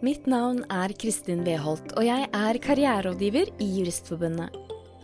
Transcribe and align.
Mitt 0.00 0.24
navn 0.24 0.62
er 0.72 0.94
Kristin 0.96 1.42
Weholt, 1.44 1.90
og 1.92 2.06
jeg 2.06 2.24
er 2.32 2.58
karriererådgiver 2.64 3.50
i 3.60 3.66
Juristforbundet. 3.68 4.54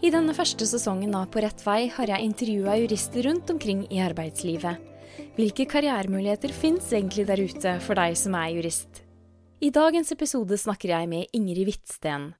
I 0.01 0.09
denne 0.09 0.33
første 0.33 0.65
sesongen 0.65 1.13
av 1.19 1.27
På 1.29 1.43
rett 1.45 1.61
vei 1.67 1.91
har 1.93 2.09
jeg 2.15 2.25
intervjua 2.25 2.79
jurister 2.81 3.27
rundt 3.29 3.53
omkring 3.53 3.83
i 3.93 4.01
arbeidslivet. 4.01 4.81
Hvilke 5.37 5.67
karrieremuligheter 5.69 6.55
fins 6.57 6.89
egentlig 6.97 7.27
der 7.29 7.43
ute 7.45 7.75
for 7.85 8.01
deg 8.01 8.17
som 8.17 8.39
er 8.41 8.55
jurist? 8.55 9.03
I 9.61 9.69
dagens 9.69 10.15
episode 10.17 10.57
snakker 10.65 10.95
jeg 10.95 11.13
med 11.13 11.29
Ingrid 11.37 11.69
Hvitsten. 11.69 12.31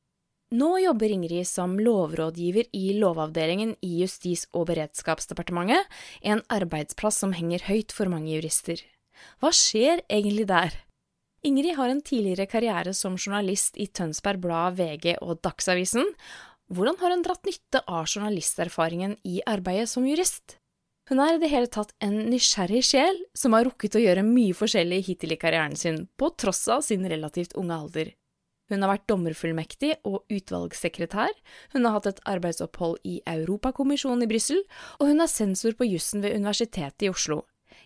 Nå 0.57 0.71
jobber 0.81 1.13
Ingrid 1.13 1.45
som 1.45 1.77
lovrådgiver 1.77 2.73
i 2.73 2.97
Lovavdelingen 2.97 3.77
i 3.85 3.99
Justis- 4.01 4.49
og 4.57 4.71
beredskapsdepartementet, 4.73 5.85
en 6.25 6.41
arbeidsplass 6.49 7.21
som 7.21 7.37
henger 7.37 7.69
høyt 7.69 7.93
for 7.93 8.09
mange 8.09 8.33
jurister. 8.33 8.81
Hva 9.45 9.53
skjer 9.53 10.07
egentlig 10.09 10.49
der? 10.49 10.86
Ingrid 11.47 11.77
har 11.77 11.93
en 11.93 12.03
tidligere 12.03 12.49
karriere 12.51 12.93
som 12.95 13.15
journalist 13.15 13.77
i 13.79 13.87
Tønsberg 13.87 14.41
Blad, 14.43 14.81
VG 14.81 15.13
og 15.23 15.39
Dagsavisen. 15.47 16.09
Hvordan 16.75 16.97
har 16.99 17.13
hun 17.15 17.23
dratt 17.23 17.47
nytte 17.47 17.83
av 17.87 18.09
journalisterfaringen 18.11 19.15
i 19.23 19.39
arbeidet 19.47 19.87
som 19.93 20.09
jurist? 20.09 20.57
Hun 21.07 21.21
er 21.23 21.37
i 21.37 21.39
det 21.39 21.53
hele 21.53 21.71
tatt 21.71 21.93
en 22.03 22.17
nysgjerrig 22.33 22.83
sjel 22.89 23.21
som 23.39 23.55
har 23.55 23.69
rukket 23.69 23.95
å 23.95 24.03
gjøre 24.03 24.27
mye 24.27 24.57
forskjellig 24.59 25.05
hittil 25.07 25.37
i 25.37 25.39
karrieren 25.39 25.79
sin, 25.79 26.09
på 26.19 26.33
tross 26.35 26.65
av 26.67 26.83
sin 26.83 27.07
relativt 27.07 27.55
unge 27.55 27.79
alder. 27.79 28.11
Hun 28.67 28.83
har 28.83 28.97
vært 28.97 29.07
dommerfullmektig 29.07 29.93
og 30.03 30.25
utvalgssekretær, 30.27 31.31
hun 31.77 31.87
har 31.87 31.95
hatt 31.95 32.11
et 32.11 32.25
arbeidsopphold 32.27 32.99
i 33.07 33.21
Europakommisjonen 33.23 34.27
i 34.27 34.31
Brussel, 34.35 34.65
og 34.99 35.13
hun 35.13 35.23
er 35.23 35.31
sensor 35.31 35.79
på 35.79 35.87
jussen 35.87 36.27
ved 36.27 36.35
Universitetet 36.35 37.07
i 37.07 37.13
Oslo. 37.15 37.45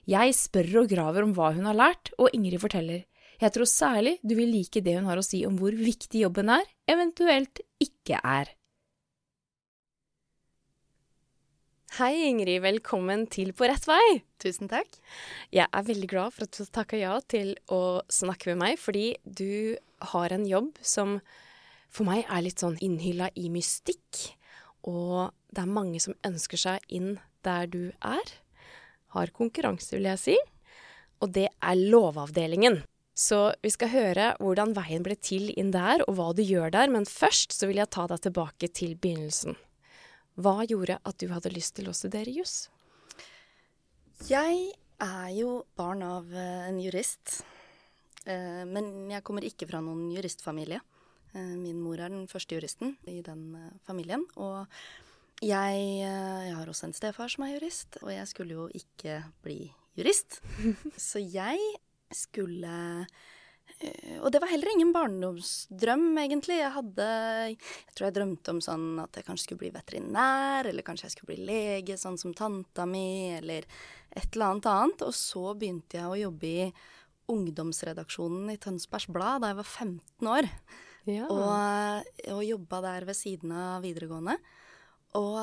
Jeg 0.09 0.33
spør 0.33 0.87
og 0.87 0.89
graver 0.95 1.29
om 1.29 1.37
hva 1.37 1.53
hun 1.53 1.69
har 1.69 1.77
lært, 1.77 2.15
og 2.17 2.33
Ingrid 2.33 2.65
forteller. 2.65 3.05
Jeg 3.41 3.55
tror 3.55 3.69
særlig 3.69 4.19
du 4.21 4.35
vil 4.37 4.51
like 4.53 4.83
det 4.85 4.99
hun 4.99 5.07
har 5.09 5.17
å 5.17 5.25
si 5.25 5.47
om 5.49 5.55
hvor 5.57 5.73
viktig 5.73 6.27
jobben 6.27 6.51
er, 6.53 6.67
eventuelt 6.93 7.63
ikke 7.81 8.19
er. 8.21 8.51
Hei, 11.97 12.29
Ingrid. 12.29 12.61
Velkommen 12.63 13.25
til 13.33 13.55
På 13.57 13.67
rett 13.67 13.89
vei. 13.89 14.21
Tusen 14.41 14.69
takk. 14.71 14.93
Jeg 15.57 15.67
er 15.67 15.89
veldig 15.89 16.11
glad 16.13 16.37
for 16.37 16.47
at 16.47 16.61
du 16.61 16.69
takka 16.69 17.01
ja 17.01 17.17
til 17.33 17.55
å 17.73 18.05
snakke 18.13 18.53
med 18.53 18.61
meg, 18.61 18.77
fordi 18.79 19.17
du 19.25 19.75
har 20.13 20.37
en 20.37 20.45
jobb 20.47 20.77
som 20.85 21.17
for 21.91 22.07
meg 22.07 22.29
er 22.29 22.45
litt 22.45 22.61
sånn 22.61 22.79
innhylla 22.85 23.33
i 23.41 23.49
mystikk. 23.51 24.37
Og 24.85 25.33
det 25.49 25.65
er 25.65 25.75
mange 25.81 25.99
som 26.05 26.15
ønsker 26.29 26.61
seg 26.61 26.87
inn 26.93 27.17
der 27.43 27.73
du 27.73 27.83
er. 28.05 28.37
Har 29.17 29.33
konkurranse, 29.35 29.97
vil 29.97 30.13
jeg 30.13 30.25
si. 30.29 30.39
Og 31.25 31.33
det 31.35 31.49
er 31.49 31.85
Lovavdelingen. 31.89 32.83
Så 33.21 33.39
vi 33.61 33.69
skal 33.73 33.93
høre 33.93 34.27
hvordan 34.41 34.73
veien 34.77 35.05
ble 35.05 35.17
til 35.21 35.51
inn 35.61 35.75
der, 35.75 36.01
og 36.09 36.17
hva 36.17 36.31
du 36.33 36.41
gjør 36.41 36.73
der. 36.73 36.89
Men 36.93 37.05
først 37.05 37.53
så 37.53 37.69
vil 37.69 37.83
jeg 37.83 37.93
ta 37.93 38.07
deg 38.09 38.23
tilbake 38.25 38.71
til 38.73 38.95
begynnelsen. 38.97 39.59
Hva 40.41 40.63
gjorde 40.65 40.97
at 41.05 41.19
du 41.21 41.27
hadde 41.29 41.53
lyst 41.53 41.75
til 41.77 41.91
å 41.91 41.97
studere 41.97 42.33
juss? 42.33 42.71
Jeg 44.29 44.71
er 45.01 45.29
jo 45.37 45.65
barn 45.77 46.05
av 46.05 46.33
eh, 46.33 46.69
en 46.71 46.79
jurist. 46.81 47.43
Eh, 48.25 48.65
men 48.69 49.11
jeg 49.13 49.25
kommer 49.27 49.45
ikke 49.45 49.69
fra 49.69 49.83
noen 49.85 50.09
juristfamilie. 50.15 50.81
Eh, 51.35 51.55
min 51.61 51.81
mor 51.83 52.01
er 52.01 52.13
den 52.13 52.25
første 52.31 52.57
juristen 52.57 52.97
i 53.11 53.19
den 53.27 53.53
familien. 53.85 54.25
Og 54.41 54.65
jeg, 55.45 55.85
jeg 56.01 56.57
har 56.57 56.73
også 56.73 56.89
en 56.89 56.97
stefar 56.97 57.33
som 57.33 57.45
er 57.45 57.59
jurist, 57.59 58.01
og 58.01 58.13
jeg 58.13 58.33
skulle 58.33 58.57
jo 58.57 58.67
ikke 58.77 59.21
bli 59.45 59.61
jurist. 59.99 60.41
Så 61.11 61.21
jeg 61.21 61.61
skulle 62.15 62.75
eh, 63.81 64.19
og 64.21 64.29
det 64.33 64.41
var 64.43 64.51
heller 64.51 64.73
ingen 64.75 64.93
barndomsdrøm, 64.93 66.09
egentlig. 66.21 66.59
Jeg 66.61 66.75
hadde 66.75 67.09
Jeg 67.53 67.95
tror 67.95 68.07
jeg 68.09 68.17
drømte 68.19 68.55
om 68.55 68.61
sånn 68.65 68.87
at 69.03 69.17
jeg 69.17 69.27
kanskje 69.29 69.47
skulle 69.47 69.63
bli 69.65 69.73
veterinær, 69.75 70.69
eller 70.69 70.87
kanskje 70.87 71.09
jeg 71.09 71.17
skulle 71.17 71.33
bli 71.35 71.49
lege, 71.49 71.99
sånn 72.01 72.19
som 72.21 72.35
tanta 72.37 72.87
mi, 72.89 73.33
eller 73.39 73.69
et 74.11 74.29
eller 74.35 74.51
annet 74.51 74.71
annet. 74.71 75.07
Og 75.07 75.17
så 75.17 75.55
begynte 75.55 76.01
jeg 76.01 76.11
å 76.11 76.21
jobbe 76.27 76.51
i 76.51 76.71
ungdomsredaksjonen 77.31 78.51
i 78.51 78.59
Tønsbergs 78.61 79.07
Blad 79.15 79.45
da 79.45 79.53
jeg 79.53 79.61
var 79.61 79.71
15 79.71 80.33
år. 80.35 80.51
Ja. 81.09 81.31
Og, 81.33 82.11
og 82.35 82.43
jobba 82.45 82.83
der 82.85 83.07
ved 83.09 83.17
siden 83.17 83.55
av 83.57 83.87
videregående. 83.87 84.37
Og 85.19 85.39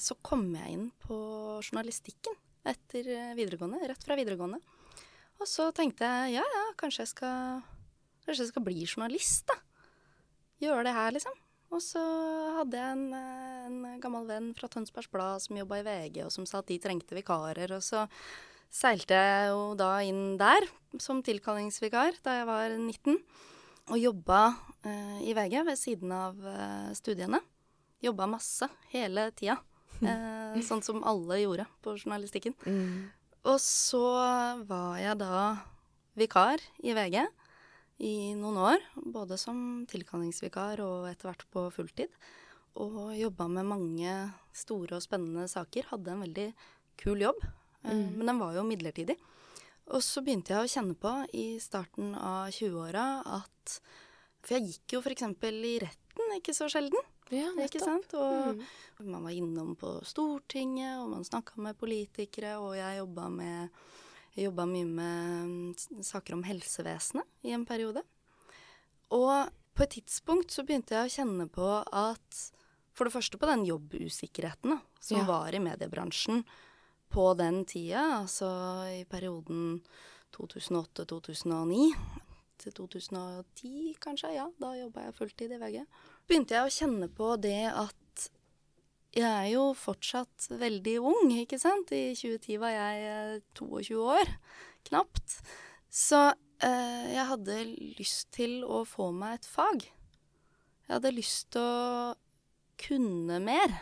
så 0.00 0.16
kom 0.24 0.46
jeg 0.56 0.76
inn 0.76 0.86
på 1.02 1.16
journalistikken 1.58 2.36
etter 2.64 3.10
videregående, 3.36 3.82
rett 3.90 4.06
fra 4.06 4.16
videregående. 4.16 4.60
Og 5.42 5.48
så 5.50 5.68
tenkte 5.76 6.06
jeg 6.08 6.38
ja, 6.38 6.44
ja, 6.44 6.66
kanskje 6.80 7.04
jeg 7.04 7.12
skal, 7.12 7.64
kanskje 8.24 8.46
jeg 8.46 8.52
skal 8.52 8.66
bli 8.66 8.84
journalist, 8.84 9.48
da. 9.50 9.58
Gjøre 10.62 10.86
det 10.86 10.94
her, 10.96 11.14
liksom. 11.16 11.34
Og 11.74 11.82
så 11.82 12.00
hadde 12.60 12.78
jeg 12.78 12.94
en, 12.94 13.06
en 13.14 14.00
gammel 14.02 14.28
venn 14.28 14.52
fra 14.54 14.68
Tønsbergs 14.70 15.10
Blad 15.10 15.42
som 15.42 15.58
jobba 15.58 15.80
i 15.80 15.86
VG, 15.86 16.20
og 16.26 16.32
som 16.32 16.46
sa 16.46 16.60
at 16.60 16.70
de 16.70 16.78
trengte 16.82 17.16
vikarer. 17.16 17.74
Og 17.74 17.82
så 17.82 18.04
seilte 18.74 19.18
jeg 19.18 19.50
jo 19.50 19.72
da 19.78 19.90
inn 20.06 20.36
der 20.40 20.66
som 21.02 21.22
tilkallingsvikar 21.26 22.20
da 22.24 22.38
jeg 22.38 22.48
var 22.48 22.76
19. 22.76 23.18
Og 23.92 24.00
jobba 24.00 24.40
eh, 24.86 25.18
i 25.28 25.34
VG 25.36 25.58
ved 25.66 25.78
siden 25.80 26.14
av 26.14 26.38
eh, 26.48 26.94
studiene. 26.96 27.42
Jobba 28.04 28.30
masse 28.38 28.70
hele 28.94 29.30
tida. 29.36 29.60
Eh, 30.04 30.56
sånn 30.66 30.82
som 30.84 30.98
alle 31.06 31.38
gjorde 31.38 31.64
på 31.80 31.94
journalistikken. 31.94 32.52
Mm. 32.66 33.06
Og 33.44 33.58
så 33.60 34.04
var 34.64 34.96
jeg 35.02 35.18
da 35.20 35.40
vikar 36.16 36.62
i 36.80 36.94
VG 36.96 37.18
i 38.04 38.14
noen 38.38 38.56
år. 38.56 38.86
Både 38.96 39.36
som 39.40 39.84
tilkallingsvikar 39.90 40.80
og 40.84 41.10
etter 41.10 41.30
hvert 41.30 41.44
på 41.52 41.66
fulltid. 41.74 42.12
Og 42.80 43.12
jobba 43.14 43.46
med 43.52 43.68
mange 43.68 44.14
store 44.56 44.96
og 44.96 45.04
spennende 45.04 45.46
saker. 45.50 45.90
Hadde 45.92 46.14
en 46.14 46.24
veldig 46.24 46.48
kul 47.00 47.22
jobb, 47.26 47.40
eh, 47.84 47.92
mm. 47.92 48.10
men 48.16 48.32
den 48.32 48.40
var 48.40 48.56
jo 48.56 48.66
midlertidig. 48.66 49.18
Og 49.92 50.00
så 50.02 50.22
begynte 50.24 50.54
jeg 50.54 50.64
å 50.64 50.70
kjenne 50.70 50.96
på 50.96 51.12
i 51.36 51.46
starten 51.60 52.14
av 52.16 52.48
20-åra 52.54 53.06
at 53.40 53.80
For 54.44 54.56
jeg 54.56 54.70
gikk 54.70 54.96
jo 54.96 55.00
f.eks. 55.00 55.24
i 55.24 55.76
retten 55.82 56.32
ikke 56.38 56.54
så 56.56 56.68
sjelden. 56.72 57.00
Ja, 57.32 57.48
ikke 57.64 57.80
sant? 57.80 58.12
Og 58.18 58.58
mm. 58.58 58.64
man 59.08 59.24
var 59.24 59.32
innom 59.32 59.72
på 59.80 59.96
Stortinget, 60.04 60.98
og 61.00 61.08
man 61.14 61.24
snakka 61.24 61.56
med 61.64 61.78
politikere, 61.80 62.58
og 62.60 62.76
jeg 62.76 63.00
jobba 63.00 63.28
med 63.32 63.84
jeg 64.34 64.48
jobba 64.48 64.64
mye 64.66 64.86
med 64.90 65.82
saker 66.02 66.34
om 66.34 66.42
helsevesenet 66.42 67.46
i 67.46 67.52
en 67.54 67.62
periode. 67.66 68.02
Og 69.14 69.50
på 69.74 69.84
et 69.84 69.94
tidspunkt 69.94 70.50
så 70.54 70.64
begynte 70.66 70.96
jeg 70.96 71.06
å 71.06 71.14
kjenne 71.20 71.46
på 71.50 71.68
at 71.84 72.42
For 72.94 73.08
det 73.08 73.14
første 73.14 73.38
på 73.38 73.46
den 73.50 73.64
jobbusikkerheten 73.66 74.70
da, 74.70 74.76
som 75.02 75.18
ja. 75.18 75.24
var 75.26 75.54
i 75.54 75.58
mediebransjen 75.58 76.44
på 77.10 77.24
den 77.34 77.64
tida, 77.66 78.20
altså 78.20 78.46
i 78.86 79.00
perioden 79.10 79.80
2008-2009 80.36 81.88
til 82.62 82.76
2010 82.78 83.96
kanskje, 83.98 84.30
ja. 84.36 84.46
Da 84.62 84.76
jobba 84.78 85.08
jeg 85.08 85.16
fulltid 85.18 85.56
i 85.56 85.58
VG 85.58 85.82
begynte 86.28 86.56
jeg 86.56 86.66
å 86.66 86.74
kjenne 86.74 87.10
på 87.12 87.34
det 87.42 87.68
at 87.70 88.00
jeg 89.14 89.30
er 89.30 89.50
jo 89.52 89.68
fortsatt 89.78 90.48
veldig 90.58 90.96
ung, 91.06 91.30
ikke 91.38 91.58
sant. 91.62 91.92
I 91.94 92.16
2010 92.18 92.58
var 92.58 92.72
jeg 92.74 93.42
22 93.54 93.94
eh, 93.94 94.16
år, 94.16 94.32
knapt. 94.88 95.36
Så 95.86 96.26
eh, 96.32 97.04
jeg 97.14 97.28
hadde 97.30 97.60
lyst 98.00 98.32
til 98.34 98.64
å 98.66 98.82
få 98.88 99.12
meg 99.14 99.38
et 99.38 99.46
fag. 99.46 99.86
Jeg 99.86 100.96
hadde 100.96 101.14
lyst 101.14 101.52
til 101.54 101.62
å 101.62 102.14
kunne 102.82 103.38
mer. 103.44 103.78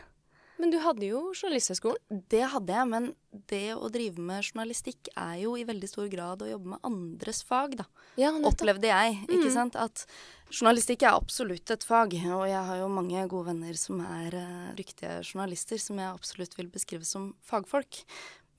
Men 0.61 0.71
du 0.71 0.77
hadde 0.79 1.09
jo 1.09 1.33
Journalisthøgskolen? 1.33 2.21
Det 2.31 2.45
hadde 2.53 2.77
jeg, 2.77 2.89
men 2.93 3.09
det 3.51 3.73
å 3.75 3.89
drive 3.91 4.23
med 4.23 4.45
journalistikk 4.45 5.09
er 5.17 5.41
jo 5.41 5.57
i 5.59 5.65
veldig 5.67 5.89
stor 5.91 6.11
grad 6.13 6.45
å 6.45 6.51
jobbe 6.53 6.75
med 6.75 6.87
andres 6.87 7.41
fag, 7.49 7.75
da. 7.81 7.89
Ja, 8.21 8.31
Opplevde 8.37 8.93
jeg, 8.93 9.17
ikke 9.27 9.49
mm. 9.49 9.55
sant. 9.57 9.81
At 9.81 10.05
journalistikk 10.53 11.07
er 11.07 11.17
absolutt 11.17 11.71
et 11.73 11.85
fag, 11.87 12.15
og 12.35 12.45
jeg 12.51 12.61
har 12.69 12.81
jo 12.83 12.91
mange 12.93 13.25
gode 13.31 13.49
venner 13.53 13.77
som 13.79 14.03
er 14.05 14.37
uh, 14.37 14.73
dyktige 14.77 15.21
journalister, 15.25 15.81
som 15.81 16.01
jeg 16.01 16.13
absolutt 16.13 16.57
vil 16.59 16.69
beskrive 16.73 17.09
som 17.09 17.31
fagfolk. 17.47 18.03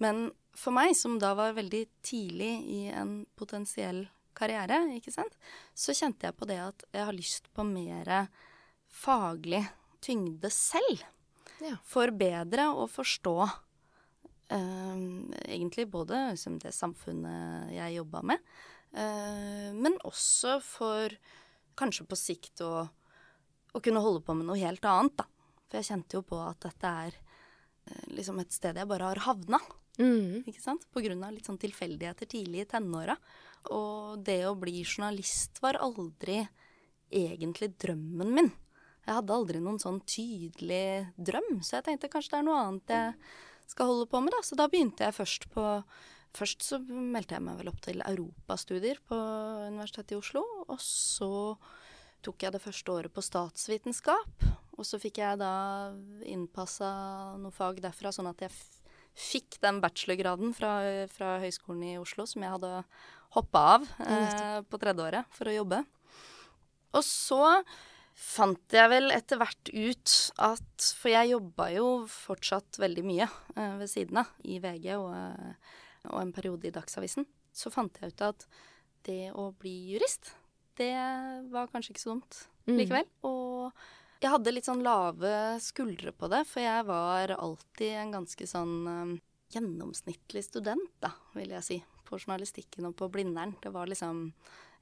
Men 0.01 0.31
for 0.57 0.75
meg, 0.75 0.95
som 0.98 1.19
da 1.22 1.34
var 1.38 1.56
veldig 1.57 1.86
tidlig 2.06 2.51
i 2.69 2.80
en 2.94 3.22
potensiell 3.38 4.07
karriere, 4.38 4.80
ikke 4.98 5.13
sant, 5.13 5.38
så 5.78 5.94
kjente 5.95 6.28
jeg 6.28 6.38
på 6.38 6.50
det 6.50 6.60
at 6.63 6.86
jeg 6.94 7.06
har 7.06 7.16
lyst 7.16 7.50
på 7.54 7.66
mer 7.68 8.10
faglig 8.89 9.62
tyngde 10.04 10.50
selv. 10.54 11.06
Ja. 11.63 11.78
For 11.88 12.12
bedre 12.18 12.72
å 12.74 12.88
forstå 12.92 13.36
uh, 13.44 14.98
egentlig 15.46 15.88
både 15.94 16.25
liksom, 16.34 16.57
det 16.63 16.74
samfunnet 16.75 17.72
jeg 17.78 18.00
jobba 18.00 18.25
med, 18.34 18.51
uh, 18.98 19.69
men 19.78 20.01
også 20.10 20.57
for 20.66 21.13
kanskje 21.80 22.08
på 22.10 22.18
sikt 22.20 22.64
å, 22.66 22.72
å, 23.74 23.80
kunne 23.80 24.02
holde 24.04 24.24
på 24.25 24.36
med 24.38 24.50
noe 24.50 24.60
helt 24.62 24.86
annet, 24.88 25.16
da. 25.20 25.28
For 25.68 25.80
jeg 25.80 25.90
kjente 25.90 26.20
jo 26.20 26.25
på 26.28 26.40
at 26.44 26.60
dette 26.66 26.92
er 27.08 27.16
uh, 27.18 28.04
liksom 28.14 28.42
et 28.44 28.54
sted 28.54 28.78
jeg 28.78 28.90
bare 28.90 29.12
har 29.12 29.24
havna. 29.28 29.62
Mm. 30.02 30.42
ikke 30.50 30.62
sant? 30.62 30.88
På 30.90 31.04
grunn 31.06 31.22
av 31.25 31.36
litt 31.36 31.46
sånn 31.46 31.62
tilfeldigheter 31.62 32.30
tidlig 32.30 32.64
i 32.64 32.70
tenåra. 32.72 33.16
Og 33.74 34.24
det 34.25 34.42
å 34.50 34.58
bli 34.60 34.81
journalist 34.81 35.62
var 35.64 35.78
aldri 35.81 36.42
egentlig 37.14 37.75
drømmen 37.81 38.34
min. 38.34 38.52
Jeg 39.04 39.18
hadde 39.20 39.36
aldri 39.36 39.60
noen 39.62 39.81
sånn 39.81 40.00
tydelig 40.08 41.12
drøm, 41.20 41.60
så 41.62 41.78
jeg 41.78 41.90
tenkte 41.90 42.10
kanskje 42.12 42.34
det 42.34 42.40
er 42.40 42.48
noe 42.48 42.62
annet 42.62 42.94
jeg 42.94 43.74
skal 43.74 43.90
holde 43.90 44.08
på 44.12 44.22
med, 44.24 44.34
da. 44.34 44.40
Så 44.46 44.58
da 44.60 44.70
begynte 44.72 45.06
jeg 45.06 45.18
først 45.18 45.50
på 45.54 45.66
Først 46.34 46.66
så 46.66 46.80
meldte 46.82 47.38
jeg 47.38 47.46
meg 47.46 47.60
vel 47.60 47.70
opp 47.70 47.82
til 47.86 48.02
europastudier 48.02 49.02
på 49.06 49.18
Universitetet 49.70 50.16
i 50.16 50.20
Oslo. 50.20 50.42
Og 50.66 50.80
så 50.82 51.30
tok 52.26 52.46
jeg 52.46 52.56
det 52.56 52.64
første 52.64 52.96
året 52.96 53.14
på 53.14 53.24
statsvitenskap. 53.26 54.48
Og 54.74 54.88
så 54.88 54.98
fikk 55.02 55.22
jeg 55.22 55.38
da 55.42 55.54
innpassa 56.26 56.90
noe 57.38 57.54
fag 57.54 57.84
derfra, 57.84 58.14
sånn 58.16 58.32
at 58.32 58.42
jeg 58.42 58.54
fikk 59.14 59.60
den 59.62 59.78
bachelorgraden 59.84 60.56
fra, 60.58 60.74
fra 61.14 61.38
Høgskolen 61.44 61.84
i 61.92 61.98
Oslo 62.02 62.26
som 62.30 62.42
jeg 62.42 62.56
hadde 62.56 62.72
hoppa 63.38 63.64
av 63.76 63.88
eh, 64.06 64.60
på 64.66 64.80
tredjeåret 64.82 65.30
for 65.34 65.50
å 65.50 65.58
jobbe. 65.60 65.84
Og 66.94 67.06
så 67.06 67.44
fant 68.14 68.76
jeg 68.78 68.90
vel 68.92 69.14
etter 69.14 69.40
hvert 69.42 69.72
ut 69.74 70.12
at 70.46 70.90
For 71.00 71.10
jeg 71.10 71.32
jobba 71.32 71.72
jo 71.74 71.88
fortsatt 72.10 72.78
veldig 72.82 73.06
mye 73.08 73.26
eh, 73.26 73.74
ved 73.80 73.90
siden 73.90 74.22
av 74.22 74.30
i 74.46 74.60
VG 74.62 74.92
og, 75.00 75.10
eh, 75.18 75.80
og, 76.10 76.20
en 76.22 76.34
periode 76.36 76.68
i 76.70 76.74
Dagsavisen. 76.74 77.28
Så 77.54 77.72
fant 77.74 78.00
jeg 78.02 78.14
ut 78.14 78.24
at 78.26 78.48
det 79.08 79.34
å 79.36 79.52
bli 79.60 79.74
jurist, 79.94 80.34
det 80.80 80.96
var 81.54 81.70
kanskje 81.72 81.94
ikke 81.94 82.04
så 82.04 82.14
dumt 82.16 82.40
mm. 82.66 82.78
likevel. 82.80 83.10
Og 83.28 83.84
jeg 84.24 84.32
hadde 84.32 84.54
litt 84.56 84.68
sånn 84.68 84.86
lave 84.86 85.34
skuldre 85.64 86.14
på 86.16 86.30
det, 86.32 86.44
for 86.50 86.64
jeg 86.64 86.88
var 86.88 87.36
alltid 87.36 87.98
en 88.00 88.14
ganske 88.18 88.48
sånn 88.48 88.76
um, 88.88 89.16
gjennomsnittlig 89.54 90.46
student, 90.46 90.94
da, 91.04 91.14
vil 91.38 91.54
jeg 91.54 91.68
si. 91.68 91.80
På 92.08 92.20
journalistikken 92.20 92.88
og 92.90 92.98
på 93.00 93.10
Blindern. 93.12 93.56
Det 93.64 93.74
var 93.74 93.90
liksom 93.92 94.30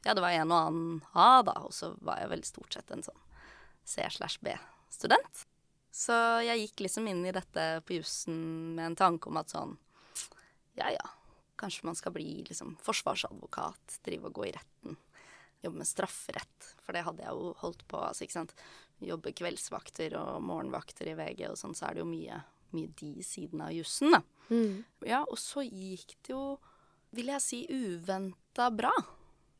Ja, 0.06 0.15
det 0.17 0.24
var 0.24 0.33
en 0.33 0.50
og 0.50 0.57
annen 0.57 1.01
A, 1.13 1.44
da, 1.45 1.59
og 1.62 1.74
så 1.77 1.91
var 2.01 2.21
jeg 2.21 2.31
vel 2.31 2.45
stort 2.47 2.74
sett 2.74 2.94
en 2.94 3.03
sånn 3.06 3.19
C 3.85 4.06
slash 4.09 4.39
B-student. 4.41 5.45
Så 5.91 6.15
jeg 6.45 6.63
gikk 6.63 6.85
liksom 6.85 7.09
inn 7.12 7.25
i 7.27 7.33
dette 7.35 7.65
på 7.85 7.97
jussen 7.97 8.38
med 8.77 8.91
en 8.91 8.97
tanke 8.97 9.29
om 9.29 9.38
at 9.41 9.51
sånn 9.51 9.75
Ja 10.79 10.91
ja, 10.94 11.07
kanskje 11.59 11.85
man 11.89 11.97
skal 12.00 12.13
bli 12.15 12.44
liksom 12.47 12.75
forsvarsadvokat, 12.83 14.00
drive 14.06 14.29
og 14.29 14.38
gå 14.39 14.47
i 14.50 14.53
retten. 14.56 14.97
Jobbe 15.62 15.77
med 15.83 15.89
strafferett, 15.89 16.71
for 16.81 16.95
det 16.95 17.03
hadde 17.06 17.21
jeg 17.25 17.35
jo 17.38 17.51
holdt 17.62 17.83
på. 17.91 18.00
altså 18.01 18.25
ikke 18.25 18.39
sant, 18.39 18.56
Jobbe 19.01 19.33
kveldsvakter 19.33 20.13
og 20.19 20.44
morgenvakter 20.45 21.09
i 21.09 21.15
VG 21.18 21.47
og 21.50 21.57
sånn, 21.57 21.73
så 21.77 21.88
er 21.88 21.97
det 21.97 22.03
jo 22.03 22.09
mye, 22.09 22.38
mye 22.75 22.89
de 23.00 23.23
siden 23.25 23.63
av 23.65 23.71
jussen, 23.73 24.13
da. 24.13 24.21
Mm. 24.51 24.83
Ja, 25.09 25.23
og 25.25 25.39
så 25.41 25.63
gikk 25.65 26.15
det 26.21 26.35
jo, 26.35 26.44
vil 27.17 27.31
jeg 27.33 27.41
si, 27.41 27.62
uventa 27.69 28.69
bra. 28.74 28.91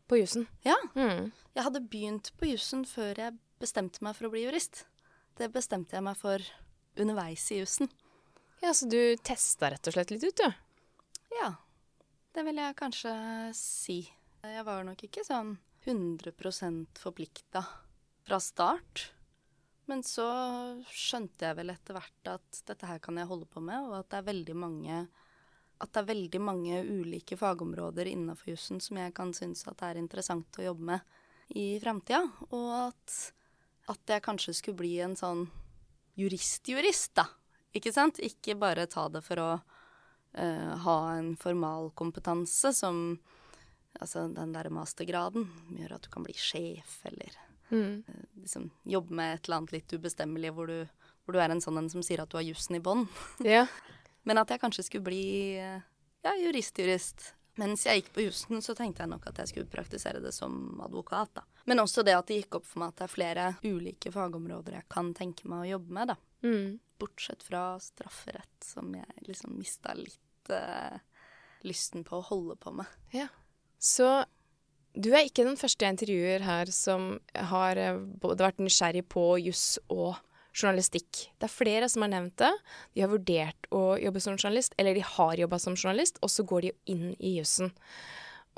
På 0.06 0.20
jussen? 0.20 0.46
Ja. 0.68 0.76
Mm. 0.94 1.32
Jeg 1.56 1.66
hadde 1.66 1.82
begynt 1.90 2.30
på 2.38 2.52
jussen 2.52 2.86
før 2.86 3.18
jeg 3.18 3.38
bestemte 3.62 4.04
meg 4.06 4.18
for 4.18 4.30
å 4.30 4.34
bli 4.34 4.46
jurist. 4.46 4.84
Det 5.40 5.50
bestemte 5.54 5.98
jeg 5.98 6.06
meg 6.06 6.18
for 6.20 6.44
underveis 7.00 7.46
i 7.56 7.62
jussen. 7.62 7.90
Ja, 8.62 8.74
Så 8.78 8.90
du 8.92 9.18
testa 9.26 9.72
rett 9.74 9.88
og 9.90 9.96
slett 9.96 10.12
litt 10.14 10.26
ut, 10.28 10.38
du? 10.38 10.54
Ja. 11.38 11.54
Det 12.32 12.46
vil 12.48 12.62
jeg 12.62 12.78
kanskje 12.80 13.14
si. 13.58 14.02
Jeg 14.42 14.66
var 14.68 14.86
nok 14.88 15.02
ikke 15.04 15.24
sånn 15.28 15.58
100% 15.84 17.02
forplikta 17.02 17.64
fra 18.24 18.40
start. 18.40 19.10
Men 19.90 20.06
så 20.08 20.28
skjønte 20.88 21.50
jeg 21.50 21.58
vel 21.58 21.74
etter 21.74 21.98
hvert 21.98 22.30
at 22.38 22.62
dette 22.70 22.88
her 22.88 23.02
kan 23.04 23.18
jeg 23.20 23.28
holde 23.28 23.50
på 23.52 23.64
med, 23.64 23.90
og 23.90 23.98
at 24.00 24.12
det 24.14 24.22
er 24.22 24.30
veldig 24.30 24.56
mange 24.62 25.02
at 25.82 25.90
det 25.96 26.04
er 26.04 26.12
veldig 26.12 26.40
mange 26.46 26.80
ulike 26.86 27.34
fagområder 27.40 28.06
innenfor 28.12 28.52
jussen 28.52 28.78
som 28.84 29.00
jeg 29.02 29.16
kan 29.18 29.32
synes 29.34 29.64
at 29.66 29.82
er 29.82 29.98
interessant 29.98 30.60
å 30.62 30.68
jobbe 30.68 30.92
med 30.92 31.58
i 31.58 31.80
framtida. 31.82 32.22
Og 32.54 32.68
at 32.86 33.16
at 33.90 34.14
jeg 34.14 34.24
kanskje 34.24 34.54
skulle 34.56 34.78
bli 34.78 34.94
en 35.04 35.18
sånn 35.18 35.48
jurist-jurist, 36.20 37.16
da. 37.18 37.26
Ikke 37.76 37.92
sant? 37.92 38.22
Ikke 38.24 38.56
bare 38.60 38.86
ta 38.88 39.08
det 39.12 39.24
for 39.26 39.42
å 39.42 39.50
uh, 40.38 40.74
ha 40.86 40.98
en 41.18 41.36
formalkompetanse 41.40 42.74
som 42.78 43.20
Altså 44.00 44.22
den 44.32 44.54
derre 44.56 44.70
mastergraden 44.72 45.50
gjør 45.76 45.98
at 45.98 46.06
du 46.06 46.08
kan 46.14 46.24
bli 46.24 46.32
sjef, 46.40 46.94
eller 47.10 47.34
mm. 47.74 47.98
uh, 48.08 48.22
liksom 48.40 48.70
jobbe 48.88 49.18
med 49.20 49.34
et 49.36 49.50
eller 49.50 49.58
annet 49.58 49.74
litt 49.76 49.96
ubestemmelig 50.00 50.54
hvor 50.56 50.72
du, 50.72 50.78
hvor 51.26 51.36
du 51.36 51.42
er 51.44 51.52
en 51.52 51.60
sånn 51.62 51.82
en 51.82 51.90
som 51.92 52.06
sier 52.06 52.24
at 52.24 52.32
du 52.32 52.38
har 52.40 52.46
jussen 52.48 52.80
i 52.80 52.82
bånn. 52.82 53.04
Yeah. 53.44 53.68
Men 54.26 54.40
at 54.40 54.54
jeg 54.56 54.64
kanskje 54.64 54.88
skulle 54.88 55.10
bli 55.10 55.26
uh, 55.60 55.84
ja, 56.24 56.34
jurist-jurist. 56.40 57.34
Mens 57.60 57.84
jeg 57.86 58.02
gikk 58.02 58.12
på 58.16 58.26
jussen, 58.26 58.62
så 58.64 58.76
tenkte 58.78 59.04
jeg 59.04 59.12
nok 59.12 59.26
at 59.28 59.42
jeg 59.42 59.52
skulle 59.52 59.72
praktisere 59.72 60.22
det 60.24 60.32
som 60.36 60.80
advokat, 60.86 61.34
da. 61.36 61.44
Men 61.68 61.84
også 61.84 62.04
det 62.08 62.16
at 62.16 62.30
det 62.30 62.40
gikk 62.40 62.62
opp 62.62 62.68
for 62.68 62.82
meg 62.82 62.94
at 62.94 63.02
det 63.02 63.08
er 63.08 63.14
flere 63.16 63.48
ulike 63.68 64.14
fagområder 64.14 64.80
jeg 64.80 64.88
kan 64.92 65.12
tenke 65.18 65.50
meg 65.52 65.66
å 65.66 65.72
jobbe 65.74 65.98
med, 65.98 66.14
da. 66.14 66.18
Mm. 66.48 66.80
Bortsett 67.02 67.44
fra 67.44 67.64
strafferett, 67.84 68.56
som 68.64 68.94
jeg 68.96 69.28
liksom 69.28 69.58
mista 69.60 69.96
litt 69.98 70.54
uh, 70.54 70.96
lysten 71.68 72.06
på 72.08 72.22
å 72.22 72.28
holde 72.32 72.56
på 72.62 72.74
med. 72.80 73.00
Ja. 73.14 73.28
Så 73.82 74.24
du 74.94 75.12
er 75.14 75.28
ikke 75.28 75.46
den 75.48 75.60
første 75.60 75.86
jeg 75.86 75.96
intervjuer 75.96 76.44
her 76.46 76.72
som 76.76 77.14
har 77.52 77.80
eh, 77.80 78.00
både 78.22 78.44
vært 78.44 78.60
nysgjerrig 78.60 79.06
på 79.12 79.24
juss 79.40 79.80
og 79.88 80.18
journalistikk. 80.52 81.28
Det 81.40 81.48
er 81.48 81.54
flere 81.54 81.90
som 81.92 82.06
har 82.06 82.12
nevnt 82.14 82.38
det. 82.42 82.52
De 82.96 83.04
har 83.04 83.12
vurdert 83.12 83.70
å 83.74 83.98
jobbe 84.02 84.22
som 84.24 84.38
journalist, 84.38 84.76
eller 84.78 84.98
de 84.98 85.04
har 85.06 85.40
jobba 85.40 85.60
som 85.62 85.78
journalist, 85.78 86.20
og 86.22 86.32
så 86.32 86.46
går 86.48 86.62
de 86.62 86.72
jo 86.72 86.80
inn 86.96 87.06
i 87.20 87.36
jussen. 87.38 87.72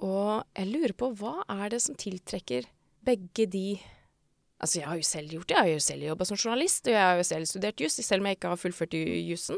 Og 0.03 0.41
jeg 0.57 0.71
lurer 0.71 0.95
på 0.97 1.11
hva 1.19 1.41
er 1.53 1.73
det 1.73 1.83
som 1.85 1.97
tiltrekker 1.99 2.69
begge 3.05 3.49
de 3.49 3.67
Altså, 4.63 4.77
jeg 4.79 4.87
har 4.87 4.95
jo 4.95 5.03
selv 5.03 5.31
gjort 5.33 5.49
det. 5.49 5.55
Jeg 5.57 5.59
har 5.59 5.73
jo 5.73 5.79
selv 5.83 6.03
jobba 6.05 6.25
som 6.29 6.37
journalist, 6.39 6.85
og 6.87 6.93
jeg 6.93 7.03
har 7.03 7.17
jo 7.19 7.23
selv 7.27 7.47
studert 7.49 7.81
juss, 7.83 7.97
selv 7.99 8.23
om 8.23 8.29
jeg 8.29 8.37
ikke 8.37 8.51
har 8.53 8.59
fullført 8.61 8.93
jussen. 8.95 9.57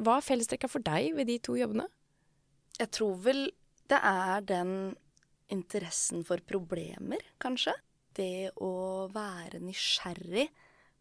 Hva 0.00 0.14
er 0.16 0.24
fellestrekka 0.24 0.70
for 0.72 0.86
deg 0.86 1.10
ved 1.18 1.28
de 1.28 1.36
to 1.44 1.58
jobbene? 1.58 1.84
Jeg 2.78 2.88
tror 2.96 3.18
vel 3.20 3.42
det 3.92 3.98
er 4.00 4.46
den 4.48 4.72
interessen 5.52 6.24
for 6.24 6.40
problemer, 6.48 7.20
kanskje. 7.42 7.74
Det 8.16 8.54
å 8.64 9.10
være 9.12 9.60
nysgjerrig 9.60 10.48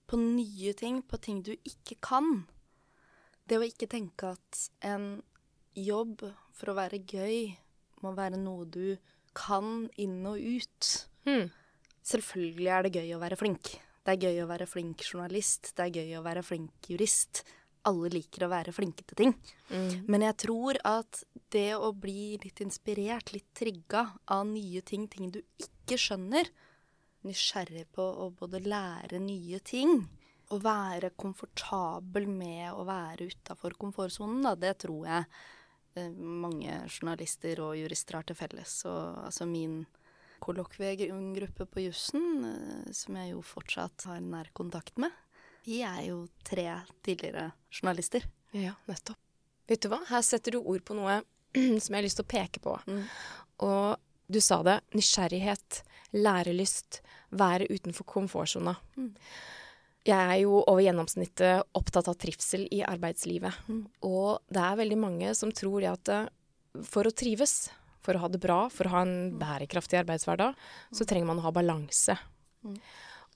på 0.09 0.17
nye 0.17 0.73
ting, 0.73 1.03
på 1.05 1.19
ting 1.21 1.43
du 1.45 1.53
ikke 1.53 1.99
kan. 2.01 2.47
Det 3.45 3.59
å 3.59 3.65
ikke 3.65 3.89
tenke 3.89 4.33
at 4.33 4.63
en 4.85 5.19
jobb 5.77 6.23
for 6.57 6.71
å 6.71 6.77
være 6.77 7.01
gøy 7.05 7.53
må 8.03 8.13
være 8.17 8.39
noe 8.41 8.65
du 8.65 8.97
kan 9.37 9.85
inn 10.01 10.23
og 10.27 10.41
ut. 10.41 10.89
Mm. 11.29 11.49
Selvfølgelig 12.09 12.73
er 12.73 12.85
det 12.85 12.95
gøy 12.97 13.13
å 13.15 13.21
være 13.21 13.37
flink. 13.39 13.75
Det 14.05 14.15
er 14.15 14.29
gøy 14.29 14.43
å 14.43 14.49
være 14.49 14.67
flink 14.69 15.03
journalist. 15.05 15.73
Det 15.77 15.85
er 15.85 16.01
gøy 16.01 16.17
å 16.17 16.25
være 16.25 16.43
flink 16.45 16.89
jurist. 16.89 17.43
Alle 17.89 18.09
liker 18.11 18.45
å 18.45 18.51
være 18.51 18.73
flinke 18.75 19.05
til 19.07 19.19
ting. 19.19 19.35
Mm. 19.69 20.07
Men 20.09 20.25
jeg 20.25 20.37
tror 20.45 20.79
at 20.87 21.21
det 21.53 21.71
å 21.77 21.91
bli 21.93 22.39
litt 22.41 22.63
inspirert, 22.65 23.33
litt 23.35 23.51
trigga 23.57 24.07
av 24.33 24.47
nye 24.49 24.81
ting, 24.85 25.05
ting 25.11 25.29
du 25.33 25.39
ikke 25.61 25.99
skjønner, 25.99 26.49
nysgjerrig 27.27 27.85
på 27.95 28.03
å 28.03 28.29
både 28.35 28.61
lære 28.63 29.19
nye 29.23 29.59
ting 29.65 30.03
og 30.49 30.63
være 30.65 31.11
komfortabel 31.19 32.25
med 32.31 32.71
å 32.73 32.85
være 32.87 33.29
utafor 33.29 33.75
komfortsonen, 33.77 34.41
da, 34.45 34.55
det 34.57 34.75
tror 34.85 35.05
jeg 35.05 35.25
eh, 35.99 36.09
mange 36.15 36.79
journalister 36.87 37.61
og 37.61 37.77
jurister 37.77 38.17
har 38.17 38.25
til 38.25 38.37
felles. 38.39 38.79
Og 38.89 39.19
altså 39.27 39.45
min 39.49 39.83
kollokviegruppe 40.41 41.67
på 41.69 41.85
jussen, 41.85 42.45
eh, 42.49 42.91
som 42.97 43.19
jeg 43.19 43.35
jo 43.35 43.43
fortsatt 43.45 44.07
har 44.09 44.23
nær 44.25 44.49
kontakt 44.57 44.97
med, 45.01 45.13
de 45.67 45.83
er 45.85 46.01
jo 46.07 46.23
tre 46.47 46.65
tidligere 47.05 47.51
journalister. 47.69 48.25
Ja, 48.55 48.73
nettopp. 48.89 49.19
Vet 49.69 49.83
du 49.83 49.91
hva, 49.91 49.99
her 50.09 50.23
setter 50.25 50.55
du 50.55 50.63
ord 50.63 50.81
på 50.87 50.95
noe 50.97 51.19
som 51.53 51.93
jeg 51.93 51.99
har 51.99 52.05
lyst 52.05 52.17
til 52.17 52.25
å 52.25 52.31
peke 52.31 52.61
på. 52.63 52.73
Mm. 52.89 53.03
Og 53.67 54.08
du 54.29 54.39
sa 54.43 54.61
det. 54.65 54.79
Nysgjerrighet, 54.97 55.81
lærelyst, 56.13 57.01
være 57.29 57.69
utenfor 57.69 58.07
komfortsona. 58.09 58.75
Mm. 58.97 59.13
Jeg 60.07 60.17
er 60.17 60.37
jo 60.41 60.61
over 60.61 60.81
gjennomsnittet 60.81 61.75
opptatt 61.77 62.07
av 62.09 62.17
trivsel 62.21 62.65
i 62.73 62.81
arbeidslivet. 62.87 63.65
Mm. 63.67 63.83
Og 64.07 64.39
det 64.49 64.63
er 64.63 64.79
veldig 64.79 64.99
mange 65.01 65.33
som 65.37 65.51
tror 65.53 65.85
at 65.91 66.13
eh, 66.13 66.29
for 66.85 67.09
å 67.09 67.13
trives, 67.13 67.67
for 68.05 68.15
å 68.15 68.23
ha 68.23 68.31
det 68.31 68.41
bra, 68.41 68.63
for 68.73 68.87
å 68.87 68.95
ha 68.95 69.03
en 69.05 69.15
mm. 69.33 69.37
bærekraftig 69.41 69.99
arbeidshverdag, 70.01 70.57
så 70.93 71.03
mm. 71.03 71.09
trenger 71.09 71.29
man 71.29 71.41
å 71.41 71.47
ha 71.49 71.53
balanse. 71.53 72.15
Mm. 72.65 72.79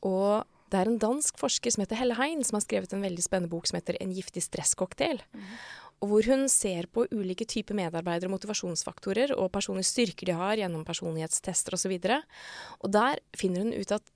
Og 0.08 0.50
det 0.74 0.80
er 0.80 0.90
en 0.90 1.02
dansk 1.02 1.38
forsker 1.38 1.74
som 1.74 1.84
heter 1.84 2.00
Helle 2.00 2.18
Hein, 2.18 2.42
som 2.48 2.58
har 2.58 2.64
skrevet 2.66 2.96
en 2.96 3.04
veldig 3.06 3.22
spennende 3.22 3.52
bok 3.52 3.68
som 3.70 3.78
heter 3.78 4.00
En 4.02 4.14
giftig 4.16 4.42
stresscocktail. 4.48 5.22
Mm 5.36 5.52
og 6.04 6.10
hvor 6.12 6.28
hun 6.28 6.50
ser 6.52 6.90
på 6.92 7.06
ulike 7.16 7.48
typer 7.48 7.78
medarbeidere 7.80 8.32
motivasjonsfaktorer 8.34 9.32
og 9.38 9.54
personlige 9.56 9.88
styrker 9.88 10.28
de 10.28 10.36
har 10.36 10.60
gjennom 10.60 10.84
personlighetstester 10.84 11.78
osv. 11.78 11.94
Og, 11.96 12.04
så 12.04 12.18
og 12.84 12.92
der 12.92 13.22
finner 13.40 13.64
hun 13.64 13.72
ut 13.72 13.96
at 13.96 14.12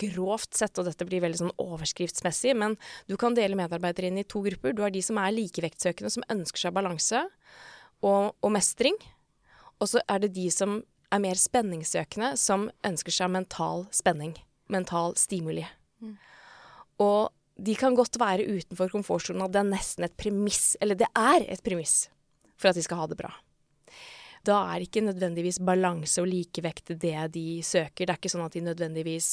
grovt 0.00 0.56
sett, 0.56 0.78
og 0.80 0.88
dette 0.88 1.06
blir 1.06 1.22
veldig 1.22 1.38
sånn 1.42 1.54
overskriftsmessig, 1.62 2.54
men 2.58 2.74
du 3.06 3.14
kan 3.20 3.36
dele 3.36 3.58
medarbeidere 3.58 4.10
inn 4.10 4.20
i 4.22 4.26
to 4.26 4.42
grupper. 4.46 4.74
Du 4.74 4.82
har 4.82 4.92
de 4.94 5.02
som 5.04 5.20
er 5.20 5.36
likevektsøkende, 5.36 6.10
som 6.10 6.26
ønsker 6.32 6.64
seg 6.64 6.74
balanse 6.74 7.22
og, 8.00 8.34
og 8.40 8.54
mestring. 8.54 8.96
Og 9.78 9.92
så 9.92 10.02
er 10.10 10.24
det 10.24 10.32
de 10.34 10.48
som 10.50 10.80
er 11.14 11.22
mer 11.22 11.38
spenningssøkende, 11.38 12.34
som 12.40 12.68
ønsker 12.84 13.14
seg 13.14 13.30
mental 13.32 13.86
spenning. 13.94 14.34
Mental 14.72 15.14
stimuli. 15.20 15.64
Mm. 16.02 16.16
Og 17.04 17.30
de 17.58 17.74
kan 17.78 17.96
godt 17.98 18.18
være 18.20 18.46
utenfor 18.46 18.90
komfortsonen, 18.92 19.42
og 19.42 19.52
det 19.52 19.62
er 19.62 19.70
nesten 19.72 20.06
et 20.06 20.16
premiss, 20.18 20.76
eller 20.82 20.98
det 20.98 21.08
er 21.18 21.46
et 21.50 21.62
premiss, 21.64 22.06
for 22.58 22.70
at 22.70 22.78
de 22.78 22.84
skal 22.86 23.02
ha 23.02 23.08
det 23.10 23.18
bra. 23.18 23.32
Da 24.46 24.60
er 24.70 24.78
det 24.78 24.88
ikke 24.88 25.08
nødvendigvis 25.08 25.58
balanse 25.66 26.22
og 26.22 26.30
likevekt 26.30 26.94
det 27.02 27.16
de 27.34 27.60
søker. 27.66 28.06
Det 28.06 28.14
er 28.14 28.20
ikke 28.20 28.32
sånn 28.32 28.46
at 28.46 28.54
de 28.54 28.62
nødvendigvis 28.64 29.30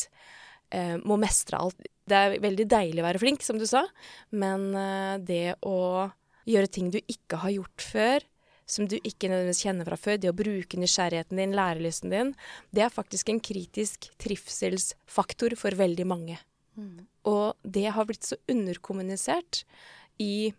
eh, 0.73 0.97
må 1.05 1.19
mestre 1.21 1.61
alt. 1.61 1.85
Det 2.05 2.17
er 2.17 2.37
veldig 2.43 2.67
deilig 2.73 3.03
å 3.03 3.07
være 3.07 3.21
flink, 3.21 3.45
som 3.45 3.61
du 3.61 3.67
sa, 3.69 3.85
men 4.33 4.71
eh, 4.73 5.17
det 5.21 5.45
å 5.65 6.09
gjøre 6.49 6.71
ting 6.73 6.89
du 6.93 6.99
ikke 7.01 7.41
har 7.45 7.53
gjort 7.53 7.85
før, 7.93 8.25
som 8.65 8.89
du 8.89 8.97
ikke 8.97 9.29
nødvendigvis 9.29 9.61
kjenner 9.61 9.85
fra 9.85 9.97
før, 10.01 10.17
det 10.17 10.31
å 10.31 10.37
bruke 10.37 10.79
nysgjerrigheten 10.81 11.37
din, 11.37 11.53
lærelysten 11.57 12.13
din, 12.13 12.31
det 12.73 12.87
er 12.87 12.93
faktisk 12.93 13.29
en 13.29 13.41
kritisk 13.45 14.09
trivselsfaktor 14.21 15.53
for 15.59 15.77
veldig 15.77 16.07
mange. 16.09 16.39
Mm. 16.73 17.05
Og 17.29 17.55
det 17.63 17.89
har 17.95 18.07
blitt 18.07 18.27
så 18.27 18.37
underkommunisert 18.51 19.63
i 20.21 20.53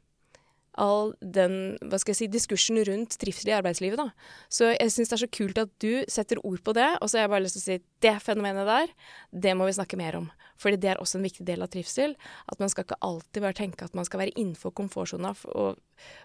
all 0.77 1.15
den 1.21 1.77
hva 1.85 1.99
skal 2.01 2.13
jeg 2.13 2.19
si, 2.19 2.29
diskursen 2.31 2.81
rundt 2.87 3.17
trivsel 3.21 3.51
i 3.51 3.57
arbeidslivet. 3.57 3.99
da. 4.01 4.11
Så 4.53 4.71
jeg 4.75 4.93
syns 4.93 5.11
det 5.11 5.17
er 5.17 5.23
så 5.25 5.33
kult 5.39 5.61
at 5.61 5.73
du 5.83 6.05
setter 6.13 6.41
ord 6.45 6.63
på 6.65 6.75
det, 6.77 6.89
og 7.01 7.09
så 7.09 7.19
har 7.19 7.27
jeg 7.27 7.33
bare 7.33 7.45
lyst 7.47 7.59
til 7.59 7.65
å 7.65 7.67
si 7.67 7.79
det 8.05 8.15
fenomenet 8.23 8.69
der, 8.69 8.93
det 9.33 9.55
må 9.57 9.69
vi 9.69 9.77
snakke 9.77 9.99
mer 10.01 10.21
om. 10.21 10.29
Fordi 10.61 10.79
det 10.81 10.93
er 10.93 11.01
også 11.01 11.19
en 11.19 11.27
viktig 11.27 11.45
del 11.49 11.65
av 11.65 11.69
trivsel. 11.73 12.15
At 12.49 12.61
man 12.63 12.71
skal 12.73 12.87
ikke 12.87 13.01
alltid 13.05 13.45
bare 13.45 13.57
tenke 13.57 13.85
at 13.85 13.97
man 13.97 14.07
skal 14.09 14.23
være 14.23 14.37
innenfor 14.37 14.73
komfortsona, 14.77 15.35
og, 15.53 15.81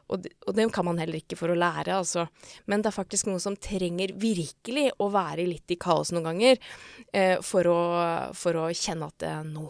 og, 0.08 0.28
og, 0.48 0.54
det 0.56 0.68
kan 0.76 0.88
man 0.88 1.00
heller 1.02 1.20
ikke 1.20 1.40
for 1.40 1.52
å 1.52 1.58
lære, 1.58 1.96
altså. 1.96 2.28
Men 2.72 2.84
det 2.84 2.92
er 2.92 3.00
faktisk 3.00 3.32
noe 3.32 3.44
som 3.44 3.58
trenger 3.60 4.16
virkelig 4.20 4.90
å 5.00 5.10
være 5.12 5.48
litt 5.48 5.72
i 5.72 5.80
kaos 5.80 6.14
noen 6.16 6.28
ganger, 6.32 6.60
eh, 7.14 7.38
for, 7.44 7.68
å, 7.72 7.80
for, 8.38 8.60
å, 8.60 8.68
kjenne 8.76 9.12
at 9.12 9.28
eh, 9.28 9.42
nå, 9.48 9.68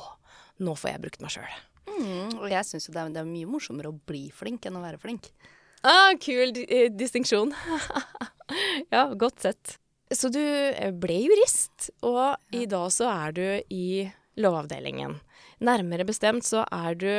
nå 0.61 0.75
får 0.77 0.93
jeg 0.93 1.03
brukt 1.05 1.23
meg 1.23 1.33
sjøl. 1.33 1.59
Mm, 1.91 2.37
og 2.39 2.47
jeg 2.51 2.67
syns 2.67 2.87
jo 2.87 2.93
det 2.95 3.01
er, 3.01 3.13
det 3.15 3.21
er, 3.21 3.29
mye 3.29 3.49
morsommere 3.49 3.91
å 3.91 3.99
bli 4.09 4.27
flink 4.33 4.65
enn 4.67 4.77
å 4.77 4.83
være 4.83 5.01
flink. 5.01 5.31
Ah, 5.81 6.13
kul 6.21 6.53
eh, 6.67 6.89
distinksjon. 6.93 7.53
ja, 8.93 9.07
godt 9.17 9.47
sett. 9.47 9.77
Så 10.13 10.29
du 10.33 10.41
eh, 10.41 10.91
ble 10.93 11.17
jurist, 11.23 11.89
og 12.05 12.19
ja. 12.19 12.33
i 12.63 12.65
dag 12.69 12.89
så 12.93 13.09
er 13.11 13.37
du 13.37 13.45
i 13.73 13.85
Lovavdelingen. 14.41 15.17
Nærmere 15.61 16.05
bestemt 16.07 16.45
så 16.47 16.63
er 16.71 16.97
du 16.97 17.13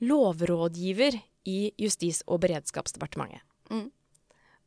lovrådgiver 0.00 1.18
i 1.50 1.58
Justis- 1.80 2.22
og 2.26 2.42
beredskapsdepartementet. 2.44 3.42
Mm. 3.72 3.88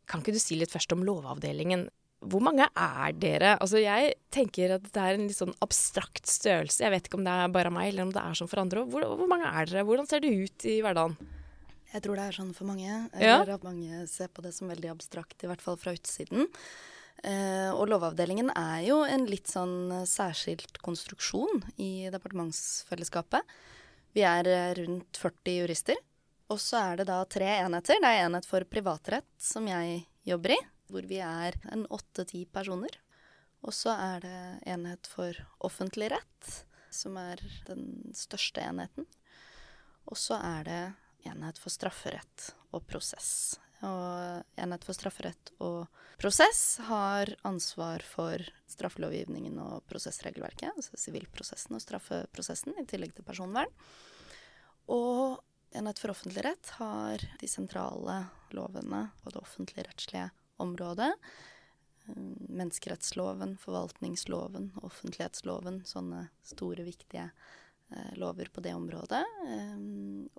Kan 0.09 0.21
ikke 0.21 0.35
du 0.35 0.41
si 0.41 0.57
litt 0.59 0.73
først 0.73 0.93
om 0.95 1.05
Lovavdelingen? 1.05 1.87
Hvor 2.29 2.43
mange 2.43 2.65
er 2.67 3.15
dere? 3.19 3.53
Altså, 3.57 3.79
jeg 3.81 4.15
tenker 4.33 4.75
at 4.77 4.85
det 4.85 5.03
er 5.03 5.17
en 5.17 5.27
litt 5.27 5.37
sånn 5.37 5.55
abstrakt 5.63 6.29
størrelse. 6.29 6.83
Jeg 6.85 6.93
vet 6.93 7.09
ikke 7.09 7.19
om 7.19 7.27
det 7.27 7.35
er 7.35 7.53
bare 7.53 7.71
meg, 7.73 7.91
eller 7.91 8.07
om 8.07 8.13
det 8.15 8.23
er 8.23 8.39
sånn 8.39 8.51
for 8.51 8.63
andre. 8.63 8.85
Hvor, 8.89 9.05
hvor 9.19 9.29
mange 9.29 9.49
er 9.49 9.69
dere? 9.69 9.85
Hvordan 9.87 10.09
ser 10.09 10.23
det 10.23 10.33
ut 10.33 10.67
i 10.69 10.79
hverdagen? 10.85 11.17
Jeg 11.93 12.05
tror 12.05 12.17
det 12.17 12.25
er 12.25 12.37
sånn 12.39 12.55
for 12.57 12.69
mange. 12.69 12.89
Eller 13.13 13.51
ja. 13.51 13.57
at 13.57 13.67
mange 13.67 14.05
ser 14.09 14.31
på 14.33 14.43
det 14.45 14.53
som 14.55 14.71
veldig 14.71 14.93
abstrakt, 14.95 15.37
i 15.43 15.49
hvert 15.51 15.61
fall 15.61 15.77
fra 15.79 15.93
utsiden. 15.93 16.47
Eh, 17.23 17.69
og 17.71 17.85
Lovavdelingen 17.91 18.49
er 18.57 18.79
jo 18.87 19.03
en 19.05 19.27
litt 19.29 19.51
sånn 19.51 19.93
særskilt 20.09 20.81
konstruksjon 20.83 21.61
i 21.77 22.09
departementsfellesskapet. 22.13 23.53
Vi 24.17 24.25
er 24.25 24.49
eh, 24.49 24.73
rundt 24.81 25.21
40 25.21 25.59
jurister. 25.61 26.01
Og 26.51 26.59
så 26.61 26.81
er 26.81 26.99
det 26.99 27.07
da 27.09 27.21
tre 27.29 27.47
enheter. 27.61 28.01
Det 28.01 28.09
er 28.09 28.25
enhet 28.25 28.47
for 28.49 28.65
privatrett, 28.69 29.29
som 29.41 29.69
jeg 29.69 30.03
jobber 30.27 30.57
i 30.57 30.59
hvor 30.91 31.05
vi 31.09 31.19
er 31.23 31.57
en 31.71 31.85
åtte-ti 31.93 32.45
personer. 32.51 32.97
Og 33.63 33.75
så 33.75 33.93
er 33.95 34.23
det 34.23 34.39
enhet 34.67 35.07
for 35.07 35.37
offentlig 35.63 36.11
rett, 36.11 36.53
som 36.93 37.17
er 37.17 37.39
den 37.67 38.13
største 38.15 38.63
enheten. 38.63 39.07
Og 40.09 40.19
så 40.19 40.37
er 40.43 40.67
det 40.67 40.81
enhet 41.29 41.59
for 41.61 41.71
strafferett 41.73 42.49
og 42.75 42.83
prosess. 42.89 43.55
Og 43.83 44.43
enhet 44.59 44.85
for 44.87 44.95
strafferett 44.95 45.51
og 45.63 45.87
prosess 46.21 46.77
har 46.87 47.31
ansvar 47.47 48.03
for 48.07 48.43
straffelovgivningen 48.71 49.57
og 49.59 49.81
prosessregelverket, 49.89 50.71
altså 50.75 50.99
sivilprosessen 50.99 51.75
og 51.75 51.83
straffeprosessen, 51.83 52.77
i 52.79 52.85
tillegg 52.87 53.15
til 53.15 53.27
personvern. 53.27 53.71
Og 54.91 55.39
enhet 55.75 55.99
for 55.99 56.13
offentlig 56.13 56.45
rett 56.45 56.71
har 56.77 57.23
de 57.39 57.49
sentrale 57.49 58.21
lovene 58.55 59.07
og 59.23 59.35
det 59.35 59.43
offentligrettslige 59.43 60.29
området. 60.61 61.13
Eh, 62.07 62.23
menneskerettsloven, 62.49 63.57
forvaltningsloven, 63.61 64.71
offentlighetsloven. 64.83 65.83
Sånne 65.87 66.27
store, 66.43 66.85
viktige 66.87 67.29
eh, 67.29 68.11
lover 68.19 68.51
på 68.53 68.63
det 68.65 68.75
området. 68.77 69.23
Eh, 69.47 69.77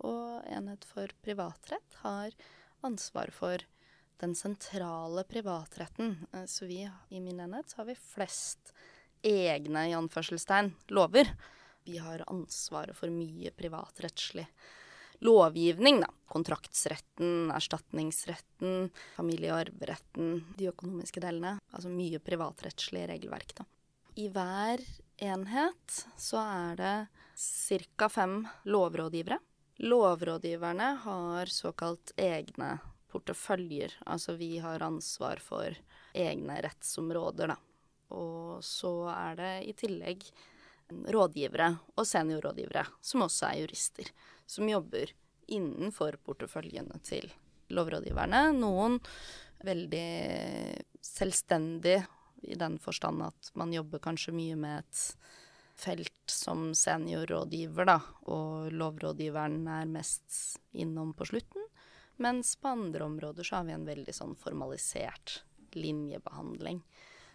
og 0.06 0.50
Enhet 0.50 0.85
for 0.88 1.14
privatrett 1.25 2.02
har 2.04 2.37
ansvar 2.85 3.33
for 3.33 3.64
den 4.21 4.35
sentrale 4.35 5.25
privatretten. 5.25 6.26
Eh, 6.33 6.44
så 6.44 6.66
vi 6.66 6.90
i 7.09 7.21
min 7.21 7.40
enhet 7.40 7.71
så 7.71 7.83
har 7.83 7.90
vi 7.90 7.99
flest 7.99 8.75
egne 9.25 9.88
i 9.90 9.97
anførselstegn 9.97 10.73
lover. 10.88 11.30
Vi 11.85 11.99
har 12.00 12.25
ansvaret 12.30 12.97
for 12.97 13.12
mye 13.12 13.52
privatrettslig 13.56 14.47
lovgivning, 15.24 16.00
da. 16.04 16.10
Kontraktsretten, 16.34 17.50
erstatningsretten, 17.54 18.90
familie- 19.16 19.52
og 19.54 19.60
arveretten, 19.62 20.40
de 20.58 20.68
økonomiske 20.72 21.22
delene. 21.22 21.56
Altså 21.72 21.92
mye 21.92 22.20
privatrettslig 22.22 23.06
regelverk, 23.10 23.54
da. 23.60 23.66
I 24.18 24.28
hver 24.30 24.82
enhet 25.22 25.98
så 26.20 26.38
er 26.42 26.76
det 26.78 26.96
ca. 27.34 28.08
fem 28.08 28.42
lovrådgivere. 28.64 29.38
Lovrådgiverne 29.82 30.90
har 31.02 31.50
såkalt 31.50 32.12
egne 32.16 32.78
porteføljer. 33.10 33.94
Altså 34.06 34.36
vi 34.38 34.58
har 34.58 34.82
ansvar 34.82 35.42
for 35.42 35.74
egne 36.14 36.60
rettsområder, 36.62 37.54
da. 37.54 37.56
Og 38.14 38.62
så 38.62 39.08
er 39.10 39.38
det 39.38 39.54
i 39.70 39.72
tillegg 39.78 40.26
rådgivere 41.14 41.70
og 41.96 42.06
seniorrådgivere, 42.06 42.84
som 43.00 43.24
også 43.26 43.48
er 43.48 43.62
jurister, 43.64 44.10
som 44.46 44.68
jobber 44.68 45.12
innenfor 45.46 46.18
porteføljene 46.24 46.98
til 47.04 47.30
lovrådgiverne. 47.74 48.46
Noen 48.56 48.98
veldig 49.64 50.08
selvstendig 51.04 51.98
i 52.44 52.58
den 52.60 52.76
forstand 52.82 53.24
at 53.24 53.50
man 53.56 53.72
jobber 53.72 54.02
kanskje 54.04 54.34
mye 54.36 54.56
med 54.60 54.84
et 54.84 55.04
felt 55.74 56.30
som 56.30 56.68
seniorrådgiver, 56.76 57.88
da, 57.88 57.98
og 58.30 58.70
lovrådgiveren 58.72 59.64
er 59.80 59.88
mest 59.90 60.60
innom 60.72 61.14
på 61.16 61.26
slutten. 61.32 61.66
Mens 62.22 62.54
på 62.56 62.70
andre 62.70 63.08
områder 63.08 63.46
så 63.46 63.58
har 63.58 63.66
vi 63.66 63.74
en 63.74 63.88
veldig 63.88 64.14
sånn 64.14 64.36
formalisert 64.38 65.40
linjebehandling. 65.74 66.84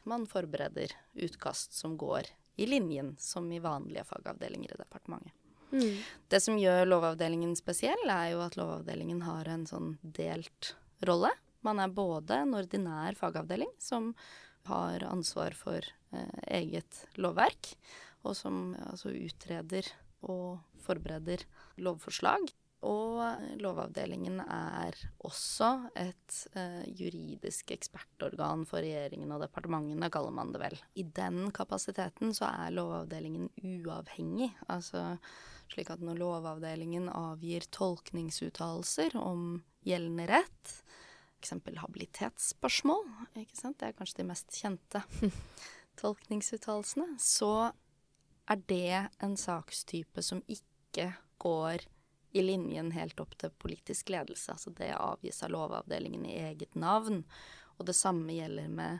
Man 0.07 0.23
forbereder 0.29 0.93
utkast 1.19 1.75
som 1.75 1.97
går 1.99 2.29
i 2.55 2.69
linjen 2.69 3.17
som 3.19 3.51
i 3.51 3.59
vanlige 3.59 4.07
fagavdelinger 4.07 4.77
i 4.77 4.79
departementet. 4.79 5.35
Mm. 5.71 6.01
Det 6.31 6.41
som 6.43 6.57
gjør 6.59 6.87
Lovavdelingen 6.89 7.55
spesiell, 7.57 8.03
er 8.09 8.33
jo 8.33 8.43
at 8.45 8.57
Lovavdelingen 8.59 9.23
har 9.27 9.49
en 9.51 9.65
sånn 9.69 9.95
delt 10.01 10.73
rolle. 11.07 11.31
Man 11.65 11.81
er 11.83 11.91
både 11.91 12.43
en 12.43 12.55
ordinær 12.57 13.17
fagavdeling 13.19 13.71
som 13.81 14.13
har 14.69 15.03
ansvar 15.07 15.55
for 15.57 15.83
eh, 16.13 16.39
eget 16.59 17.03
lovverk, 17.19 17.73
og 18.27 18.35
som 18.37 18.73
altså 18.89 19.11
utreder 19.15 19.87
og 20.27 20.59
forbereder 20.83 21.45
lovforslag. 21.79 22.49
Og 22.87 23.19
Lovavdelingen 23.59 24.39
er 24.39 24.95
også 25.27 25.67
et 25.99 26.35
eh, 26.55 26.85
juridisk 26.95 27.73
ekspertorgan 27.75 28.63
for 28.69 28.79
regjeringen 28.79 29.33
og 29.35 29.43
departementene, 29.43 30.07
kaller 30.13 30.31
man 30.35 30.53
det 30.55 30.61
vel. 30.63 30.77
I 30.95 31.03
den 31.03 31.49
kapasiteten 31.55 32.31
så 32.35 32.47
er 32.47 32.75
Lovavdelingen 32.77 33.49
uavhengig. 33.59 34.53
Altså 34.71 35.17
slik 35.73 35.91
at 35.93 36.03
når 36.03 36.19
Lovavdelingen 36.19 37.09
avgir 37.11 37.65
tolkningsuttalelser 37.75 39.15
om 39.19 39.61
gjeldende 39.85 40.27
rett, 40.31 40.73
f.eks. 41.39 41.53
habilitetsspørsmål, 41.81 43.05
det 43.35 43.45
er 43.85 43.95
kanskje 43.97 44.21
de 44.21 44.27
mest 44.31 44.57
kjente 44.57 45.03
tolkningsuttalelsene, 46.01 47.15
så 47.21 47.71
er 48.49 48.65
det 48.67 49.05
en 49.23 49.37
sakstype 49.37 50.23
som 50.25 50.41
ikke 50.49 51.13
går 51.39 51.85
i 52.31 52.41
linjen 52.41 52.91
helt 52.93 53.19
opp 53.21 53.35
til 53.39 53.53
politisk 53.61 54.09
ledelse. 54.13 54.53
Altså 54.53 54.73
det 54.77 54.91
avgis 54.97 55.41
av 55.45 55.53
Lovavdelingen 55.53 56.25
i 56.25 56.37
eget 56.49 56.75
navn. 56.77 57.23
Og 57.77 57.87
det 57.89 57.95
samme 57.97 58.33
gjelder 58.35 58.67
med 58.69 58.99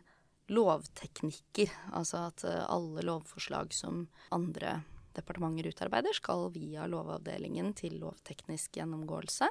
lovteknikker. 0.50 1.74
Altså 1.94 2.26
at 2.30 2.46
eh, 2.48 2.64
alle 2.66 3.06
lovforslag 3.06 3.74
som 3.76 4.08
andre 4.34 4.80
departementer 5.18 5.72
utarbeider, 5.72 6.16
skal 6.16 6.50
via 6.54 6.86
Lovavdelingen 6.90 7.74
til 7.78 8.00
lovteknisk 8.02 8.80
gjennomgåelse. 8.80 9.50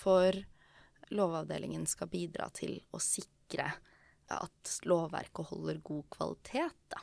For 0.00 0.36
Lovavdelingen 1.10 1.86
skal 1.90 2.10
bidra 2.12 2.48
til 2.54 2.78
å 2.94 3.00
sikre 3.02 3.70
at 4.30 4.74
lovverket 4.86 5.50
holder 5.50 5.80
god 5.82 6.04
kvalitet, 6.14 6.76
da. 6.92 7.02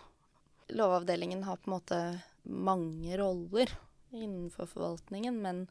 Lovavdelingen 0.75 1.43
har 1.47 1.59
på 1.59 1.69
en 1.69 1.75
måte 1.75 1.99
mange 2.43 3.17
roller 3.19 3.71
innenfor 4.15 4.67
forvaltningen, 4.71 5.41
men 5.43 5.65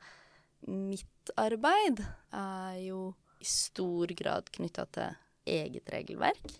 mitt 0.67 1.33
arbeid 1.37 2.03
er 2.33 2.79
jo 2.85 3.01
i 3.41 3.49
stor 3.49 4.13
grad 4.17 4.49
knytta 4.53 4.87
til 4.97 5.17
eget 5.57 5.93
regelverk. 5.93 6.57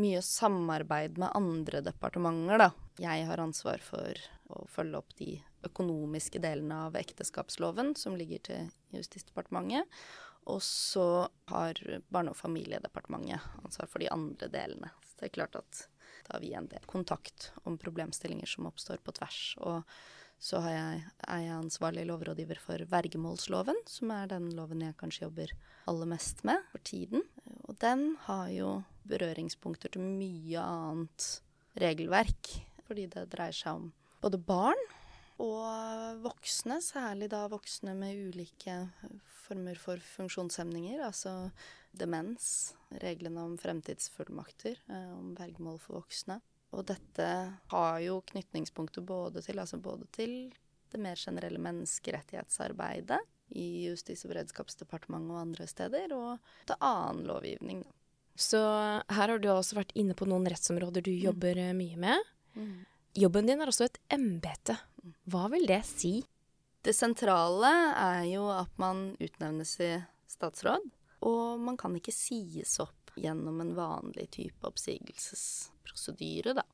Mye 0.00 0.20
samarbeid 0.22 1.18
med 1.18 1.32
andre 1.34 1.80
departementer, 1.84 2.60
da. 2.60 2.70
Jeg 3.00 3.24
har 3.24 3.40
ansvar 3.40 3.80
for 3.80 4.18
å 4.52 4.66
følge 4.68 4.98
opp 4.98 5.14
de 5.16 5.38
økonomiske 5.64 6.40
delene 6.42 6.82
av 6.88 6.98
ekteskapsloven 7.00 7.94
som 7.96 8.16
ligger 8.18 8.42
til 8.44 8.68
Justisdepartementet. 8.92 9.88
Og 10.50 10.60
så 10.64 11.28
har 11.48 11.80
Barne- 12.12 12.34
og 12.34 12.36
familiedepartementet 12.36 13.64
ansvar 13.64 13.88
for 13.88 14.04
de 14.04 14.10
andre 14.12 14.50
delene. 14.52 14.92
Så 15.04 15.16
det 15.20 15.30
er 15.30 15.36
klart 15.38 15.56
at 15.56 15.84
da 16.26 16.36
har 16.36 16.44
vi 16.44 16.52
en 16.54 16.68
del 16.68 16.84
kontakt 16.86 17.50
om 17.64 17.78
problemstillinger 17.80 18.48
som 18.48 18.68
oppstår 18.68 19.00
på 19.04 19.14
tvers. 19.16 19.42
Og 19.64 19.82
så 20.40 20.60
jeg, 20.68 21.02
er 21.28 21.42
jeg 21.44 21.56
ansvarlig 21.56 22.06
lovrådgiver 22.08 22.60
for 22.60 22.84
vergemålsloven, 22.88 23.80
som 23.88 24.12
er 24.14 24.30
den 24.30 24.48
loven 24.56 24.84
jeg 24.84 24.96
kanskje 25.00 25.26
jobber 25.26 25.52
aller 25.90 26.08
mest 26.08 26.44
med 26.48 26.64
for 26.72 26.84
tiden. 26.84 27.24
Og 27.68 27.76
den 27.80 28.14
har 28.26 28.48
jo 28.52 28.80
berøringspunkter 29.08 29.92
til 29.92 30.04
mye 30.04 30.64
annet 30.64 31.28
regelverk, 31.80 32.54
fordi 32.90 33.06
det 33.12 33.28
dreier 33.30 33.54
seg 33.54 33.78
om 33.78 33.90
både 34.20 34.40
barn 34.42 34.80
og 35.40 36.20
voksne, 36.20 36.80
særlig 36.84 37.30
da 37.32 37.46
voksne 37.48 37.94
med 37.96 38.18
ulike 38.28 38.74
former 39.46 39.78
for 39.80 40.02
funksjonshemninger, 40.18 41.00
altså 41.00 41.50
demens, 41.96 42.74
reglene 43.02 43.46
om 43.48 43.56
fremtidsfullmakter, 43.58 44.76
eh, 44.90 45.12
om 45.16 45.32
vergemål 45.38 45.78
for 45.80 46.02
voksne. 46.02 46.40
Og 46.76 46.84
dette 46.86 47.28
har 47.72 48.00
jo 48.04 48.20
knytningspunkter 48.30 49.02
både 49.02 49.42
til, 49.42 49.58
altså 49.58 49.80
både 49.82 50.06
til 50.14 50.52
det 50.92 51.00
mer 51.02 51.18
generelle 51.18 51.58
menneskerettighetsarbeidet 51.62 53.18
i 53.58 53.88
Justis- 53.88 54.22
og 54.26 54.34
beredskapsdepartementet 54.34 55.34
og 55.34 55.40
andre 55.40 55.66
steder, 55.66 56.12
og 56.14 56.38
til 56.68 56.78
annen 56.84 57.24
lovgivning. 57.26 57.82
Så 58.38 58.60
her 58.60 59.32
har 59.32 59.38
du 59.38 59.48
også 59.50 59.80
vært 59.80 59.96
inne 59.98 60.14
på 60.16 60.28
noen 60.30 60.46
rettsområder 60.48 61.02
du 61.04 61.10
mm. 61.10 61.22
jobber 61.26 61.58
mm. 61.58 61.80
mye 61.80 61.98
med. 62.06 62.30
Mm. 62.54 62.86
Jobben 63.18 63.48
din 63.48 63.60
er 63.60 63.70
også 63.70 63.88
et 63.88 63.98
embete. 64.14 64.76
Hva 65.30 65.48
vil 65.50 65.66
det 65.68 65.82
si? 65.88 66.20
Det 66.80 66.94
sentrale 66.96 67.70
er 67.98 68.24
jo 68.30 68.46
at 68.54 68.72
man 68.80 69.10
utnevnes 69.20 69.74
i 69.84 69.90
statsråd, 70.30 70.86
og 71.26 71.60
man 71.60 71.76
kan 71.80 71.96
ikke 71.98 72.14
sies 72.14 72.78
opp 72.80 73.12
gjennom 73.20 73.58
en 73.60 73.74
vanlig 73.76 74.30
type 74.36 74.64
oppsigelsesprosedyre, 74.64 76.54
da. 76.56 76.64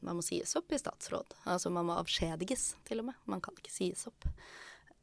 Man 0.00 0.16
må 0.16 0.24
sies 0.24 0.54
opp 0.56 0.72
i 0.72 0.78
statsråd. 0.80 1.34
Altså 1.50 1.68
man 1.72 1.90
må 1.90 1.98
avskjediges, 2.00 2.74
til 2.88 3.02
og 3.02 3.10
med. 3.10 3.18
Man 3.28 3.42
kan 3.44 3.56
ikke 3.58 3.72
sies 3.74 4.06
opp. 4.08 4.24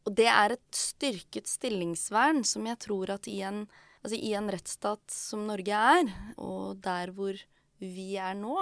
Og 0.08 0.16
det 0.18 0.30
er 0.32 0.56
et 0.56 0.68
styrket 0.74 1.50
stillingsvern 1.52 2.42
som 2.48 2.66
jeg 2.70 2.80
tror 2.88 3.12
at 3.18 3.28
i 3.30 3.42
en, 3.46 3.66
altså 4.02 4.18
i 4.18 4.32
en 4.40 4.50
rettsstat 4.54 5.04
som 5.14 5.46
Norge 5.50 5.84
er, 5.94 6.10
og 6.40 6.80
der 6.82 7.12
hvor 7.14 7.38
vi 7.84 8.10
er 8.18 8.34
nå, 8.40 8.56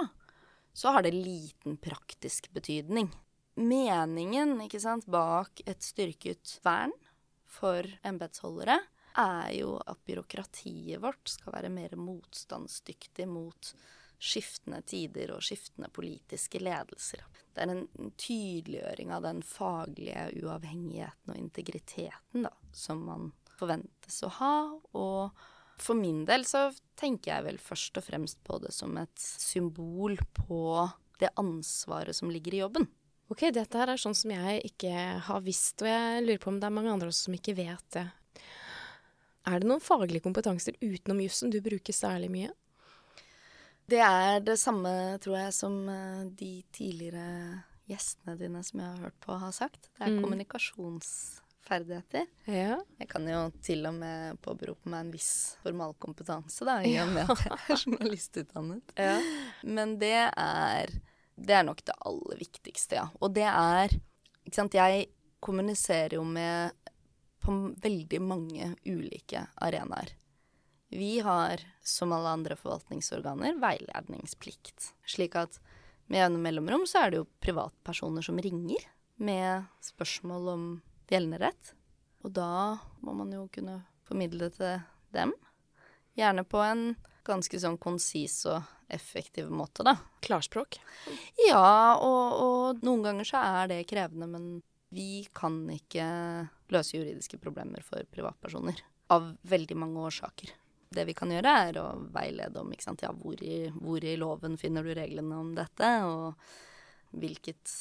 så 0.76 0.92
har 0.92 1.02
det 1.02 1.14
liten 1.16 1.78
praktisk 1.80 2.50
betydning. 2.52 3.08
Meningen 3.54 4.58
sant, 4.80 5.06
bak 5.08 5.62
et 5.64 5.80
styrket 5.82 6.58
vern 6.64 6.92
for 7.48 7.88
embetsholdere 8.04 8.76
er 9.16 9.54
jo 9.56 9.78
at 9.80 10.02
byråkratiet 10.04 11.00
vårt 11.00 11.32
skal 11.32 11.54
være 11.56 11.72
mer 11.72 11.96
motstandsdyktig 11.96 13.24
mot 13.30 13.72
skiftende 14.20 14.82
tider 14.84 15.32
og 15.32 15.44
skiftende 15.44 15.88
politiske 15.88 16.60
ledelser. 16.60 17.24
Det 17.54 17.64
er 17.64 17.72
en 17.72 18.12
tydeliggjøring 18.20 19.16
av 19.16 19.24
den 19.24 19.40
faglige 19.44 20.28
uavhengigheten 20.42 21.32
og 21.32 21.40
integriteten 21.40 22.44
da, 22.44 22.52
som 22.76 23.00
man 23.08 23.30
forventes 23.56 24.20
å 24.28 24.32
ha. 24.42 24.56
Og 24.92 25.46
for 25.82 25.98
min 25.98 26.24
del 26.28 26.46
så 26.48 26.68
tenker 26.96 27.34
jeg 27.34 27.46
vel 27.46 27.58
først 27.60 27.98
og 28.00 28.06
fremst 28.06 28.38
på 28.46 28.58
det 28.62 28.72
som 28.74 28.96
et 29.00 29.16
symbol 29.20 30.16
på 30.36 30.60
det 31.20 31.32
ansvaret 31.40 32.16
som 32.16 32.32
ligger 32.32 32.56
i 32.56 32.62
jobben. 32.62 32.88
Ok, 33.32 33.48
dette 33.50 33.78
her 33.80 33.90
er 33.90 33.98
sånn 33.98 34.14
som 34.14 34.30
jeg 34.30 34.60
ikke 34.68 34.92
har 35.26 35.42
visst, 35.42 35.82
og 35.82 35.88
jeg 35.90 36.22
lurer 36.22 36.42
på 36.42 36.52
om 36.52 36.60
det 36.62 36.68
er 36.68 36.76
mange 36.76 36.92
andre 36.92 37.10
også 37.10 37.26
som 37.26 37.36
ikke 37.36 37.56
vet 37.58 37.88
det. 37.96 38.06
Er 39.46 39.62
det 39.62 39.68
noen 39.70 39.82
faglige 39.82 40.24
kompetanser 40.24 40.78
utenom 40.82 41.22
jussen 41.22 41.50
du 41.54 41.58
bruker 41.62 41.94
særlig 41.94 42.30
mye? 42.32 42.52
Det 43.86 44.00
er 44.02 44.40
det 44.42 44.56
samme, 44.58 44.90
tror 45.22 45.38
jeg, 45.38 45.54
som 45.54 45.74
eh, 45.90 46.22
de 46.38 46.52
tidligere 46.74 47.26
gjestene 47.86 48.34
dine 48.38 48.62
som 48.66 48.82
jeg 48.82 48.88
har 48.88 49.04
hørt 49.06 49.18
på, 49.22 49.36
har 49.38 49.54
sagt. 49.54 49.90
Det 49.94 50.02
er 50.02 50.16
mm. 50.16 50.22
Kommunikasjonsferdigheter. 51.66 52.26
Ja. 52.44 52.78
Jeg 52.98 53.08
kan 53.08 53.26
jo 53.28 53.50
til 53.62 53.86
og 53.86 53.94
med 53.94 54.38
påberope 54.42 54.88
meg 54.88 55.06
en 55.06 55.12
viss 55.12 55.56
formalkompetanse, 55.62 56.64
da, 56.64 56.82
i 56.82 56.96
og 57.00 57.12
med 57.12 57.30
at 57.30 57.44
jeg 57.44 57.58
er 57.58 57.84
journalistutdannet. 57.84 58.92
Ja. 58.96 59.20
Men 59.62 59.98
det 59.98 60.30
er, 60.30 60.92
det 61.36 61.54
er 61.54 61.64
nok 61.64 61.84
det 61.84 61.96
aller 62.00 62.38
viktigste, 62.38 62.96
ja. 62.96 63.08
Og 63.20 63.34
det 63.34 63.46
er 63.46 63.90
Ikke 64.46 64.60
sant, 64.60 64.74
jeg 64.74 65.08
kommuniserer 65.42 66.14
jo 66.14 66.22
med 66.22 66.70
på 67.42 67.52
veldig 67.82 68.20
mange 68.22 68.76
ulike 68.86 69.40
arenaer. 69.58 70.12
Vi 70.88 71.18
har, 71.18 71.58
som 71.82 72.12
alle 72.14 72.30
andre 72.30 72.54
forvaltningsorganer, 72.54 73.58
veiledningsplikt. 73.58 74.92
Slik 75.02 75.34
at 75.34 75.58
med 76.06 76.20
jevne 76.20 76.38
mellomrom 76.38 76.86
så 76.86 77.02
er 77.02 77.10
det 77.10 77.18
jo 77.18 77.26
privatpersoner 77.42 78.22
som 78.22 78.38
ringer 78.38 78.86
med 79.18 79.66
spørsmål 79.82 80.48
om 80.52 80.68
gjeldende 81.10 81.40
rett. 81.46 81.74
Og 82.26 82.32
da 82.34 82.78
må 83.04 83.14
man 83.16 83.32
jo 83.34 83.46
kunne 83.52 83.80
formidle 84.06 84.48
det 84.48 84.56
til 84.58 84.80
dem. 85.14 85.34
Gjerne 86.16 86.46
på 86.48 86.62
en 86.64 86.88
ganske 87.26 87.58
sånn 87.60 87.78
konsis 87.82 88.40
og 88.48 88.62
effektiv 88.92 89.50
måte, 89.50 89.84
da. 89.86 89.96
Klarspråk? 90.24 90.78
Ja, 91.48 91.98
og, 91.98 92.36
og 92.42 92.84
noen 92.86 93.02
ganger 93.06 93.28
så 93.28 93.42
er 93.42 93.72
det 93.72 93.86
krevende, 93.90 94.28
men 94.30 94.46
vi 94.94 95.26
kan 95.34 95.64
ikke 95.74 96.06
løse 96.72 96.96
juridiske 96.96 97.40
problemer 97.42 97.82
for 97.84 98.06
privatpersoner. 98.12 98.78
Av 99.12 99.28
veldig 99.46 99.76
mange 99.78 100.06
årsaker. 100.08 100.54
Det 100.96 101.04
vi 101.08 101.14
kan 101.18 101.32
gjøre, 101.34 101.54
er 101.68 101.80
å 101.82 101.88
veilede 102.14 102.62
om 102.62 102.72
sant, 102.80 103.02
ja, 103.02 103.10
hvor, 103.12 103.38
i, 103.42 103.66
hvor, 103.74 104.02
i, 104.02 104.16
loven 104.18 104.56
finner 104.58 104.86
du 104.86 104.94
reglene 104.94 105.38
om 105.42 105.52
dette, 105.56 105.90
og 106.06 107.18
hvilket 107.18 107.74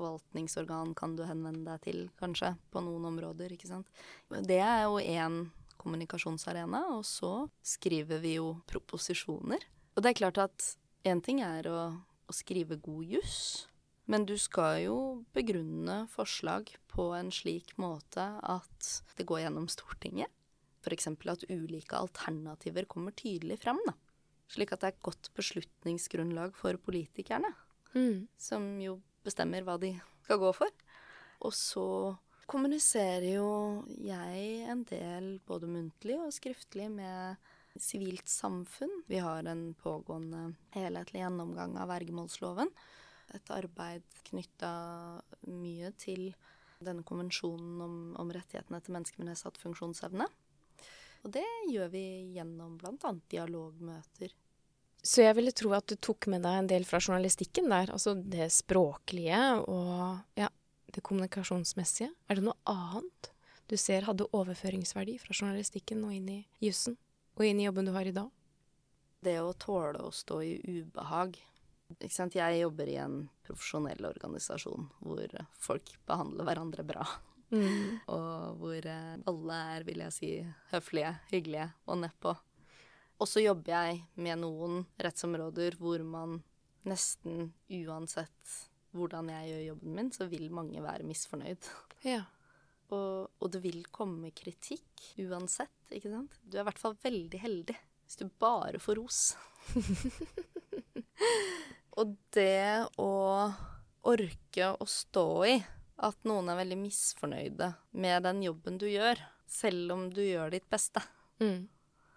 forvaltningsorgan 0.00 0.94
kan 0.96 1.14
du 1.16 1.26
henvende 1.28 1.68
deg 1.68 1.84
til, 1.84 2.04
kanskje, 2.20 2.54
på 2.72 2.82
noen 2.84 3.06
områder. 3.12 3.52
ikke 3.52 3.68
sant. 3.68 3.88
Det 4.48 4.60
er 4.64 4.86
jo 4.88 4.98
én 4.98 5.42
kommunikasjonsarena, 5.80 6.82
og 6.96 7.04
så 7.08 7.48
skriver 7.64 8.20
vi 8.24 8.36
jo 8.38 8.54
proposisjoner. 8.68 9.64
Og 9.94 10.02
det 10.02 10.12
er 10.12 10.20
klart 10.20 10.40
at 10.40 10.70
én 11.08 11.22
ting 11.24 11.42
er 11.44 11.68
å, 11.70 11.80
å 12.28 12.36
skrive 12.36 12.80
god 12.80 13.16
juss, 13.16 13.40
men 14.10 14.26
du 14.26 14.34
skal 14.40 14.80
jo 14.82 14.98
begrunne 15.36 16.02
forslag 16.10 16.72
på 16.90 17.12
en 17.14 17.30
slik 17.30 17.76
måte 17.78 18.24
at 18.42 18.92
det 19.16 19.26
går 19.28 19.44
gjennom 19.44 19.68
Stortinget. 19.70 20.32
F.eks. 20.80 21.10
at 21.12 21.44
ulike 21.52 21.98
alternativer 21.98 22.88
kommer 22.90 23.14
tydelig 23.14 23.60
frem. 23.62 23.78
Da. 23.86 23.94
Slik 24.50 24.72
at 24.74 24.82
det 24.82 24.88
er 24.88 24.96
et 24.96 25.04
godt 25.06 25.30
beslutningsgrunnlag 25.36 26.56
for 26.58 26.80
politikerne. 26.82 27.52
Mm. 27.94 28.26
Som 28.40 28.72
jo 28.82 28.96
bestemmer 29.26 29.66
hva 29.66 29.76
de 29.80 29.94
skal 30.24 30.40
gå 30.42 30.52
for. 30.56 30.82
Og 31.46 31.54
så 31.56 31.86
kommuniserer 32.50 33.28
jo 33.36 33.50
jeg 34.02 34.66
en 34.68 34.84
del 34.88 35.32
både 35.46 35.70
muntlig 35.70 36.18
og 36.20 36.34
skriftlig 36.34 36.88
med 36.92 37.50
sivilt 37.78 38.28
samfunn. 38.28 39.04
Vi 39.06 39.20
har 39.22 39.46
en 39.46 39.70
pågående 39.78 40.50
helhetlig 40.74 41.22
gjennomgang 41.22 41.78
av 41.78 41.92
vergemålsloven 41.92 42.72
et 43.36 43.52
arbeid 43.54 44.06
knytta 44.30 44.72
mye 45.50 45.92
til 46.00 46.30
denne 46.80 47.04
konvensjonen 47.06 47.80
om, 47.84 47.96
om, 48.18 48.30
rettighetene 48.32 48.80
til 48.82 48.96
mennesker 48.96 49.22
med 49.22 49.32
nedsatt 49.32 49.58
funksjonsevne. 49.60 50.26
Og 51.20 51.34
det 51.34 51.44
gjør 51.68 51.90
vi 51.92 52.04
gjennom 52.36 52.78
bl.a. 52.80 53.12
dialogmøter. 53.32 54.32
Så 55.00 55.24
jeg 55.24 55.36
ville 55.38 55.52
tro 55.56 55.72
at 55.76 55.88
du 55.88 55.96
tok 55.96 56.28
med 56.32 56.44
deg 56.44 56.58
en 56.60 56.70
del 56.70 56.84
fra 56.88 57.00
journalistikken 57.00 57.70
der. 57.72 57.92
Altså 57.94 58.14
det 58.14 58.50
språklige 58.52 59.40
og 59.64 60.20
ja, 60.38 60.50
det 60.92 61.04
kommunikasjonsmessige. 61.06 62.10
Er 62.28 62.38
det 62.38 62.44
noe 62.44 62.58
annet 62.68 63.30
du 63.70 63.76
ser 63.78 64.02
hadde 64.08 64.26
overføringsverdi 64.34 65.14
fra 65.22 65.36
journalistikken 65.36 66.02
og 66.04 66.16
inn 66.16 66.28
i 66.32 66.40
jussen? 66.64 66.98
Og 67.38 67.46
inn 67.46 67.62
i 67.62 67.68
jobben 67.68 67.86
du 67.86 67.94
har 67.94 68.08
i 68.08 68.14
dag? 68.14 68.28
Det 69.24 69.36
å 69.40 69.54
tåle 69.54 70.02
å 70.02 70.12
stå 70.12 70.40
i 70.42 70.54
ubehag. 70.64 71.38
Ikke 71.98 72.14
sant? 72.14 72.36
Jeg 72.36 72.60
jobber 72.60 72.90
i 72.90 72.98
en 73.00 73.22
profesjonell 73.46 74.04
organisasjon 74.08 74.88
hvor 75.04 75.34
folk 75.60 75.94
behandler 76.08 76.48
hverandre 76.48 76.84
bra. 76.86 77.06
Mm. 77.50 78.00
Og 78.14 78.60
hvor 78.60 78.86
eh, 78.86 79.16
alle 79.30 79.58
er, 79.74 79.86
vil 79.88 80.04
jeg 80.04 80.16
si, 80.16 80.30
høflige, 80.74 81.16
hyggelige 81.32 81.70
og 81.86 82.02
nedpå. 82.04 82.34
Og 83.20 83.28
så 83.28 83.42
jobber 83.44 83.74
jeg 83.74 84.00
med 84.16 84.40
noen 84.40 84.84
rettsområder 85.00 85.76
hvor 85.80 86.02
man 86.06 86.38
nesten 86.88 87.50
uansett 87.68 88.58
hvordan 88.96 89.28
jeg 89.30 89.50
gjør 89.50 89.64
jobben 89.68 89.96
min, 89.98 90.12
så 90.14 90.26
vil 90.30 90.48
mange 90.54 90.80
være 90.82 91.06
misfornøyd. 91.06 91.68
Ja. 92.08 92.24
Og, 92.90 93.28
og 93.38 93.52
det 93.54 93.60
vil 93.62 93.84
komme 93.94 94.32
kritikk 94.34 95.12
uansett, 95.22 95.92
ikke 95.94 96.10
sant? 96.10 96.38
Du 96.42 96.56
er 96.56 96.64
i 96.64 96.68
hvert 96.70 96.80
fall 96.80 96.96
veldig 97.02 97.42
heldig 97.42 97.76
hvis 97.76 98.18
du 98.18 98.24
bare 98.42 98.80
får 98.82 98.98
ros. 98.98 99.20
og 102.00 102.16
det 102.34 102.88
å 102.98 103.12
orke 104.10 104.72
å 104.72 104.88
stå 104.88 105.28
i 105.46 105.54
at 106.00 106.26
noen 106.26 106.50
er 106.50 106.58
veldig 106.58 106.80
misfornøyde 106.80 107.68
med 108.02 108.26
den 108.26 108.42
jobben 108.48 108.80
du 108.80 108.88
gjør, 108.90 109.20
selv 109.46 109.94
om 109.94 110.08
du 110.10 110.24
gjør 110.24 110.50
ditt 110.56 110.66
beste. 110.72 111.04
Mm. 111.38 111.68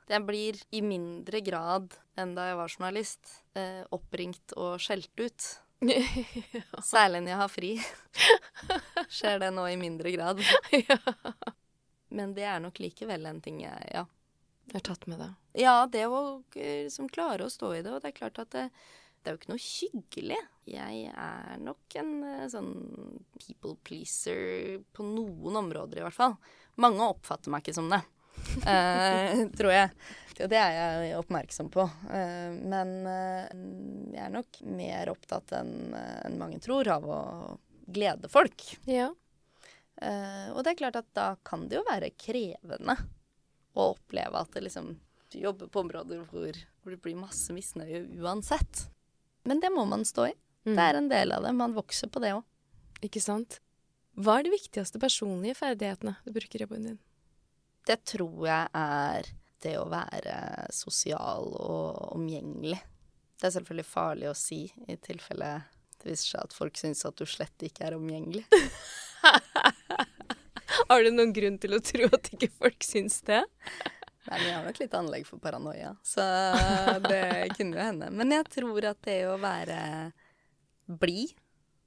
Jeg 0.10 0.26
blir 0.28 0.58
i 0.76 0.82
mindre 0.84 1.40
grad 1.46 1.94
enn 2.20 2.34
da 2.36 2.50
jeg 2.50 2.58
var 2.60 2.72
journalist, 2.74 3.30
eh, 3.56 3.84
oppringt 3.96 4.54
og 4.60 4.76
skjelt 4.84 5.14
ut. 5.22 5.46
Særlig 6.94 7.24
når 7.24 7.32
jeg 7.34 7.40
har 7.42 7.52
fri. 7.52 7.72
Skjer 9.16 9.40
det 9.44 9.52
nå 9.56 9.66
i 9.72 9.78
mindre 9.80 10.12
grad. 10.16 10.42
Men 12.14 12.34
det 12.38 12.46
er 12.46 12.62
nok 12.64 12.78
likevel 12.84 13.26
en 13.26 13.42
ting 13.42 13.64
jeg 13.64 13.88
Ja, 13.96 14.04
Jeg 14.70 14.78
har 14.78 14.86
tatt 14.92 15.08
med 15.10 15.20
det. 15.24 15.32
ja 15.60 15.86
det 15.92 16.06
å 16.08 16.20
eh, 16.56 16.86
liksom 16.86 17.10
klare 17.10 17.48
å 17.48 17.52
stå 17.52 17.74
i 17.78 17.82
det. 17.82 17.92
Og 17.96 18.04
det 18.04 18.12
er 18.12 18.20
klart 18.20 18.40
at 18.44 18.52
det, 18.54 18.68
det 19.24 19.32
er 19.32 19.36
jo 19.36 19.42
ikke 19.42 19.54
noe 19.56 19.66
hyggelig. 19.66 20.42
Jeg 20.70 21.10
er 21.12 21.58
nok 21.64 21.98
en 22.00 22.14
eh, 22.30 22.46
sånn 22.54 22.74
people 23.42 23.76
pleaser 23.84 24.78
på 24.94 25.04
noen 25.08 25.58
områder, 25.66 26.00
i 26.00 26.06
hvert 26.06 26.20
fall. 26.20 26.38
Mange 26.80 27.10
oppfatter 27.12 27.52
meg 27.54 27.64
ikke 27.66 27.76
som 27.82 27.90
det. 27.92 28.00
Eh, 28.68 29.44
tror 29.58 29.74
jeg. 29.74 29.90
Og 30.34 30.50
det 30.50 30.60
er 30.60 30.76
jeg 31.06 31.18
oppmerksom 31.20 31.70
på. 31.74 31.86
Eh, 32.10 32.54
men 32.74 32.94
eh, 33.10 33.52
jeg 34.16 34.24
er 34.26 34.34
nok 34.34 34.62
mer 34.68 35.12
opptatt 35.14 35.56
enn 35.60 35.74
mange 36.40 36.62
tror 36.64 36.90
av 36.96 37.08
å 37.08 37.22
glede 37.86 38.32
folk. 38.32 38.66
Ja. 38.90 39.12
Og 40.04 40.64
det 40.66 40.72
er 40.72 40.78
klart 40.80 40.98
at 40.98 41.10
da 41.16 41.26
kan 41.46 41.68
det 41.70 41.78
jo 41.78 41.84
være 41.86 42.10
krevende 42.20 42.96
å 43.78 43.92
oppleve 43.94 44.42
at 44.42 44.56
det 44.56 44.66
liksom 44.66 44.90
du 45.34 45.40
jobber 45.40 45.70
på 45.72 45.82
områder 45.82 46.24
hvor, 46.30 46.58
hvor 46.82 46.94
det 46.94 47.00
blir 47.02 47.18
masse 47.18 47.54
misnøye 47.54 48.04
uansett. 48.22 48.88
Men 49.50 49.62
det 49.64 49.72
må 49.74 49.86
man 49.90 50.06
stå 50.06 50.28
i. 50.30 50.34
Mm. 50.66 50.76
Det 50.76 50.84
er 50.84 51.00
en 51.00 51.10
del 51.10 51.34
av 51.36 51.46
det. 51.46 51.54
Man 51.58 51.74
vokser 51.76 52.12
på 52.12 52.22
det 52.24 52.36
òg. 52.38 52.44
Ikke 53.04 53.22
sant? 53.24 53.58
Hva 54.14 54.38
er 54.38 54.46
de 54.46 54.54
viktigste 54.54 55.02
personlige 55.02 55.58
ferdighetene 55.58 56.16
du 56.24 56.30
bruker 56.36 56.62
i 56.62 56.68
jobben 56.68 56.86
din? 56.88 57.00
Det 57.88 58.00
tror 58.08 58.48
jeg 58.48 58.70
er 58.80 59.30
det 59.64 59.76
å 59.80 59.88
være 59.92 60.38
sosial 60.76 61.50
og 61.56 62.16
omgjengelig. 62.18 62.80
Det 63.40 63.50
er 63.50 63.56
selvfølgelig 63.58 63.88
farlig 63.90 64.30
å 64.32 64.36
si 64.38 64.66
i 64.88 64.96
tilfelle 65.04 65.56
det 66.04 66.12
viser 66.12 66.34
seg 66.34 66.48
at 66.48 66.56
folk 66.56 66.80
syns 66.80 67.06
at 67.08 67.20
du 67.20 67.26
slett 67.28 67.64
ikke 67.64 67.88
er 67.88 67.96
omgjengelig. 67.96 68.44
Har 70.90 71.04
du 71.04 71.12
noen 71.14 71.32
grunn 71.36 71.60
til 71.62 71.76
å 71.78 71.82
tro 71.84 72.08
at 72.12 72.30
ikke 72.34 72.50
folk 72.58 72.84
syns 72.84 73.22
det? 73.28 73.44
Nei, 74.24 74.38
men 74.40 74.48
jeg 74.48 74.56
har 74.56 74.68
nok 74.68 74.80
litt 74.80 74.94
anlegg 74.96 75.26
for 75.28 75.44
paranoia, 75.44 75.94
så 76.08 76.24
det 77.04 77.24
kunne 77.58 77.78
jo 77.78 77.84
hende. 77.84 78.10
Men 78.16 78.32
jeg 78.36 78.48
tror 78.56 78.88
at 78.94 79.02
det 79.08 79.24
å 79.32 79.40
være 79.42 79.80
blid 80.88 81.40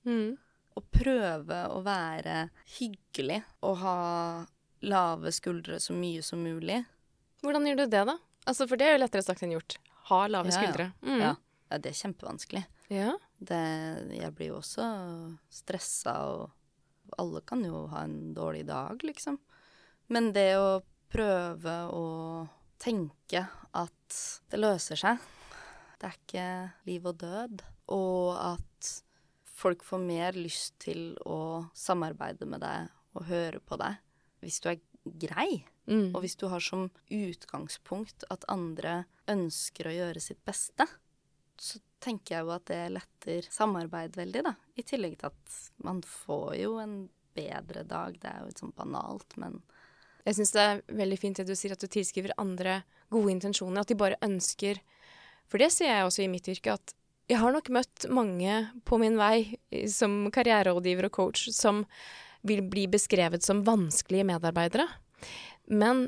Mm. 0.06 0.36
og 0.78 0.84
prøve 0.94 1.56
å 1.74 1.80
være 1.82 2.44
hyggelig 2.76 3.40
og 3.66 3.72
ha 3.80 3.94
lave 4.82 5.32
skuldre 5.32 5.78
så 5.80 5.94
mye 5.96 6.22
som 6.22 6.42
mulig 6.44 6.82
Hvordan 7.44 7.66
gjør 7.68 7.76
du 7.82 7.86
det, 7.92 8.02
da? 8.08 8.16
Altså, 8.48 8.66
For 8.68 8.76
det 8.80 8.86
er 8.88 8.96
jo 8.96 9.02
lettere 9.02 9.22
sagt 9.22 9.42
enn 9.44 9.52
gjort. 9.54 9.76
Ha 10.08 10.26
lave 10.26 10.48
Ja, 10.50 10.54
ja. 10.54 10.60
skuldre. 10.62 10.86
Mm. 11.02 11.20
ja, 11.20 11.32
ja, 11.70 11.78
det 11.78 11.90
er 11.90 11.98
kjempevanskelig. 12.00 12.62
Ja. 12.90 13.12
Det, 13.38 13.60
jeg 14.16 14.32
blir 14.34 14.48
jo 14.52 14.56
også 14.60 14.86
stressa, 15.52 16.14
og 16.32 17.18
alle 17.20 17.42
kan 17.46 17.62
jo 17.66 17.84
ha 17.92 18.04
en 18.06 18.32
dårlig 18.34 18.64
dag, 18.66 19.02
liksom. 19.04 19.38
Men 20.08 20.32
det 20.32 20.56
å 20.58 20.80
prøve 21.12 21.74
å 21.92 22.04
tenke 22.82 23.44
at 23.76 24.18
det 24.50 24.58
løser 24.60 24.98
seg 25.00 25.18
Det 26.00 26.08
er 26.08 26.16
ikke 26.18 26.46
liv 26.88 27.06
og 27.08 27.18
død. 27.22 27.62
Og 27.94 28.32
at 28.38 28.90
folk 29.56 29.84
får 29.86 30.02
mer 30.02 30.32
lyst 30.36 30.78
til 30.82 31.14
å 31.24 31.66
samarbeide 31.76 32.46
med 32.48 32.60
deg 32.64 32.90
og 33.16 33.28
høre 33.30 33.60
på 33.64 33.78
deg 33.80 33.96
hvis 34.42 34.60
du 34.62 34.70
er 34.72 34.82
grei. 35.04 35.64
Mm. 35.86 36.10
Og 36.14 36.22
hvis 36.24 36.36
du 36.38 36.48
har 36.50 36.62
som 36.62 36.88
utgangspunkt 37.12 38.26
at 38.32 38.46
andre 38.50 39.04
ønsker 39.30 39.88
å 39.88 39.94
gjøre 39.94 40.22
sitt 40.22 40.42
beste, 40.46 40.86
så 41.56 41.80
tenker 42.02 42.36
jeg 42.36 42.46
jo 42.46 42.54
at 42.54 42.66
det 42.68 42.80
letter 42.92 43.46
samarbeid 43.50 44.18
veldig, 44.18 44.42
da. 44.48 44.54
I 44.76 44.84
tillegg 44.86 45.16
til 45.20 45.30
at 45.30 45.60
man 45.86 46.02
får 46.04 46.56
jo 46.60 46.76
en 46.82 46.96
bedre 47.36 47.84
dag. 47.86 48.18
Det 48.20 48.28
er 48.30 48.42
jo 48.42 48.50
litt 48.50 48.62
sånn 48.62 48.76
banalt, 48.76 49.38
men 49.40 49.62
Jeg 50.26 50.40
syns 50.40 50.50
det 50.56 50.62
er 50.66 50.80
veldig 50.98 51.16
fint 51.22 51.38
det 51.38 51.46
du 51.46 51.54
sier, 51.54 51.72
at 51.76 51.82
du 51.82 51.86
tilskriver 51.86 52.32
andre 52.42 52.80
gode 53.14 53.30
intensjoner. 53.30 53.84
At 53.84 53.92
de 53.92 53.94
bare 53.94 54.18
ønsker 54.26 54.80
For 55.46 55.62
det 55.62 55.70
ser 55.70 55.92
jeg 55.92 56.06
også 56.06 56.24
i 56.24 56.30
mitt 56.32 56.48
yrke, 56.50 56.74
at 56.74 56.94
jeg 57.30 57.38
har 57.38 57.52
nok 57.54 57.68
møtt 57.74 58.06
mange 58.10 58.56
på 58.86 58.98
min 58.98 59.14
vei 59.18 59.58
som 59.90 60.26
karriererådgiver 60.34 61.06
og 61.06 61.14
coach 61.14 61.48
som 61.54 61.84
vil 62.46 62.62
bli 62.66 62.86
beskrevet 62.90 63.44
som 63.44 63.64
vanskelige 63.66 64.26
medarbeidere. 64.28 64.86
Men 65.66 66.06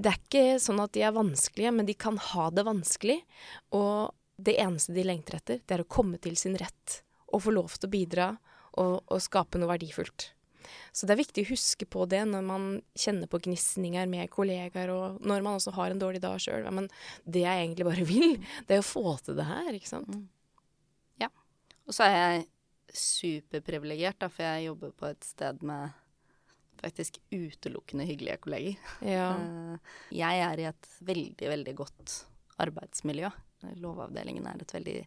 det 0.00 0.12
er 0.12 0.18
ikke 0.20 0.58
sånn 0.62 0.80
at 0.80 0.94
de 0.96 1.04
er 1.04 1.16
vanskelige, 1.16 1.72
men 1.76 1.88
de 1.88 1.96
kan 1.98 2.16
ha 2.30 2.48
det 2.54 2.64
vanskelig. 2.68 3.20
Og 3.76 4.14
det 4.40 4.56
eneste 4.62 4.96
de 4.96 5.04
lengter 5.04 5.36
etter, 5.40 5.60
det 5.60 5.76
er 5.76 5.84
å 5.84 5.90
komme 5.90 6.20
til 6.22 6.38
sin 6.40 6.56
rett 6.60 7.00
og 7.30 7.44
få 7.44 7.54
lov 7.54 7.76
til 7.76 7.90
å 7.90 7.92
bidra 7.92 8.28
og, 8.80 9.00
og 9.04 9.22
skape 9.22 9.60
noe 9.60 9.70
verdifullt. 9.70 10.30
Så 10.92 11.06
det 11.06 11.14
er 11.14 11.20
viktig 11.22 11.44
å 11.44 11.50
huske 11.52 11.86
på 11.88 12.04
det 12.10 12.22
når 12.28 12.44
man 12.46 12.66
kjenner 12.98 13.30
på 13.30 13.40
gnisninger 13.44 14.08
med 14.10 14.30
kollegaer, 14.32 14.92
og 14.92 15.20
når 15.24 15.44
man 15.46 15.58
også 15.58 15.74
har 15.76 15.92
en 15.92 16.00
dårlig 16.00 16.22
dag 16.22 16.40
sjøl. 16.42 16.66
Men 16.74 16.88
det 17.24 17.44
jeg 17.44 17.64
egentlig 17.64 17.86
bare 17.88 18.06
vil, 18.08 18.36
det 18.68 18.76
er 18.76 18.82
å 18.82 18.86
få 18.86 19.16
til 19.24 19.38
det 19.38 19.46
her, 19.48 19.70
ikke 19.76 19.92
sant. 19.92 20.16
Ja. 21.22 21.30
Og 21.86 21.96
så 21.96 22.06
er 22.06 22.16
jeg 22.16 22.48
superprivilegert, 22.96 24.24
for 24.30 24.46
jeg 24.46 24.68
jobber 24.68 24.92
på 24.96 25.10
et 25.10 25.24
sted 25.26 25.62
med 25.66 25.92
faktisk 26.80 27.18
utelukkende 27.30 28.06
hyggelige 28.08 28.40
kolleger. 28.40 28.76
Ja. 29.04 29.30
Eh, 29.36 29.96
Jeg 30.16 30.44
er 30.46 30.60
i 30.62 30.68
et 30.70 30.88
veldig, 31.04 31.48
veldig 31.52 31.74
godt 31.76 32.14
arbeidsmiljø. 32.60 33.30
Lovavdelingen 33.80 34.46
er 34.48 34.62
et 34.62 34.72
veldig 34.74 35.00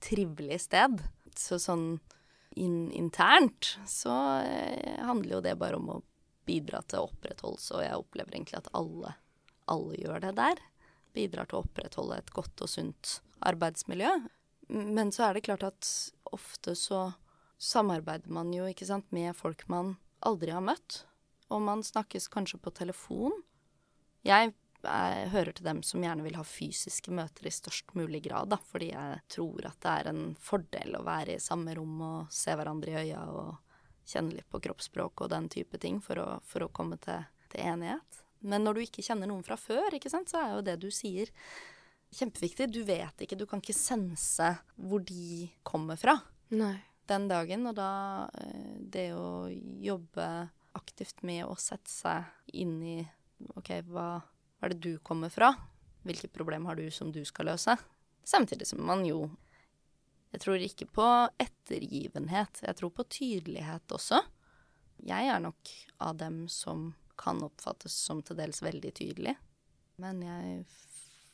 trivelig 0.00 0.60
sted. 0.64 1.02
Så 1.36 1.58
sånn 1.60 1.98
in 2.56 2.88
internt 2.96 3.74
så 3.86 4.14
eh, 4.40 4.96
handler 5.04 5.36
jo 5.38 5.44
det 5.44 5.58
bare 5.60 5.76
om 5.76 5.90
å 5.92 6.02
bidra 6.48 6.80
til 6.88 7.04
opprettholdelse, 7.04 7.76
og 7.76 7.84
jeg 7.84 8.00
opplever 8.00 8.34
egentlig 8.34 8.56
at 8.56 8.70
alle, 8.72 9.12
alle 9.68 9.98
gjør 10.00 10.22
det 10.24 10.34
der. 10.38 10.62
Bidrar 11.12 11.48
til 11.50 11.58
å 11.60 11.64
opprettholde 11.66 12.22
et 12.22 12.32
godt 12.32 12.64
og 12.64 12.72
sunt 12.72 13.18
arbeidsmiljø. 13.44 14.14
Men 14.72 15.12
så 15.12 15.28
er 15.28 15.36
det 15.36 15.44
klart 15.44 15.66
at 15.68 15.90
ofte 16.32 16.74
så 16.76 17.10
samarbeider 17.58 18.30
man 18.32 18.52
jo, 18.54 18.68
ikke 18.70 18.86
sant, 18.88 19.08
med 19.14 19.34
folk 19.36 19.66
man 19.70 19.96
aldri 20.26 20.54
har 20.54 20.64
møtt. 20.64 21.02
Og 21.48 21.62
man 21.64 21.84
snakkes 21.84 22.28
kanskje 22.32 22.60
på 22.62 22.72
telefon. 22.76 23.34
Jeg 24.26 24.52
jeg 24.82 25.30
hører 25.32 25.54
til 25.56 25.66
dem 25.66 25.80
som 25.82 26.02
gjerne 26.04 26.22
vil 26.22 26.36
ha 26.38 26.44
fysiske 26.46 27.10
møter 27.14 27.48
i 27.48 27.52
størst 27.52 27.94
mulig 27.98 28.22
grad, 28.28 28.50
da, 28.52 28.60
fordi 28.62 28.92
jeg 28.92 29.22
tror 29.34 29.66
at 29.66 29.80
det 29.82 29.94
er 29.94 30.10
en 30.12 30.22
fordel 30.38 30.94
å 30.94 31.04
være 31.06 31.34
i 31.34 31.42
samme 31.42 31.74
rom 31.74 31.96
og 32.04 32.34
se 32.34 32.54
hverandre 32.54 32.94
i 32.94 33.08
øya 33.08 33.24
og 33.32 33.56
kjenne 34.08 34.36
litt 34.36 34.48
på 34.50 34.60
kroppsspråk 34.64 35.24
og 35.24 35.32
den 35.34 35.48
type 35.52 35.80
ting 35.82 35.98
for 36.04 36.22
å, 36.22 36.28
for 36.46 36.64
å 36.64 36.70
komme 36.72 36.98
til, 37.02 37.26
til 37.52 37.66
enighet. 37.72 38.22
Men 38.46 38.62
når 38.64 38.78
du 38.78 38.84
ikke 38.84 39.04
kjenner 39.04 39.30
noen 39.30 39.42
fra 39.46 39.58
før, 39.58 39.98
sant, 40.06 40.30
så 40.30 40.44
er 40.44 40.54
jo 40.54 40.64
det 40.64 40.78
du 40.78 40.88
sier 40.94 41.32
kjempeviktig. 42.14 42.70
Du 42.70 42.84
vet 42.86 43.26
ikke, 43.26 43.36
du 43.36 43.48
kan 43.50 43.60
ikke 43.60 43.76
sense 43.76 44.52
hvor 44.78 45.02
de 45.04 45.48
kommer 45.66 45.98
fra 45.98 46.20
Nei. 46.48 46.78
Den 47.08 47.28
dagen, 47.30 47.66
og 47.70 47.76
da 47.78 47.90
eh, 48.40 48.76
det 48.80 49.10
å 49.16 49.48
jobbe 49.82 50.26
aktivt 50.78 51.22
med 51.26 51.46
å 51.48 51.56
sette 51.58 51.90
seg 51.90 52.54
inn 52.60 52.78
i 52.84 52.98
OK, 53.56 53.72
hva, 53.88 54.08
hva 54.22 54.68
er 54.68 54.74
det 54.74 54.82
du 54.84 55.02
kommer 55.04 55.32
fra? 55.32 55.52
Hvilke 56.06 56.30
problem 56.32 56.68
har 56.68 56.78
du 56.78 56.86
som 56.94 57.12
du 57.12 57.22
skal 57.26 57.50
løse? 57.50 57.76
Samtidig 58.24 58.66
som 58.68 58.84
man 58.84 59.06
jo 59.06 59.28
Jeg 60.28 60.42
tror 60.42 60.60
ikke 60.60 60.84
på 60.92 61.04
ettergivenhet. 61.40 62.58
Jeg 62.60 62.76
tror 62.76 62.90
på 62.92 63.04
tydelighet 63.08 63.94
også. 63.96 64.18
Jeg 65.08 65.30
er 65.32 65.40
nok 65.40 65.70
av 66.04 66.18
dem 66.20 66.42
som 66.52 66.90
kan 67.16 67.40
oppfattes 67.46 67.96
som 67.96 68.20
til 68.20 68.36
dels 68.36 68.60
veldig 68.60 68.92
tydelig. 68.92 69.32
Men 69.96 70.20
jeg 70.20 70.66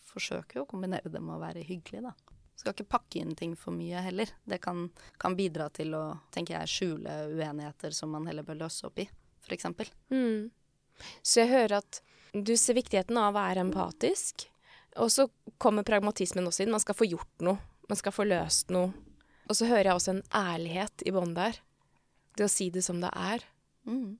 forsøker 0.06 0.60
jo 0.60 0.64
å 0.64 0.70
kombinere 0.70 1.10
det 1.10 1.18
med 1.18 1.34
å 1.34 1.42
være 1.42 1.66
hyggelig, 1.66 2.04
da. 2.06 2.14
Skal 2.54 2.74
ikke 2.74 2.86
pakke 2.96 3.20
inn 3.20 3.34
ting 3.38 3.56
for 3.58 3.74
mye 3.74 4.02
heller. 4.04 4.30
Det 4.46 4.60
kan, 4.62 4.86
kan 5.20 5.36
bidra 5.36 5.68
til 5.74 5.94
å, 5.98 6.04
tenker 6.34 6.56
jeg, 6.58 6.70
skjule 6.70 7.16
uenigheter 7.34 7.94
som 7.94 8.14
man 8.14 8.28
heller 8.30 8.46
bør 8.46 8.62
løse 8.64 8.86
opp 8.86 9.02
i, 9.02 9.08
f.eks. 9.44 9.66
Mm. 10.14 10.50
Så 11.22 11.42
jeg 11.42 11.50
hører 11.50 11.80
at 11.80 12.00
du 12.34 12.54
ser 12.58 12.78
viktigheten 12.78 13.18
av 13.18 13.32
å 13.32 13.38
være 13.38 13.64
empatisk, 13.66 14.46
og 15.02 15.10
så 15.10 15.26
kommer 15.58 15.86
pragmatismen 15.86 16.46
også 16.46 16.64
inn. 16.64 16.74
Man 16.74 16.82
skal 16.82 16.96
få 16.98 17.08
gjort 17.08 17.42
noe. 17.42 17.58
Man 17.90 17.98
skal 17.98 18.14
få 18.14 18.26
løst 18.26 18.70
noe. 18.74 18.92
Og 19.50 19.58
så 19.58 19.68
hører 19.68 19.90
jeg 19.90 19.98
også 19.98 20.12
en 20.14 20.22
ærlighet 20.34 21.04
i 21.04 21.12
bånn 21.14 21.34
der. 21.36 21.58
Det 22.38 22.46
å 22.46 22.50
si 22.50 22.70
det 22.72 22.84
som 22.86 23.02
det 23.02 23.10
er. 23.12 23.44
Mm. 23.86 24.16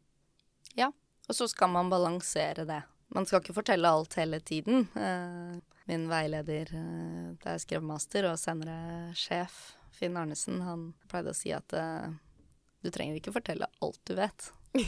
Ja. 0.79 0.91
Og 1.29 1.39
så 1.39 1.47
skal 1.49 1.71
man 1.73 1.89
balansere 1.93 2.67
det. 2.69 2.83
Man 3.15 3.27
skal 3.27 3.41
ikke 3.41 3.57
fortelle 3.57 3.89
alt 3.89 4.17
hele 4.19 4.41
tiden. 4.45 4.89
Eh, 4.99 5.57
min 5.85 6.07
veileder 6.09 6.71
eh, 6.75 7.33
da 7.43 7.55
jeg 7.55 7.65
skrev 7.65 7.85
master, 7.87 8.29
og 8.31 8.41
senere 8.41 9.13
sjef, 9.19 9.75
Finn 9.95 10.17
Arnesen, 10.19 10.63
han 10.67 10.89
pleide 11.11 11.35
å 11.35 11.37
si 11.37 11.53
at 11.55 11.75
eh, 11.77 12.09
du 12.83 12.91
trenger 12.93 13.21
ikke 13.21 13.35
fortelle 13.35 13.69
alt 13.85 14.01
du 14.09 14.17
vet. 14.19 14.51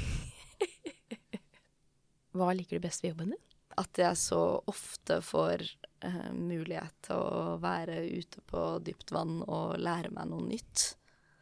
Hva 2.36 2.52
liker 2.52 2.76
du 2.76 2.84
best 2.84 3.04
ved 3.04 3.14
jobben 3.14 3.34
din? 3.34 3.42
At 3.76 4.00
jeg 4.00 4.16
så 4.16 4.40
ofte 4.68 5.20
får 5.24 5.64
eh, 6.04 6.32
mulighet 6.32 6.96
til 7.06 7.20
å 7.20 7.56
være 7.60 8.00
ute 8.08 8.42
på 8.48 8.64
dypt 8.84 9.12
vann 9.12 9.42
og 9.44 9.76
lære 9.80 10.12
meg 10.16 10.32
noe 10.32 10.44
nytt. 10.48 10.88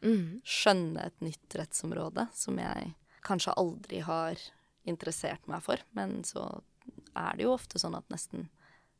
Mm. 0.05 0.43
Skjønne 0.43 1.07
et 1.07 1.25
nytt 1.25 1.57
rettsområde 1.57 2.27
som 2.35 2.59
jeg 2.61 2.93
kanskje 3.25 3.55
aldri 3.57 4.03
har 4.05 4.39
interessert 4.85 5.47
meg 5.49 5.63
for. 5.65 5.81
Men 5.97 6.19
så 6.27 6.45
er 7.15 7.37
det 7.37 7.47
jo 7.47 7.55
ofte 7.55 7.79
sånn 7.81 7.97
at 7.97 8.07
nesten 8.13 8.49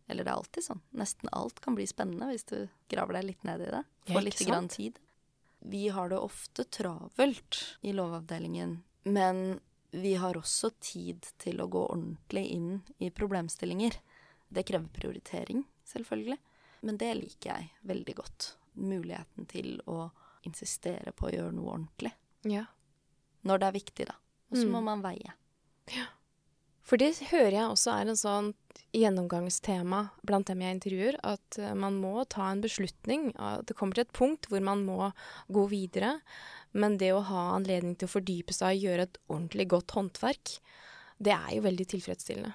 Eller 0.07 0.23
det 0.23 0.31
er 0.31 0.37
alltid 0.37 0.63
sånn. 0.63 0.81
Nesten 0.93 1.29
alt 1.33 1.59
kan 1.61 1.75
bli 1.75 1.85
spennende 1.89 2.27
hvis 2.29 2.45
du 2.45 2.67
graver 2.91 3.13
deg 3.17 3.23
litt 3.31 3.43
ned 3.47 3.61
i 3.61 3.71
det. 3.73 3.83
Ja, 4.05 4.13
Får 4.13 4.21
litt 4.27 4.41
grann 4.45 4.67
tid. 4.69 4.99
Vi 5.65 5.87
har 5.89 6.09
det 6.09 6.19
ofte 6.21 6.63
travelt 6.69 7.61
i 7.81 7.93
Lovavdelingen, 7.97 8.83
men 9.03 9.59
vi 9.91 10.13
har 10.21 10.37
også 10.37 10.69
tid 10.79 11.25
til 11.41 11.61
å 11.63 11.67
gå 11.71 11.85
ordentlig 11.89 12.43
inn 12.53 12.83
i 12.99 13.09
problemstillinger. 13.09 13.95
Det 14.49 14.65
krever 14.67 14.91
prioritering, 14.93 15.63
selvfølgelig. 15.89 16.37
Men 16.85 16.97
det 17.01 17.13
liker 17.17 17.49
jeg 17.55 17.71
veldig 17.81 18.15
godt. 18.19 18.51
Muligheten 18.75 19.47
til 19.49 19.79
å 19.89 20.11
insistere 20.45 21.11
på 21.17 21.29
å 21.29 21.33
gjøre 21.33 21.55
noe 21.57 21.71
ordentlig. 21.79 22.11
Ja. 22.45 22.65
Når 23.41 23.57
det 23.63 23.67
er 23.71 23.77
viktig, 23.79 24.05
da. 24.11 24.15
Og 24.51 24.57
så 24.59 24.65
Mm. 24.67 24.71
må 24.71 24.81
man 24.83 25.01
veie. 25.01 25.33
For 26.85 27.01
det 27.01 27.15
hører 27.31 27.55
jeg 27.55 27.69
også 27.71 27.95
er 27.95 28.11
en 28.11 28.19
sånn 28.19 28.51
gjennomgangstema 28.95 30.01
blant 30.27 30.49
dem 30.51 30.61
jeg 30.63 30.77
intervjuer, 30.77 31.17
at 31.25 31.57
eh, 31.59 31.73
man 31.77 31.97
må 31.99 32.23
ta 32.31 32.51
en 32.51 32.61
beslutning. 32.63 33.31
Det 33.65 33.75
kommer 33.77 33.97
til 33.97 34.05
et 34.05 34.15
punkt 34.15 34.49
hvor 34.51 34.61
man 34.63 34.85
må 34.87 35.09
gå 35.51 35.65
videre. 35.71 36.19
Men 36.75 36.99
det 37.01 37.13
å 37.15 37.23
ha 37.25 37.47
anledning 37.55 37.95
til 37.97 38.09
å 38.09 38.15
fordype 38.15 38.55
seg 38.55 38.77
og 38.77 38.85
gjøre 38.85 39.07
et 39.07 39.19
ordentlig 39.31 39.67
godt 39.71 39.95
håndverk, 39.97 40.57
det 41.23 41.33
er 41.33 41.55
jo 41.55 41.65
veldig 41.65 41.87
tilfredsstillende. 41.95 42.53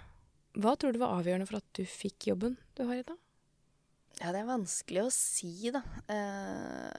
Hva 0.61 0.75
tror 0.77 0.93
du 0.93 1.01
var 1.01 1.19
avgjørende 1.19 1.49
for 1.49 1.61
at 1.61 1.69
du 1.79 1.85
fikk 1.88 2.31
jobben 2.33 2.57
du 2.77 2.85
har 2.85 3.01
i 3.01 3.07
dag? 3.07 3.19
Ja, 4.21 4.33
det 4.35 4.43
er 4.43 4.51
vanskelig 4.51 5.07
å 5.07 5.12
si, 5.14 5.71
da. 5.73 5.81
Eh, 6.12 6.90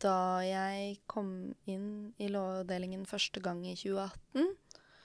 da 0.00 0.16
jeg 0.46 1.00
kom 1.10 1.52
inn 1.68 2.14
i 2.22 2.30
Lovavdelingen 2.32 3.04
første 3.08 3.42
gang 3.44 3.60
i 3.68 3.74
2018, 3.76 4.46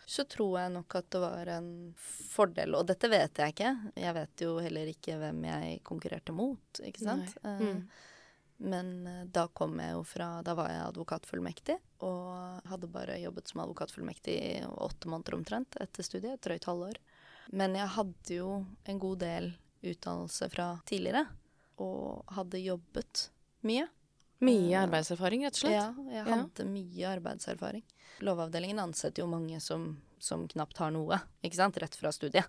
så 0.06 0.26
tror 0.30 0.60
jeg 0.60 0.74
nok 0.76 0.96
at 1.00 1.08
det 1.13 1.22
var 1.24 1.50
en 1.56 1.70
fordel. 1.98 2.76
Og 2.78 2.86
dette 2.89 3.10
vet 3.10 3.39
jeg 3.41 3.54
ikke. 3.56 3.72
Jeg 3.98 4.13
vet 4.18 4.44
jo 4.46 4.58
heller 4.62 4.91
ikke 4.91 5.15
hvem 5.22 5.39
jeg 5.50 5.80
konkurrerte 5.88 6.36
mot, 6.36 6.82
ikke 6.84 7.06
sant. 7.08 7.38
Eh, 7.44 7.63
Mm. 7.65 7.88
Men 8.58 9.08
eh, 9.08 9.24
da 9.28 9.48
kom 9.52 9.74
jeg 9.84 9.91
jo 9.98 10.04
fra 10.08 10.41
Da 10.41 10.54
var 10.56 10.70
jeg 10.72 10.84
advokatfullmektig, 10.86 11.76
og 12.08 12.62
hadde 12.70 12.88
bare 12.88 13.18
jobbet 13.20 13.50
som 13.52 13.60
advokatfullmektig 13.65 14.36
i 14.36 14.63
åtte 14.63 15.10
måneder 15.12 15.36
omtrent 15.36 15.76
etter 15.84 16.04
studiet. 16.08 16.38
Et 16.38 16.46
drøyt 16.48 16.63
halvår. 16.70 17.02
Men 17.52 17.76
jeg 17.76 17.91
hadde 17.98 18.38
jo 18.38 18.65
en 18.88 19.00
god 19.00 19.20
del 19.26 19.50
utdannelse 19.84 20.48
fra 20.54 20.70
tidligere, 20.88 21.26
og 21.84 22.24
hadde 22.32 22.63
jobbet 22.63 23.26
mye. 23.68 23.89
Mye 24.43 24.74
Eh, 24.76 24.84
arbeidserfaring, 24.84 25.45
rett 25.45 25.54
og 25.56 25.62
slett. 25.62 25.74
Ja, 25.74 25.93
jeg 26.12 26.26
Ja. 26.28 26.65
mye 26.65 27.08
arbeidserfaring. 27.19 27.84
Lovavdelingen 28.21 28.80
ansetter 28.80 29.24
jo 29.24 29.28
mange 29.28 29.60
som, 29.62 30.02
som 30.19 30.48
knapt 30.48 30.78
har 30.78 30.91
noe, 30.91 31.21
ikke 31.43 31.56
sant, 31.56 31.78
rett 31.78 31.95
fra 31.95 32.12
studiet. 32.12 32.45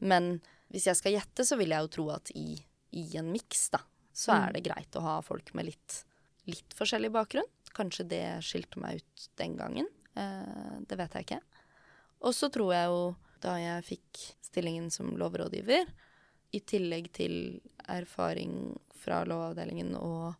Men 0.00 0.40
hvis 0.70 0.84
jeg 0.86 0.96
skal 0.96 1.12
gjette, 1.12 1.44
så 1.46 1.56
vil 1.58 1.68
jeg 1.70 1.80
jo 1.80 1.88
tro 1.88 2.10
at 2.10 2.30
i, 2.34 2.58
i 2.92 3.16
en 3.16 3.30
miks, 3.32 3.70
da, 3.70 3.78
så 4.12 4.32
Mm. 4.32 4.48
er 4.48 4.52
det 4.52 4.64
greit 4.64 4.90
å 4.96 5.00
ha 5.02 5.20
folk 5.22 5.52
med 5.54 5.66
litt, 5.66 6.04
litt 6.46 6.74
forskjellig 6.74 7.10
bakgrunn. 7.12 7.46
Kanskje 7.74 8.08
det 8.08 8.42
skilte 8.42 8.78
meg 8.80 8.96
ut 9.02 9.28
den 9.36 9.56
gangen. 9.56 9.86
Eh, 10.16 10.80
det 10.86 10.96
vet 10.96 11.12
jeg 11.12 11.26
ikke. 11.26 11.40
Og 12.22 12.32
så 12.32 12.48
tror 12.50 12.72
jeg 12.72 12.86
jo, 12.86 13.16
da 13.40 13.56
jeg 13.58 13.84
fikk 13.84 14.36
stillingen 14.42 14.90
som 14.90 15.16
lovrådgiver, 15.16 15.86
i 16.54 16.60
tillegg 16.60 17.12
til 17.12 17.60
erfaring 17.88 18.78
fra 18.94 19.24
Lovavdelingen 19.24 19.94
og 19.98 20.34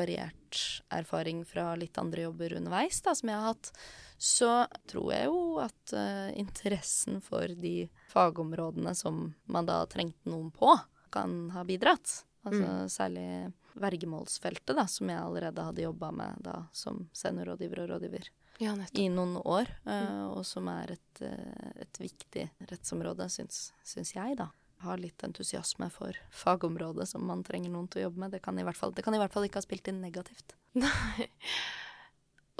variert 0.00 0.62
erfaring 0.90 1.44
fra 1.46 1.74
litt 1.78 1.98
andre 2.00 2.26
jobber 2.26 2.56
underveis 2.58 2.98
da, 3.04 3.14
som 3.16 3.30
jeg 3.30 3.38
har 3.38 3.52
hatt, 3.52 3.72
så 4.20 4.50
tror 4.90 5.12
jeg 5.14 5.28
jo 5.30 5.44
at 5.62 5.94
uh, 5.96 6.32
interessen 6.40 7.20
for 7.24 7.52
de 7.60 7.74
fagområdene 8.10 8.96
som 8.98 9.28
man 9.48 9.68
da 9.68 9.82
trengte 9.88 10.32
noen 10.32 10.50
på, 10.52 10.74
kan 11.14 11.46
ha 11.54 11.64
bidratt. 11.66 12.24
Altså 12.40 12.88
særlig 12.88 13.52
vergemålsfeltet, 13.80 14.74
da, 14.76 14.86
som 14.88 15.10
jeg 15.10 15.20
allerede 15.20 15.64
hadde 15.64 15.84
jobba 15.84 16.10
med 16.14 16.44
da 16.44 16.56
som 16.72 17.02
seniorrådgiver 17.16 17.84
og 17.84 17.90
rådgiver 17.94 18.30
Ja, 18.60 18.74
i 18.92 19.06
noen 19.12 19.36
år, 19.40 19.70
eh, 19.88 20.24
og 20.28 20.44
som 20.48 20.68
er 20.72 20.96
et, 20.96 21.22
eh, 21.24 21.70
et 21.84 22.00
viktig 22.00 22.46
rettsområde, 22.70 23.28
syns, 23.32 23.70
syns 23.84 24.14
jeg, 24.16 24.36
da. 24.40 24.50
Har 24.80 25.00
litt 25.00 25.20
entusiasme 25.26 25.90
for 25.92 26.16
fagområdet 26.32 27.08
som 27.10 27.24
man 27.28 27.44
trenger 27.44 27.72
noen 27.72 27.88
til 27.90 28.02
å 28.02 28.04
jobbe 28.08 28.24
med. 28.24 28.32
Det 28.32 28.42
kan 28.44 28.58
i 28.58 28.64
hvert 28.64 28.78
fall, 28.78 28.94
det 28.96 29.04
kan 29.04 29.16
i 29.16 29.20
hvert 29.20 29.34
fall 29.34 29.44
ikke 29.46 29.60
ha 29.60 29.66
spilt 29.66 29.90
inn 29.92 30.00
negativt. 30.00 30.56
Nei. 30.80 31.28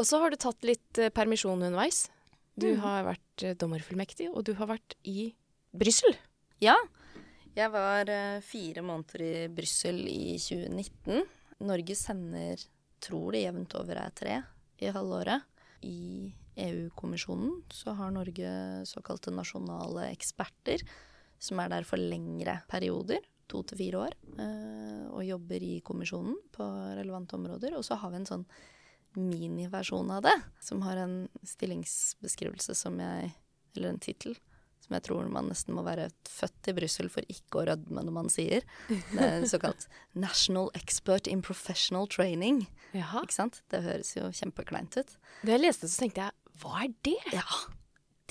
Og 0.00 0.08
så 0.08 0.20
har 0.20 0.32
du 0.32 0.38
tatt 0.40 0.64
litt 0.64 1.00
eh, 1.00 1.12
permisjon 1.12 1.60
underveis. 1.60 2.06
Du 2.60 2.70
mm. 2.72 2.80
har 2.84 3.04
vært 3.08 3.44
eh, 3.44 3.56
dommerfullmektig, 3.56 4.30
og 4.32 4.44
du 4.48 4.54
har 4.58 4.70
vært 4.72 4.96
i 5.08 5.32
Brussel. 5.76 6.16
Ja, 6.60 6.76
jeg 7.56 7.72
var 7.74 8.08
eh, 8.08 8.40
fire 8.46 8.82
måneder 8.86 9.24
i 9.24 9.34
Brussel 9.52 10.04
i 10.08 10.36
2019. 10.38 11.24
Norge 11.66 11.96
sender, 11.98 12.62
tror 13.02 13.34
det 13.34 13.44
jevnt 13.46 13.74
over 13.80 14.00
er 14.00 14.14
tre 14.16 14.36
i 14.80 14.92
halvåret. 14.92 15.44
I 15.84 16.30
EU-kommisjonen 16.60 17.62
så 17.72 17.94
har 17.98 18.12
Norge 18.14 18.50
såkalte 18.88 19.32
nasjonale 19.34 20.10
eksperter, 20.12 20.84
som 21.40 21.60
er 21.62 21.72
der 21.72 21.86
for 21.88 22.00
lengre 22.00 22.60
perioder, 22.70 23.24
to 23.50 23.64
til 23.66 23.80
fire 23.80 24.04
år, 24.06 24.18
eh, 24.38 25.06
og 25.10 25.26
jobber 25.26 25.64
i 25.66 25.80
kommisjonen 25.82 26.36
på 26.54 26.66
relevante 26.98 27.34
områder. 27.38 27.74
Og 27.78 27.86
så 27.86 27.98
har 27.98 28.12
vi 28.12 28.20
en 28.20 28.28
sånn 28.28 28.46
miniversjon 29.18 30.12
av 30.14 30.22
det, 30.28 30.36
som 30.62 30.84
har 30.86 31.00
en 31.02 31.16
stillingsbeskrivelse 31.42 32.76
som 32.78 33.00
jeg 33.02 33.32
Eller 33.76 33.92
en 33.92 34.00
tittel 34.02 34.34
som 34.90 34.96
jeg 34.96 35.04
tror 35.06 35.28
man 35.30 35.46
nesten 35.46 35.76
må 35.76 35.84
være 35.86 36.08
født 36.26 36.70
i 36.72 36.74
Brussel 36.74 37.10
for 37.12 37.26
ikke 37.30 37.60
å 37.60 37.64
rødme 37.68 38.02
når 38.02 38.14
man 38.16 38.30
sier. 38.32 38.64
Det 38.88 39.22
er 39.22 39.44
såkalt 39.52 39.86
'National 40.14 40.70
Expert 40.74 41.28
in 41.30 41.42
Professional 41.46 42.08
Training'. 42.10 42.64
Jaha. 42.96 43.22
Ikke 43.22 43.36
sant? 43.36 43.62
Det 43.70 43.84
høres 43.84 44.16
jo 44.16 44.30
kjempekleint 44.34 44.98
ut. 44.98 45.14
Da 45.44 45.54
jeg 45.54 45.62
leste 45.62 45.86
det, 45.86 45.92
så 45.94 46.02
tenkte 46.02 46.26
jeg 46.26 46.58
hva 46.60 46.82
er 46.82 46.94
det? 47.06 47.18
Ja, 47.32 47.46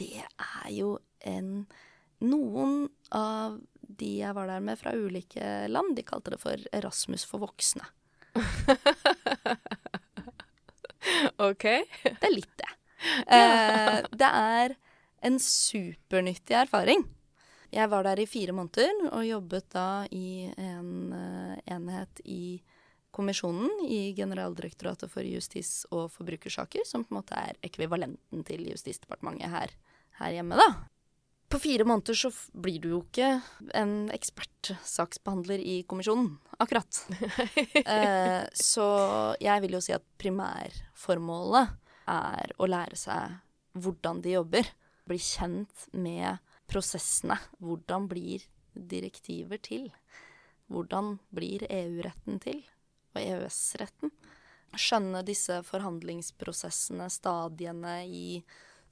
det 0.02 0.26
er 0.26 0.68
jo 0.74 0.98
en 1.24 1.68
Noen 2.26 2.90
av 3.16 3.60
de 4.00 4.10
jeg 4.20 4.36
var 4.36 4.50
der 4.50 4.64
med 4.64 4.80
fra 4.80 4.94
ulike 4.94 5.68
land, 5.72 5.96
de 5.98 6.04
kalte 6.06 6.34
det 6.34 6.42
for 6.42 6.68
Erasmus 6.76 7.26
for 7.28 7.46
voksne. 7.46 7.86
Ok. 11.40 11.64
Det 11.64 12.28
er 12.28 12.34
litt 12.36 12.56
det. 12.60 12.74
Eh, 13.32 14.02
det 14.12 14.28
er 14.28 14.74
en 15.24 15.38
supernyttig 15.40 16.58
erfaring. 16.66 17.06
Jeg 17.72 17.88
var 17.88 18.04
der 18.04 18.20
i 18.20 18.26
fire 18.28 18.52
måneder 18.52 19.06
og 19.14 19.24
jobbet 19.24 19.70
da 19.72 20.04
i 20.12 20.50
en 20.60 21.14
eh, 21.16 21.54
enhet 21.72 22.20
i 22.28 22.60
kommisjonen 23.16 23.86
i 23.88 24.12
Generaldirektoratet 24.18 25.08
for 25.14 25.24
justis- 25.24 25.86
og 25.96 26.10
forbrukersaker, 26.12 26.84
som 26.84 27.06
på 27.06 27.14
en 27.16 27.22
måte 27.22 27.40
er 27.40 27.56
ekvivalenten 27.64 28.44
til 28.44 28.68
Justisdepartementet 28.68 29.48
her, 29.54 29.72
her 30.20 30.36
hjemme, 30.36 30.60
da. 30.60 30.68
På 31.50 31.58
fire 31.60 31.86
måneder 31.88 32.14
så 32.14 32.30
blir 32.54 32.78
du 32.84 32.92
jo 32.92 33.00
ikke 33.02 33.30
en 33.78 33.94
ekspertsaksbehandler 34.14 35.62
i 35.64 35.80
kommisjonen, 35.90 36.36
akkurat. 36.62 37.02
Eh, 37.90 38.44
så 38.54 38.86
jeg 39.42 39.64
vil 39.64 39.78
jo 39.78 39.82
si 39.82 39.96
at 39.96 40.06
primærformålet 40.22 41.72
er 42.10 42.54
å 42.62 42.70
lære 42.70 43.00
seg 43.00 43.40
hvordan 43.82 44.22
de 44.22 44.36
jobber. 44.36 44.70
Bli 45.10 45.18
kjent 45.18 45.88
med 45.98 46.38
prosessene. 46.70 47.40
Hvordan 47.58 48.06
blir 48.12 48.46
direktiver 48.78 49.58
til? 49.66 49.90
hvordan 50.70 51.18
blir 51.36 51.66
EU-retten 51.70 52.40
til, 52.44 52.62
og 53.16 53.22
EØS-retten? 53.22 54.14
Skjønne 54.78 55.24
disse 55.26 55.60
forhandlingsprosessene, 55.66 57.10
stadiene 57.10 57.96
i 58.06 58.26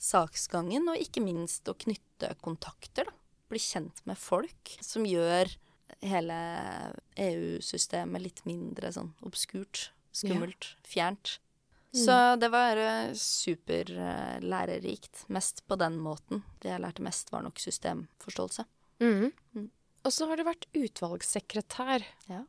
saksgangen, 0.02 0.90
og 0.92 1.02
ikke 1.02 1.24
minst 1.24 1.68
å 1.70 1.78
knytte 1.78 2.34
kontakter, 2.44 3.10
da. 3.10 3.16
Bli 3.48 3.60
kjent 3.64 4.02
med 4.04 4.20
folk 4.20 4.74
som 4.84 5.06
gjør 5.08 5.48
hele 6.04 6.38
EU-systemet 7.16 8.22
litt 8.22 8.42
mindre 8.44 8.92
sånn 8.92 9.14
obskurt, 9.26 9.94
skummelt, 10.12 10.74
ja. 10.74 10.90
fjernt. 10.92 11.38
Mm. 11.96 12.04
Så 12.04 12.36
det 12.42 12.50
var 12.52 12.78
uh, 12.78 13.14
superlærerikt. 13.16 15.24
Mest 15.34 15.64
på 15.68 15.76
den 15.80 15.98
måten. 16.04 16.44
Det 16.62 16.70
jeg 16.74 16.82
lærte 16.84 17.06
mest, 17.06 17.32
var 17.32 17.42
nok 17.48 17.60
systemforståelse. 17.64 18.64
Mm. 19.00 19.32
Mm. 19.56 19.70
Og 20.04 20.14
så 20.14 20.28
har 20.28 20.38
du 20.38 20.44
vært 20.48 20.68
utvalgssekretær. 20.78 22.06
Ja. 22.28 22.44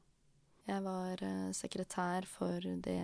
Jeg 0.69 0.85
var 0.85 1.23
uh, 1.23 1.51
sekretær 1.57 2.27
for 2.29 2.61
det 2.61 3.01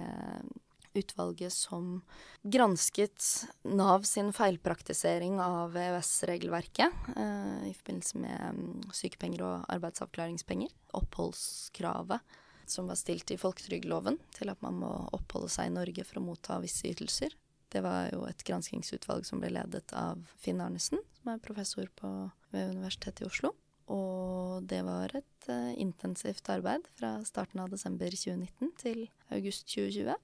utvalget 0.94 1.52
som 1.52 2.02
gransket 2.42 3.46
Nav 3.62 4.06
sin 4.08 4.32
feilpraktisering 4.32 5.40
av 5.42 5.76
EØS-regelverket 5.76 7.10
eh, 7.16 7.68
i 7.70 7.74
forbindelse 7.74 8.22
med 8.22 8.54
um, 8.54 8.92
sykepenger 8.94 9.44
og 9.46 9.68
arbeidsavklaringspenger. 9.74 10.72
Oppholdskravet 10.94 12.40
som 12.66 12.88
var 12.88 12.98
stilt 12.98 13.30
i 13.30 13.38
folketrygdloven 13.40 14.18
til 14.36 14.52
at 14.52 14.62
man 14.64 14.78
må 14.80 14.92
oppholde 15.16 15.50
seg 15.52 15.68
i 15.68 15.74
Norge 15.74 16.06
for 16.06 16.20
å 16.20 16.24
motta 16.24 16.60
visse 16.62 16.88
ytelser. 16.88 17.34
Det 17.74 17.82
var 17.84 18.08
jo 18.12 18.22
et 18.28 18.44
granskingsutvalg 18.46 19.26
som 19.26 19.42
ble 19.42 19.50
ledet 19.52 19.90
av 19.98 20.20
Finn 20.40 20.62
Arnesen, 20.62 21.02
som 21.18 21.32
er 21.32 21.42
professor 21.42 21.90
på, 21.98 22.10
ved 22.54 22.76
Universitetet 22.76 23.24
i 23.24 23.28
Oslo. 23.28 23.50
Og 23.92 24.62
det 24.70 24.80
var 24.86 25.12
et 25.18 25.48
uh, 25.50 25.72
intensivt 25.80 26.48
arbeid 26.48 26.86
fra 26.96 27.18
starten 27.26 27.60
av 27.60 27.72
desember 27.72 28.14
2019 28.14 28.70
til 28.80 29.02
august 29.34 29.66
2020. 29.74 30.14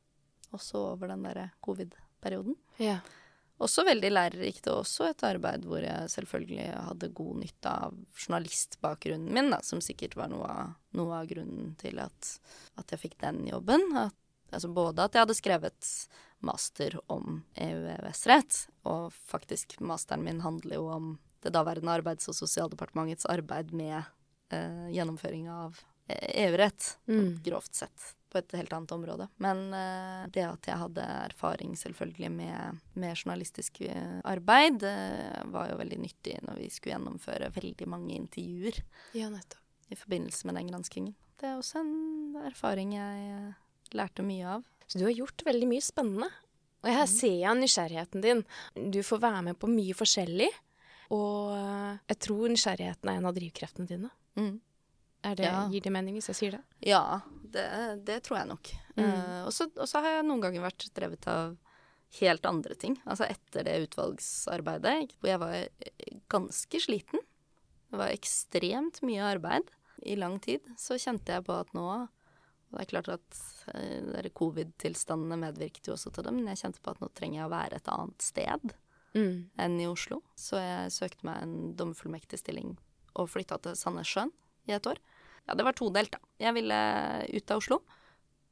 Også 0.57 0.81
over 0.93 1.13
den 1.13 1.25
derre 1.27 1.51
covid-perioden. 1.65 2.57
Ja. 2.83 2.99
Også 3.61 3.85
veldig 3.85 4.09
lærerikt, 4.09 4.71
og 4.73 4.83
også 4.83 5.11
et 5.11 5.23
arbeid 5.29 5.67
hvor 5.69 5.85
jeg 5.85 6.09
selvfølgelig 6.15 6.71
hadde 6.87 7.11
god 7.17 7.43
nytte 7.43 7.73
av 7.85 7.97
journalistbakgrunnen 8.17 9.35
min, 9.37 9.51
da, 9.53 9.59
som 9.67 9.83
sikkert 9.85 10.17
var 10.17 10.31
noe 10.33 10.49
av, 10.49 10.71
noe 10.97 11.19
av 11.19 11.29
grunnen 11.29 11.75
til 11.81 12.01
at, 12.01 12.31
at, 12.81 12.87
jeg 12.89 13.03
fikk 13.03 13.19
den 13.21 13.43
jobben. 13.51 13.85
At, 14.01 14.17
altså 14.49 14.71
både 14.73 15.05
at 15.05 15.17
jeg 15.17 15.27
hadde 15.27 15.37
skrevet 15.37 15.91
master 16.41 16.97
om 17.13 17.43
EU-EØS-rett, 17.61 18.63
og 18.89 19.13
faktisk 19.13 19.77
masteren 19.85 20.25
min 20.25 20.41
handler 20.41 20.81
jo 20.81 20.89
om 20.95 21.11
det 21.45 21.53
daværende 21.53 21.93
Arbeids- 22.01 22.33
og 22.33 22.39
sosialdepartementets 22.41 23.29
arbeid 23.29 23.75
med 23.77 23.99
eh, 24.57 24.89
gjennomføring 24.97 25.53
av 25.53 25.77
EU-rett, 26.09 26.95
mm. 27.13 27.43
grovt 27.45 27.77
sett 27.77 28.15
på 28.31 28.38
et 28.40 28.55
helt 28.57 28.73
annet 28.75 28.93
område. 28.95 29.27
Men 29.43 29.62
uh, 29.75 30.27
det 30.33 30.45
at 30.47 30.69
jeg 30.71 30.81
hadde 30.83 31.07
erfaring 31.31 31.75
selvfølgelig 31.79 32.31
med, 32.35 32.83
med 32.95 33.16
journalistisk 33.16 33.83
eh, 33.87 34.21
arbeid, 34.29 34.85
uh, 34.87 35.40
var 35.53 35.73
jo 35.73 35.81
veldig 35.81 35.99
nyttig 36.01 36.37
når 36.47 36.61
vi 36.62 36.69
skulle 36.73 36.97
gjennomføre 36.97 37.51
veldig 37.57 37.88
mange 37.90 38.14
intervjuer 38.16 38.81
ja, 39.19 39.31
i 39.90 39.99
forbindelse 39.99 40.49
med 40.49 40.61
den 40.61 40.71
granskingen. 40.71 41.16
Det 41.40 41.49
er 41.49 41.59
også 41.59 41.83
en 41.83 42.38
erfaring 42.45 42.95
jeg 42.95 43.53
lærte 43.97 44.25
mye 44.27 44.57
av. 44.59 44.64
Så 44.87 45.01
du 45.01 45.07
har 45.07 45.16
gjort 45.16 45.45
veldig 45.47 45.69
mye 45.71 45.85
spennende. 45.85 46.31
Og 46.81 46.88
her 46.90 47.07
mm. 47.07 47.12
ser 47.12 47.37
jeg 47.43 47.59
nysgjerrigheten 47.59 48.25
din. 48.25 48.43
Du 48.93 49.01
får 49.07 49.23
være 49.23 49.45
med 49.51 49.59
på 49.61 49.71
mye 49.71 49.97
forskjellig. 49.97 50.51
Og 51.14 51.55
jeg 52.11 52.19
tror 52.23 52.53
nysgjerrigheten 52.53 53.11
er 53.11 53.19
en 53.19 53.29
av 53.31 53.35
drivkreftene 53.37 53.88
dine. 53.88 54.11
Mm. 54.38 54.59
Det, 55.20 55.44
ja. 55.44 55.66
Gir 55.68 55.85
det 55.85 55.92
mening 55.92 56.16
hvis 56.16 56.30
jeg 56.33 56.38
sier 56.38 56.54
det? 56.56 56.62
Ja, 56.88 57.20
det, 57.52 57.66
det 58.09 58.22
tror 58.24 58.40
jeg 58.40 58.50
nok. 58.50 58.70
Mm. 58.96 59.04
Uh, 59.04 59.40
og 59.48 59.52
så 59.88 60.00
har 60.00 60.16
jeg 60.16 60.28
noen 60.28 60.44
ganger 60.44 60.64
vært 60.64 60.87
drevet 60.96 61.26
av 61.30 61.59
helt 62.18 62.46
andre 62.46 62.74
ting. 62.74 62.96
Altså 63.04 63.28
etter 63.30 63.66
det 63.66 63.76
utvalgsarbeidet, 63.87 65.14
hvor 65.20 65.30
jeg 65.30 65.42
var 65.42 65.56
eh, 65.59 66.16
ganske 66.33 66.80
sliten. 66.83 67.22
Det 67.90 67.98
var 67.98 68.14
ekstremt 68.14 69.00
mye 69.06 69.26
arbeid 69.26 69.70
i 70.06 70.16
lang 70.18 70.38
tid. 70.42 70.64
Så 70.78 70.98
kjente 70.98 71.37
jeg 71.37 71.46
på 71.46 71.54
at 71.59 71.70
nå 71.76 71.87
Og 72.70 72.78
det 72.78 72.85
er 72.85 72.90
klart 72.92 73.09
at 73.11 73.38
uh, 73.74 74.26
covid-tilstandene 74.38 75.40
medvirket 75.42 75.88
jo 75.88 75.96
også 75.96 76.12
til 76.14 76.22
det, 76.22 76.35
men 76.37 76.46
jeg 76.52 76.61
kjente 76.61 76.83
på 76.85 76.92
at 76.92 77.00
nå 77.02 77.09
trenger 77.18 77.40
jeg 77.40 77.48
å 77.48 77.50
være 77.50 77.80
et 77.80 77.88
annet 77.90 78.22
sted 78.22 78.74
mm. 79.16 79.33
enn 79.59 79.74
i 79.83 79.88
Oslo. 79.90 80.20
Så 80.38 80.61
jeg 80.62 80.92
søkte 80.94 81.26
meg 81.26 81.40
en 81.42 81.72
dommerfullmektig 81.74 82.38
stilling 82.38 82.76
og 83.18 83.26
flytta 83.33 83.59
til 83.64 83.74
Sandnessjøen 83.74 84.30
i 84.70 84.76
et 84.76 84.87
år. 84.87 85.02
Ja, 85.46 85.57
det 85.59 85.66
var 85.66 85.76
todelt, 85.76 86.12
da. 86.14 86.20
Jeg 86.40 86.55
ville 86.57 86.79
ut 87.29 87.50
av 87.50 87.62
Oslo. 87.62 87.81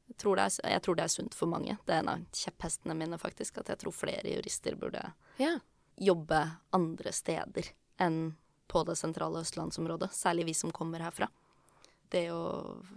Jeg 0.09 0.17
tror, 0.23 0.39
er, 0.41 0.53
jeg 0.73 0.81
tror, 0.83 0.97
det 0.97 1.05
er, 1.05 1.13
sunt 1.13 1.35
for 1.37 1.51
mange. 1.51 1.75
Det 1.85 1.93
er 1.93 2.01
en 2.01 2.13
av 2.15 2.23
kjepphestene 2.35 2.95
mine, 2.97 3.19
faktisk. 3.21 3.61
At 3.61 3.69
jeg 3.73 3.81
tror 3.83 3.95
flere 3.95 4.33
jurister 4.33 4.77
burde 4.79 5.03
ja. 5.37 5.53
jobbe 6.01 6.41
andre 6.75 7.13
steder 7.13 7.69
enn 8.01 8.33
på 8.69 8.83
det 8.85 8.97
sentrale 8.97 9.43
østlandsområdet. 9.45 10.11
Særlig 10.13 10.49
vi 10.49 10.57
som 10.57 10.73
kommer 10.73 11.05
herfra. 11.05 11.29
Det 12.09 12.25
å 12.33 12.41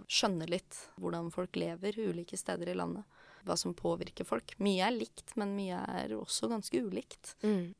skjønne 0.09 0.47
litt 0.49 0.79
hvordan 1.01 1.29
folk 1.33 1.57
lever 1.57 1.99
ulike 2.01 2.37
steder 2.37 2.73
i 2.73 2.77
landet. 2.77 3.05
Hva 3.45 3.57
som 3.59 3.75
påvirker 3.77 4.25
folk. 4.25 4.55
Mye 4.63 4.87
er 4.87 4.95
likt, 4.95 5.35
men 5.37 5.53
mye 5.57 5.81
er 5.99 6.15
også 6.17 6.49
ganske 6.49 6.81
ulikt. 6.81 7.35
Mm. 7.43 7.73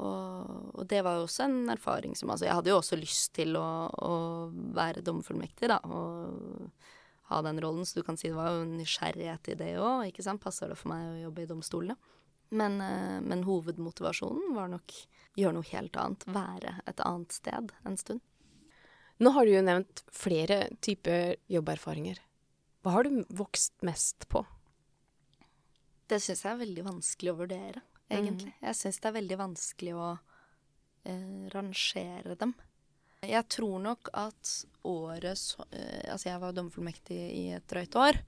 Og, 0.00 0.70
og, 0.78 0.84
det 0.88 1.02
var 1.04 1.18
jo 1.18 1.26
også 1.26 1.44
en 1.44 1.72
erfaring 1.74 2.14
som 2.16 2.30
Altså, 2.32 2.46
jeg 2.48 2.56
hadde 2.56 2.72
jo 2.72 2.78
også 2.80 2.96
lyst 2.96 3.34
til 3.36 3.58
å, 3.60 3.66
å 3.90 4.14
være 4.76 5.04
dommerfullmektig, 5.04 5.68
da, 5.68 5.80
og 5.84 6.70
ha 7.30 7.40
den 7.46 7.60
rollen, 7.62 7.84
så 7.86 8.00
du 8.00 8.06
kan 8.06 8.16
si 8.18 8.30
det 8.30 8.38
var 8.38 8.54
jo 8.54 8.64
en 8.64 8.78
nysgjerrighet 8.78 9.52
i 9.52 9.58
det 9.60 9.74
òg, 9.78 10.08
ikke 10.08 10.24
sant. 10.26 10.42
Passer 10.42 10.72
det 10.72 10.78
for 10.80 10.90
meg 10.90 11.04
å 11.06 11.20
jobbe 11.28 11.44
i 11.44 11.50
domstolene? 11.50 11.98
Men, 12.50 12.80
eh, 12.82 13.20
men 13.22 13.44
hovedmotivasjonen 13.46 14.56
var 14.56 14.72
nok 14.72 14.94
gjøre 15.38 15.54
noe 15.54 15.68
helt 15.70 15.98
annet. 16.00 16.26
Være 16.34 16.72
et 16.90 17.02
annet 17.06 17.36
sted 17.36 17.70
en 17.86 18.00
stund. 18.00 18.24
Nå 19.20 19.30
har 19.36 19.46
du 19.46 19.52
jo 19.52 19.62
nevnt 19.62 20.02
flere 20.10 20.64
typer 20.82 21.36
jobberfaringer. 21.52 22.18
Hva 22.80 22.96
har 22.96 23.06
du 23.06 23.20
vokst 23.36 23.76
mest 23.86 24.26
på? 24.32 24.42
Det 26.10 26.18
syns 26.24 26.42
jeg 26.42 26.54
er 26.54 26.62
veldig 26.64 26.86
vanskelig 26.88 27.30
å 27.30 27.38
vurdere 27.44 27.84
egentlig. 28.10 28.52
Mm. 28.56 28.66
Jeg 28.68 28.78
syns 28.80 29.00
det 29.00 29.10
er 29.10 29.16
veldig 29.18 29.38
vanskelig 29.40 29.94
å 29.96 30.08
eh, 30.12 31.46
rangere 31.54 32.36
dem. 32.40 32.54
Jeg 33.20 33.48
tror 33.52 33.82
nok 33.84 34.08
at 34.16 34.54
året 34.88 35.38
så, 35.38 35.64
eh, 35.70 36.12
Altså, 36.12 36.30
jeg 36.30 36.40
var 36.40 36.56
dommerfullmektig 36.56 37.20
i 37.20 37.44
et 37.56 37.68
drøyt 37.68 37.96
år. 37.96 38.20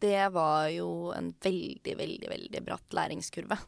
Det 0.00 0.32
var 0.32 0.68
jo 0.72 1.12
en 1.14 1.30
veldig, 1.30 1.94
veldig, 1.96 2.28
veldig 2.28 2.62
bratt 2.64 2.96
læringskurve. 2.96 3.58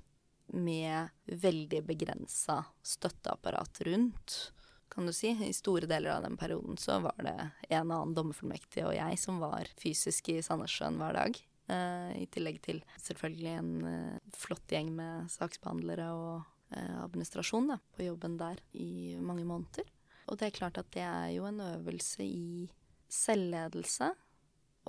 Med 0.55 1.09
veldig 1.25 1.83
begrensa 1.87 2.65
støtteapparat 2.83 3.81
rundt, 3.87 4.53
kan 4.91 5.07
du 5.07 5.13
si. 5.13 5.31
I 5.31 5.53
store 5.53 5.87
deler 5.87 6.17
av 6.17 6.23
den 6.23 6.37
perioden 6.37 6.77
så 6.77 6.99
var 7.01 7.17
det 7.23 7.37
en 7.71 7.91
annen 7.91 8.15
dommerfullmektig 8.15 8.85
og 8.87 8.95
jeg 8.97 9.19
som 9.19 9.41
var 9.43 9.71
fysisk 9.81 10.29
i 10.35 10.43
Sandnessjøen 10.43 10.99
hver 11.01 11.17
dag. 11.19 11.39
Uh, 11.65 12.13
I 12.21 12.27
tillegg 12.29 12.59
til 12.65 12.83
selvfølgelig 13.01 13.53
en 13.57 13.71
uh, 13.89 14.33
flott 14.37 14.69
gjeng 14.69 14.91
med 14.93 15.31
saksbehandlere 15.33 16.11
og 16.13 16.43
uh, 16.77 16.99
administrasjon 17.01 17.71
da, 17.73 17.79
på 17.97 18.05
jobben 18.05 18.37
der 18.41 18.61
i 18.77 19.17
mange 19.17 19.47
måneder. 19.49 19.89
Og 20.29 20.37
det 20.41 20.51
er 20.51 20.59
klart 20.59 20.81
at 20.81 20.91
det 20.93 21.07
er 21.07 21.31
jo 21.33 21.47
en 21.49 21.63
øvelse 21.65 22.25
i 22.25 22.69
selvledelse 23.09 24.11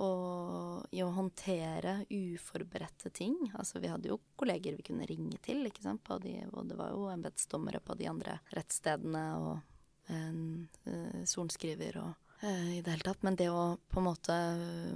og 0.04 0.92
i 0.92 1.00
å 1.00 1.08
håndtere 1.16 2.02
uforberedte 2.12 3.08
ting. 3.16 3.38
Altså 3.56 3.80
vi 3.80 3.88
hadde 3.88 4.10
jo 4.12 4.20
kolleger 4.36 4.76
vi 4.76 4.84
kunne 4.84 5.08
ringe 5.08 5.40
til, 5.44 5.64
ikke 5.64 5.84
sant. 5.86 6.04
De, 6.20 6.34
og 6.52 6.68
det 6.68 6.76
var 6.76 6.92
jo 6.92 7.08
embetsdommere 7.08 7.80
på 7.80 7.96
de 7.96 8.10
andre 8.10 8.36
rettsstedene 8.52 9.24
og 9.40 10.12
en 10.12 11.24
sorenskriver 11.26 11.96
og 12.02 12.12
Eh, 12.16 12.25
i 12.42 12.80
det 12.84 12.90
hele 12.90 13.06
tatt. 13.06 13.22
Men 13.26 13.38
det 13.38 13.48
å 13.52 13.76
på 13.90 14.00
en 14.00 14.08
måte 14.08 14.36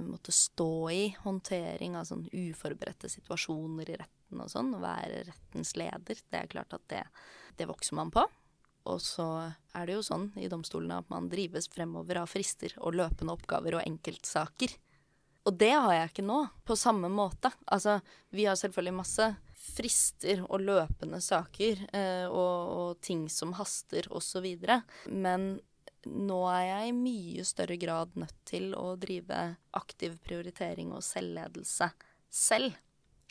måtte 0.05 0.33
stå 0.35 0.73
i 0.93 1.03
håndtering 1.23 1.97
av 1.97 2.05
sånn 2.09 2.27
uforberedte 2.31 3.09
situasjoner 3.11 3.89
i 3.89 3.97
retten 4.03 4.43
og 4.43 4.51
sånn, 4.51 4.73
og 4.77 4.85
være 4.85 5.25
rettens 5.31 5.73
leder, 5.79 6.21
det 6.29 6.39
er 6.43 6.51
klart 6.51 6.77
at 6.77 6.85
det, 6.91 7.01
det 7.59 7.69
vokser 7.69 7.97
man 7.99 8.13
på. 8.13 8.25
Og 8.89 9.01
så 9.03 9.27
er 9.77 9.87
det 9.87 9.97
jo 9.97 10.05
sånn 10.05 10.31
i 10.41 10.49
domstolene 10.49 11.01
at 11.03 11.11
man 11.11 11.29
drives 11.29 11.69
fremover 11.69 12.23
av 12.23 12.31
frister 12.31 12.73
og 12.81 12.97
løpende 12.97 13.35
oppgaver 13.35 13.77
og 13.77 13.85
enkeltsaker. 13.85 14.73
Og 15.45 15.57
det 15.57 15.73
har 15.73 15.93
jeg 15.95 16.11
ikke 16.11 16.25
nå, 16.25 16.41
på 16.65 16.77
samme 16.77 17.09
måte. 17.09 17.49
Altså, 17.73 17.99
vi 18.33 18.45
har 18.45 18.57
selvfølgelig 18.59 18.97
masse 18.99 19.27
frister 19.61 20.41
og 20.47 20.63
løpende 20.65 21.21
saker 21.21 21.83
eh, 21.93 22.25
og, 22.27 22.55
og, 22.75 23.01
ting 23.01 23.27
som 23.29 23.53
haster 23.57 24.09
osv. 24.13 24.47
Men 25.09 25.53
nå 26.09 26.39
er 26.49 26.63
jeg 26.65 26.91
i 26.91 26.95
mye 26.97 27.43
større 27.45 27.77
grad 27.81 28.15
nødt 28.19 28.37
til 28.47 28.71
å 28.77 28.95
drive 28.99 29.41
aktiv 29.77 30.17
prioritering 30.25 30.93
og 30.95 31.03
selvledelse 31.05 31.91
selv. 32.31 32.77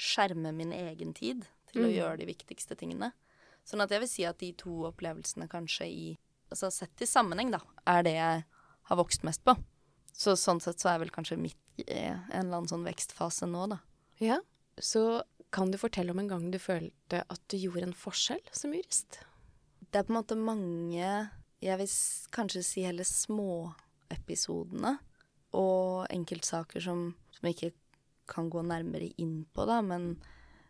Skjerme 0.00 0.52
min 0.56 0.72
egen 0.72 1.12
tid 1.16 1.44
til 1.70 1.82
mm. 1.82 1.86
å 1.86 1.92
gjøre 1.92 2.20
de 2.22 2.28
viktigste 2.30 2.76
tingene. 2.78 3.10
Sånn 3.68 3.84
at 3.84 3.92
jeg 3.92 4.02
vil 4.02 4.10
si 4.10 4.26
at 4.26 4.40
de 4.40 4.52
to 4.58 4.86
opplevelsene 4.90 5.50
kanskje 5.50 5.88
i 5.90 6.10
Altså 6.50 6.66
sett 6.74 6.98
i 6.98 7.06
sammenheng, 7.06 7.52
da, 7.54 7.60
er 7.86 8.00
det 8.02 8.12
jeg 8.16 8.38
har 8.90 8.98
vokst 8.98 9.22
mest 9.22 9.44
på. 9.46 9.52
Så 10.10 10.32
sånn 10.34 10.58
sett 10.58 10.82
så 10.82 10.88
er 10.90 10.96
jeg 10.96 11.04
vel 11.04 11.12
kanskje 11.14 11.36
midt 11.38 11.84
i 11.84 12.00
en 12.10 12.24
eller 12.40 12.56
annen 12.56 12.70
sånn 12.72 12.82
vekstfase 12.88 13.46
nå, 13.46 13.68
da. 13.70 13.78
Ja. 14.18 14.40
Så 14.82 15.22
kan 15.54 15.70
du 15.70 15.78
fortelle 15.78 16.10
om 16.10 16.18
en 16.18 16.30
gang 16.30 16.48
du 16.50 16.58
følte 16.58 17.22
at 17.22 17.42
du 17.46 17.56
gjorde 17.58 17.86
en 17.86 17.94
forskjell 17.96 18.42
som 18.50 18.74
jurist? 18.74 19.20
Det 19.78 20.00
er 20.00 20.08
på 20.08 20.12
en 20.14 20.18
måte 20.18 20.38
mange, 20.38 21.12
jeg 21.60 21.76
vil 21.80 21.92
kanskje 22.34 22.62
si 22.64 22.84
heller 22.86 23.06
småepisodene, 23.06 24.96
og 25.56 26.06
enkeltsaker 26.14 26.82
som, 26.84 27.10
som 27.34 27.48
jeg 27.48 27.56
ikke 27.56 27.72
kan 28.30 28.50
gå 28.52 28.62
nærmere 28.62 29.10
inn 29.20 29.42
på, 29.52 29.66
da, 29.66 29.80
men, 29.82 30.12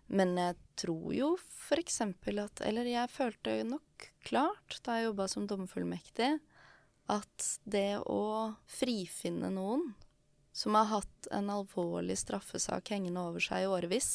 men 0.09 0.33
jeg 0.41 0.57
tror 0.81 1.11
jo 1.15 1.35
f.eks. 1.37 2.01
at 2.01 2.63
Eller 2.65 2.89
jeg 2.89 3.13
følte 3.13 3.59
nok 3.69 4.09
klart 4.25 4.81
da 4.87 4.97
jeg 4.97 5.11
jobba 5.11 5.29
som 5.29 5.49
dommerfullmektig, 5.51 6.39
at 7.11 7.51
det 7.69 8.01
å 8.07 8.55
frifinne 8.71 9.51
noen 9.53 9.91
som 10.57 10.75
har 10.79 10.89
hatt 10.91 11.29
en 11.35 11.51
alvorlig 11.53 12.17
straffesak 12.19 12.91
hengende 12.95 13.23
over 13.23 13.43
seg 13.43 13.65
i 13.65 13.71
årevis, 13.71 14.11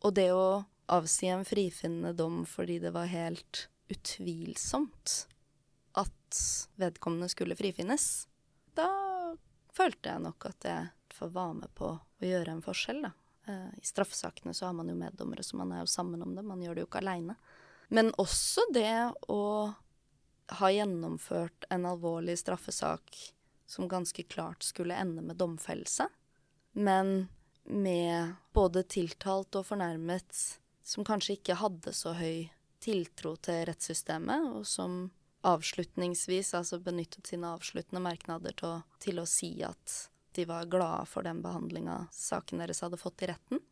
og 0.00 0.14
det 0.16 0.30
å 0.32 0.62
avsi 0.90 1.28
en 1.30 1.44
frifinnende 1.46 2.14
dom 2.16 2.42
fordi 2.48 2.78
det 2.82 2.94
var 2.94 3.10
helt 3.10 3.66
utvilsomt 3.90 5.26
vedkommende 6.80 7.30
skulle 7.32 7.56
frifinnes, 7.58 8.26
da 8.76 8.88
følte 9.74 10.12
jeg 10.12 10.24
nok 10.24 10.46
at 10.50 10.68
jeg 10.68 10.90
får 11.16 11.32
være 11.34 11.56
med 11.62 11.74
på 11.76 11.90
å 11.94 12.26
gjøre 12.26 12.54
en 12.54 12.64
forskjell, 12.64 13.02
da. 13.06 13.12
Eh, 13.48 13.68
I 13.80 13.86
straffesakene 13.86 14.54
så 14.54 14.68
har 14.68 14.76
man 14.76 14.90
jo 14.90 14.96
meddommere, 14.98 15.44
så 15.46 15.58
man 15.60 15.72
er 15.74 15.84
jo 15.84 15.90
sammen 15.90 16.22
om 16.22 16.34
det. 16.36 16.46
Man 16.46 16.62
gjør 16.62 16.76
det 16.76 16.84
jo 16.84 16.90
ikke 16.90 17.02
aleine. 17.02 17.36
Men 17.90 18.12
også 18.22 18.68
det 18.74 18.94
å 19.32 19.42
ha 20.60 20.70
gjennomført 20.70 21.66
en 21.70 21.86
alvorlig 21.86 22.36
straffesak 22.38 23.18
som 23.70 23.88
ganske 23.90 24.22
klart 24.26 24.66
skulle 24.66 24.98
ende 24.98 25.22
med 25.22 25.38
domfellelse, 25.38 26.08
men 26.72 27.28
med 27.64 28.34
både 28.54 28.82
tiltalt 28.90 29.54
og 29.58 29.66
fornærmet 29.68 30.38
som 30.86 31.06
kanskje 31.06 31.36
ikke 31.38 31.58
hadde 31.60 31.92
så 31.94 32.14
høy 32.18 32.48
tiltro 32.82 33.36
til 33.38 33.62
rettssystemet, 33.68 34.48
og 34.56 34.66
som 34.66 35.04
avslutningsvis 35.46 36.52
altså 36.54 36.80
benyttet 36.84 37.30
sine 37.30 37.48
avsluttende 37.54 38.02
merknader 38.04 38.54
til 38.56 38.68
å, 38.68 38.74
til 39.00 39.20
å 39.22 39.26
si 39.28 39.54
at 39.64 39.96
de 40.36 40.44
var 40.46 40.68
glade 40.70 41.06
for 41.10 41.26
den 41.26 41.40
behandlinga 41.42 42.04
saken 42.14 42.62
deres 42.62 42.82
hadde 42.84 43.00
fått 43.00 43.24
i 43.24 43.30
retten. 43.32 43.62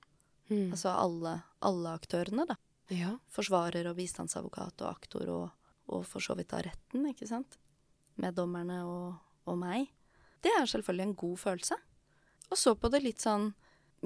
Mm. 0.48 0.72
Altså 0.72 0.94
alle, 0.94 1.34
alle 1.64 1.92
aktørene, 1.98 2.48
da. 2.48 2.56
Ja. 2.92 3.14
Forsvarer 3.30 3.90
og 3.90 3.98
bistandsadvokat 3.98 4.80
og 4.82 4.90
aktor 4.90 5.32
og, 5.32 5.70
og 5.92 6.06
for 6.08 6.24
så 6.24 6.34
vidt 6.38 6.54
av 6.56 6.64
retten, 6.66 7.04
ikke 7.10 7.28
sant. 7.28 7.58
Meddommerne 8.18 8.80
og, 8.88 9.20
og 9.46 9.60
meg. 9.60 9.92
Det 10.42 10.50
er 10.56 10.68
selvfølgelig 10.70 11.06
en 11.06 11.18
god 11.20 11.38
følelse. 11.44 11.78
Og 12.48 12.56
så 12.58 12.74
på 12.80 12.90
det 12.90 13.04
litt 13.04 13.22
sånn 13.22 13.50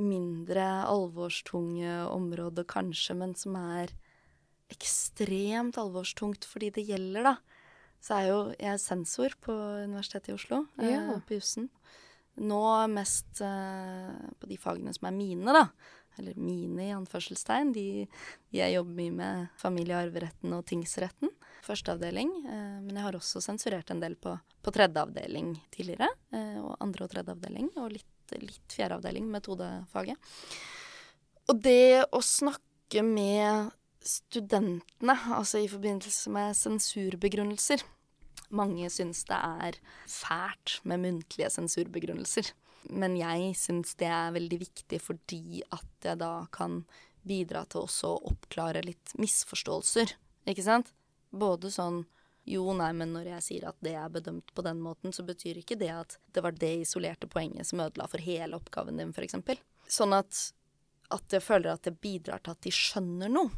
mindre 0.01 0.65
alvorstunge 0.89 2.03
området 2.09 2.65
kanskje, 2.71 3.17
men 3.21 3.37
som 3.39 3.57
er 3.61 3.93
ekstremt 4.73 5.77
alvorstungt 5.79 6.47
fordi 6.49 6.73
det 6.79 6.87
gjelder, 6.89 7.29
da. 7.29 7.35
Så 8.03 8.17
er 8.19 8.29
jo 8.33 8.39
jeg 8.59 8.81
sensor 8.83 9.35
på 9.41 9.55
Universitetet 9.87 10.33
i 10.33 10.37
Oslo, 10.37 10.65
Ja. 10.83 11.15
eh, 11.15 11.21
på 11.29 11.37
jussen. 11.39 11.69
Nå 12.43 12.63
mest 12.91 13.41
eh, 13.45 14.31
på 14.41 14.49
de 14.49 14.57
fagene 14.59 14.93
som 14.97 15.07
er 15.07 15.15
mine, 15.15 15.53
da. 15.55 15.67
Eller 16.19 16.35
mine, 16.37 16.83
i 16.89 16.93
anførselstegn. 16.93 17.71
De, 17.73 17.85
de 18.51 18.59
jeg 18.59 18.75
jobber 18.75 18.97
mye 18.99 19.13
med 19.17 19.49
familie- 19.61 19.97
og 19.97 20.09
arveretten 20.09 20.53
og 20.57 20.65
tingsretten. 20.69 21.31
Første 21.65 21.95
avdeling. 21.95 22.33
Eh, 22.45 22.81
men 22.83 22.97
jeg 22.97 23.05
har 23.07 23.17
også 23.21 23.41
sensurert 23.45 23.91
en 23.95 24.01
del 24.03 24.17
på, 24.17 24.35
på 24.63 24.75
tredje 24.75 25.01
avdeling 25.07 25.55
tidligere. 25.71 26.09
Og 26.65 26.75
andre 26.83 27.05
og 27.07 27.11
tredje 27.15 27.33
avdeling. 27.37 27.71
Og 27.77 27.93
litt, 27.95 28.35
litt 28.43 28.75
fjerde 28.77 28.99
avdeling, 28.99 29.29
metodefaget. 29.33 30.17
Og 31.49 31.61
det 31.65 32.05
å 32.13 32.21
snakke 32.25 33.03
med 33.05 33.71
studentene, 34.05 35.17
altså 35.35 35.63
i 35.63 35.71
forbindelse 35.71 36.31
med 36.35 36.57
sensurbegrunnelser 36.59 37.85
Mange 38.53 38.89
syns 38.93 39.23
det 39.29 39.39
er 39.39 39.79
fælt 40.11 40.81
med 40.85 41.01
muntlige 41.01 41.49
sensurbegrunnelser. 41.55 42.51
Men 42.93 43.15
jeg 43.17 43.55
syns 43.57 43.95
det 43.97 44.11
er 44.13 44.35
veldig 44.35 44.59
viktig 44.61 44.99
fordi 45.01 45.63
at 45.73 46.05
jeg 46.05 46.21
da 46.21 46.47
kan 46.53 46.83
bidra 47.25 47.63
til 47.71 47.87
også 47.87 48.11
å 48.13 48.33
oppklare 48.33 48.83
litt 48.85 49.15
misforståelser, 49.17 50.13
ikke 50.51 50.67
sant? 50.67 50.93
Både 51.31 51.71
sånn 51.73 52.03
jo, 52.45 52.65
nei, 52.75 52.91
men 52.99 53.13
når 53.15 53.29
jeg 53.37 53.47
sier 53.47 53.69
at 53.71 53.79
det 53.85 53.95
er 53.95 54.11
bedømt 54.11 54.51
på 54.55 54.65
den 54.67 54.81
måten, 54.83 55.15
så 55.15 55.23
betyr 55.27 55.61
ikke 55.61 55.79
det 55.79 55.93
at 55.95 56.17
det 56.35 56.43
var 56.43 56.57
det 56.59 56.73
isolerte 56.83 57.29
poenget 57.31 57.69
som 57.69 57.81
ødela 57.85 58.09
for 58.11 58.23
hele 58.23 58.59
oppgaven 58.59 58.99
din, 58.99 59.13
f.eks. 59.15 59.39
Sånn 59.87 60.17
at, 60.17 60.41
at 61.15 61.37
jeg 61.37 61.45
føler 61.45 61.77
at 61.77 61.87
det 61.87 62.01
bidrar 62.03 62.43
til 62.43 62.57
at 62.57 62.67
de 62.67 62.75
skjønner 62.75 63.31
noe. 63.31 63.55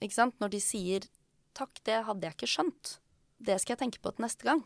Ikke 0.00 0.16
sant? 0.16 0.36
Når 0.40 0.52
de 0.54 0.60
sier 0.64 1.06
'takk, 1.54 1.82
det 1.84 2.04
hadde 2.06 2.26
jeg 2.26 2.36
ikke 2.36 2.50
skjønt', 2.54 2.98
det 3.40 3.60
skal 3.60 3.74
jeg 3.74 3.82
tenke 3.84 4.00
på 4.00 4.12
til 4.14 4.24
neste 4.24 4.46
gang. 4.46 4.62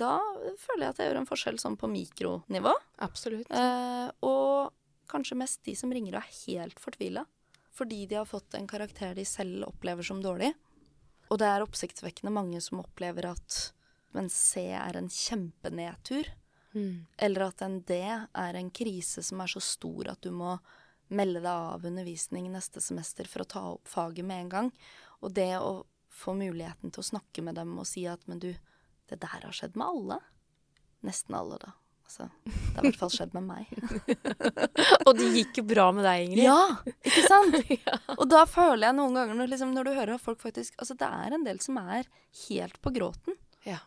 Da 0.00 0.18
føler 0.60 0.86
jeg 0.86 0.94
at 0.94 1.00
jeg 1.00 1.10
gjør 1.10 1.20
en 1.20 1.28
forskjell 1.28 1.58
sånn 1.60 1.76
på 1.76 1.90
mikronivå. 1.90 2.72
Absolutt. 3.04 3.50
Eh, 3.50 4.08
og 4.24 4.72
kanskje 5.10 5.36
mest 5.36 5.64
de 5.66 5.74
som 5.76 5.92
ringer 5.92 6.16
og 6.16 6.22
er 6.22 6.38
helt 6.46 6.80
fortvila 6.80 7.26
fordi 7.80 8.04
de 8.06 8.18
har 8.18 8.26
fått 8.28 8.54
en 8.54 8.66
karakter 8.68 9.14
de 9.14 9.24
selv 9.24 9.64
opplever 9.64 10.04
som 10.04 10.18
dårlig. 10.20 10.50
Og 11.30 11.38
det 11.40 11.46
er 11.48 11.62
oppsiktsvekkende 11.64 12.32
mange 12.34 12.60
som 12.60 12.82
opplever 12.82 13.30
at 13.30 13.58
en 14.18 14.28
C 14.28 14.66
er 14.74 14.98
en 14.98 15.08
kjempenedtur. 15.08 16.28
Mm. 16.74 17.06
Eller 17.16 17.46
at 17.46 17.62
en 17.64 17.78
D 17.86 17.96
er 18.02 18.58
en 18.58 18.70
krise 18.74 19.22
som 19.24 19.40
er 19.40 19.50
så 19.54 19.62
stor 19.64 20.10
at 20.12 20.20
du 20.26 20.34
må 20.34 20.56
melde 21.10 21.42
deg 21.42 21.50
av 21.74 21.86
undervisning 21.86 22.48
neste 22.52 22.82
semester 22.82 23.28
for 23.28 23.44
å 23.44 23.50
ta 23.50 23.62
opp 23.74 23.90
faget 23.90 24.26
med 24.26 24.46
en 24.46 24.52
gang. 24.54 24.72
Og 25.20 25.34
det 25.36 25.52
å 25.58 25.84
få 26.10 26.34
muligheten 26.38 26.92
til 26.92 27.02
å 27.02 27.10
snakke 27.12 27.44
med 27.44 27.58
dem 27.58 27.76
og 27.78 27.88
si 27.88 28.06
at 28.10 28.22
men 28.30 28.42
du, 28.42 28.50
det 29.10 29.20
der 29.22 29.44
har 29.46 29.54
skjedd 29.56 29.78
med 29.78 29.86
alle. 29.86 30.20
Nesten 31.06 31.36
alle, 31.38 31.58
da. 31.62 31.74
Altså, 32.10 32.26
det 32.42 32.74
har 32.74 32.82
i 32.82 32.88
hvert 32.88 32.98
fall 32.98 33.12
skjedd 33.14 33.34
med 33.36 33.44
meg. 33.46 33.68
Og 35.06 35.12
det 35.14 35.28
gikk 35.30 35.60
jo 35.60 35.64
bra 35.70 35.84
med 35.94 36.02
deg, 36.02 36.24
Ingrid. 36.24 36.42
Ja, 36.42 36.96
ikke 37.06 37.22
sant? 37.22 37.54
Og 38.18 38.24
da 38.26 38.40
føler 38.50 38.88
jeg 38.88 38.96
noen 38.98 39.14
ganger 39.14 39.38
når, 39.38 39.52
liksom, 39.52 39.70
når 39.76 39.86
du 39.86 39.92
hører 39.94 40.16
at 40.16 40.24
folk 40.24 40.42
faktisk 40.42 40.74
Altså, 40.82 40.96
det 40.98 41.06
er 41.06 41.36
en 41.36 41.46
del 41.46 41.62
som 41.62 41.78
er 41.78 42.08
helt 42.48 42.80
på 42.82 42.92
gråten. 42.98 43.38
Ja. 43.62 43.78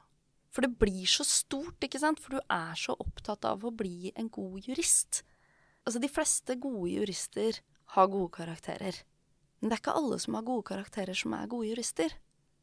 For 0.55 0.63
det 0.63 0.71
blir 0.80 1.03
så 1.09 1.26
stort, 1.28 1.84
ikke 1.84 1.99
sant? 1.99 2.24
For 2.24 2.38
du 2.38 2.39
er 2.47 2.80
så 2.80 2.95
opptatt 2.95 3.43
av 3.49 3.67
å 3.67 3.74
bli 3.76 4.13
en 4.15 4.32
god 4.32 4.71
jurist. 4.71 5.26
Altså, 5.84 6.00
de 6.00 6.12
fleste 6.12 6.56
gode 6.62 6.92
jurister 6.94 7.60
har 7.96 8.12
gode 8.12 8.32
karakterer. 8.36 9.02
Men 9.60 9.70
det 9.70 9.78
er 9.78 9.84
ikke 9.84 9.96
alle 10.00 10.20
som 10.20 10.38
har 10.38 10.46
gode 10.48 10.68
karakterer, 10.68 11.16
som 11.16 11.36
er 11.38 11.50
gode 11.52 11.70
jurister. 11.72 12.16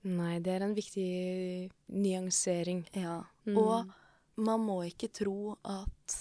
Nei, 0.08 0.38
det 0.40 0.54
er 0.54 0.64
en 0.64 0.76
viktig 0.76 1.70
nyansering. 1.92 2.86
Ja. 2.96 3.22
Mm. 3.48 3.58
Og 3.60 4.40
man 4.40 4.64
må 4.64 4.80
ikke 4.88 5.10
tro 5.12 5.56
at 5.64 6.16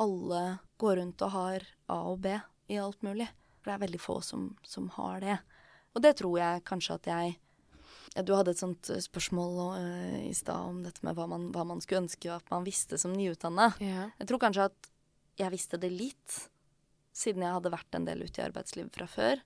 alle 0.00 0.42
går 0.80 0.98
rundt 1.00 1.22
og 1.24 1.32
har 1.32 1.66
A 1.88 1.98
og 2.10 2.20
B 2.24 2.34
i 2.72 2.80
alt 2.80 3.00
mulig. 3.06 3.28
For 3.60 3.70
det 3.70 3.76
er 3.76 3.84
veldig 3.86 4.02
få 4.02 4.18
som, 4.24 4.50
som 4.66 4.90
har 4.98 5.22
det. 5.24 5.38
Og 5.94 6.04
det 6.04 6.16
tror 6.18 6.38
jeg 6.40 6.64
kanskje 6.68 6.98
at 6.98 7.08
jeg 7.08 7.34
ja, 8.14 8.22
Du 8.22 8.34
hadde 8.36 8.52
et 8.52 8.60
sånt 8.60 8.90
eh, 8.92 9.00
spørsmål 9.02 9.60
uh, 9.74 10.18
i 10.28 10.34
stad 10.36 10.68
om 10.70 10.82
dette 10.84 11.02
med 11.06 11.16
hva 11.16 11.24
man, 11.30 11.48
hva 11.54 11.64
man 11.66 11.80
skulle 11.82 12.04
ønske 12.04 12.30
at 12.30 12.50
man 12.52 12.66
visste 12.66 12.98
som 13.00 13.14
nyutdanna. 13.16 13.72
Ja. 13.82 14.10
Jeg 14.20 14.28
tror 14.30 14.42
kanskje 14.42 14.68
at 14.70 14.90
jeg 15.38 15.52
visste 15.54 15.80
det 15.80 15.90
litt, 15.92 16.36
siden 17.14 17.44
jeg 17.44 17.56
hadde 17.56 17.72
vært 17.74 17.96
en 17.96 18.06
del 18.06 18.24
ute 18.26 18.40
i 18.40 18.44
arbeidslivet 18.46 18.94
fra 18.94 19.08
før. 19.10 19.42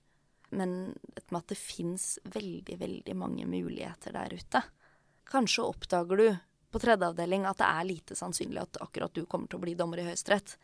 Men 0.49 0.95
at 1.15 1.51
det 1.51 1.57
fins 1.59 2.17
veldig, 2.33 2.79
veldig 2.81 3.15
mange 3.17 3.45
muligheter 3.49 4.15
der 4.15 4.33
ute. 4.33 4.63
Kanskje 5.29 5.67
oppdager 5.67 6.17
du 6.17 6.27
på 6.69 6.81
tredje 6.81 7.09
avdeling 7.09 7.45
at 7.49 7.59
det 7.61 7.69
er 7.69 7.87
lite 7.87 8.17
sannsynlig 8.17 8.61
at 8.63 8.79
akkurat 8.81 9.13
du 9.13 9.25
kommer 9.29 9.49
til 9.49 9.59
å 9.59 9.65
bli 9.65 9.75
dommer 9.77 10.01
i 10.01 10.07
Høyesterett. 10.07 10.55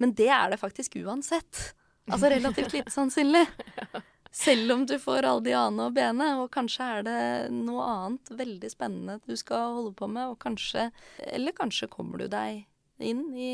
Men 0.00 0.14
det 0.16 0.30
er 0.32 0.52
det 0.52 0.60
faktisk 0.60 0.96
uansett. 1.00 1.72
Altså 2.08 2.30
relativt 2.32 2.72
lite 2.76 2.92
sannsynlig. 2.92 3.44
Selv 4.32 4.72
om 4.72 4.84
du 4.86 4.98
får 5.00 5.24
alle 5.24 5.44
de 5.44 5.54
ane 5.56 5.86
og 5.88 5.94
bene, 5.96 6.26
og 6.42 6.50
kanskje 6.52 6.84
er 6.84 7.04
det 7.06 7.20
noe 7.52 7.84
annet 7.84 8.32
veldig 8.36 8.70
spennende 8.70 9.16
du 9.24 9.34
skal 9.40 9.74
holde 9.78 9.94
på 9.96 10.08
med, 10.08 10.34
og 10.34 10.38
kanskje 10.42 10.90
Eller 11.32 11.56
kanskje 11.56 11.88
kommer 11.92 12.20
du 12.20 12.28
deg 12.32 12.66
inn 12.98 13.24
i 13.36 13.50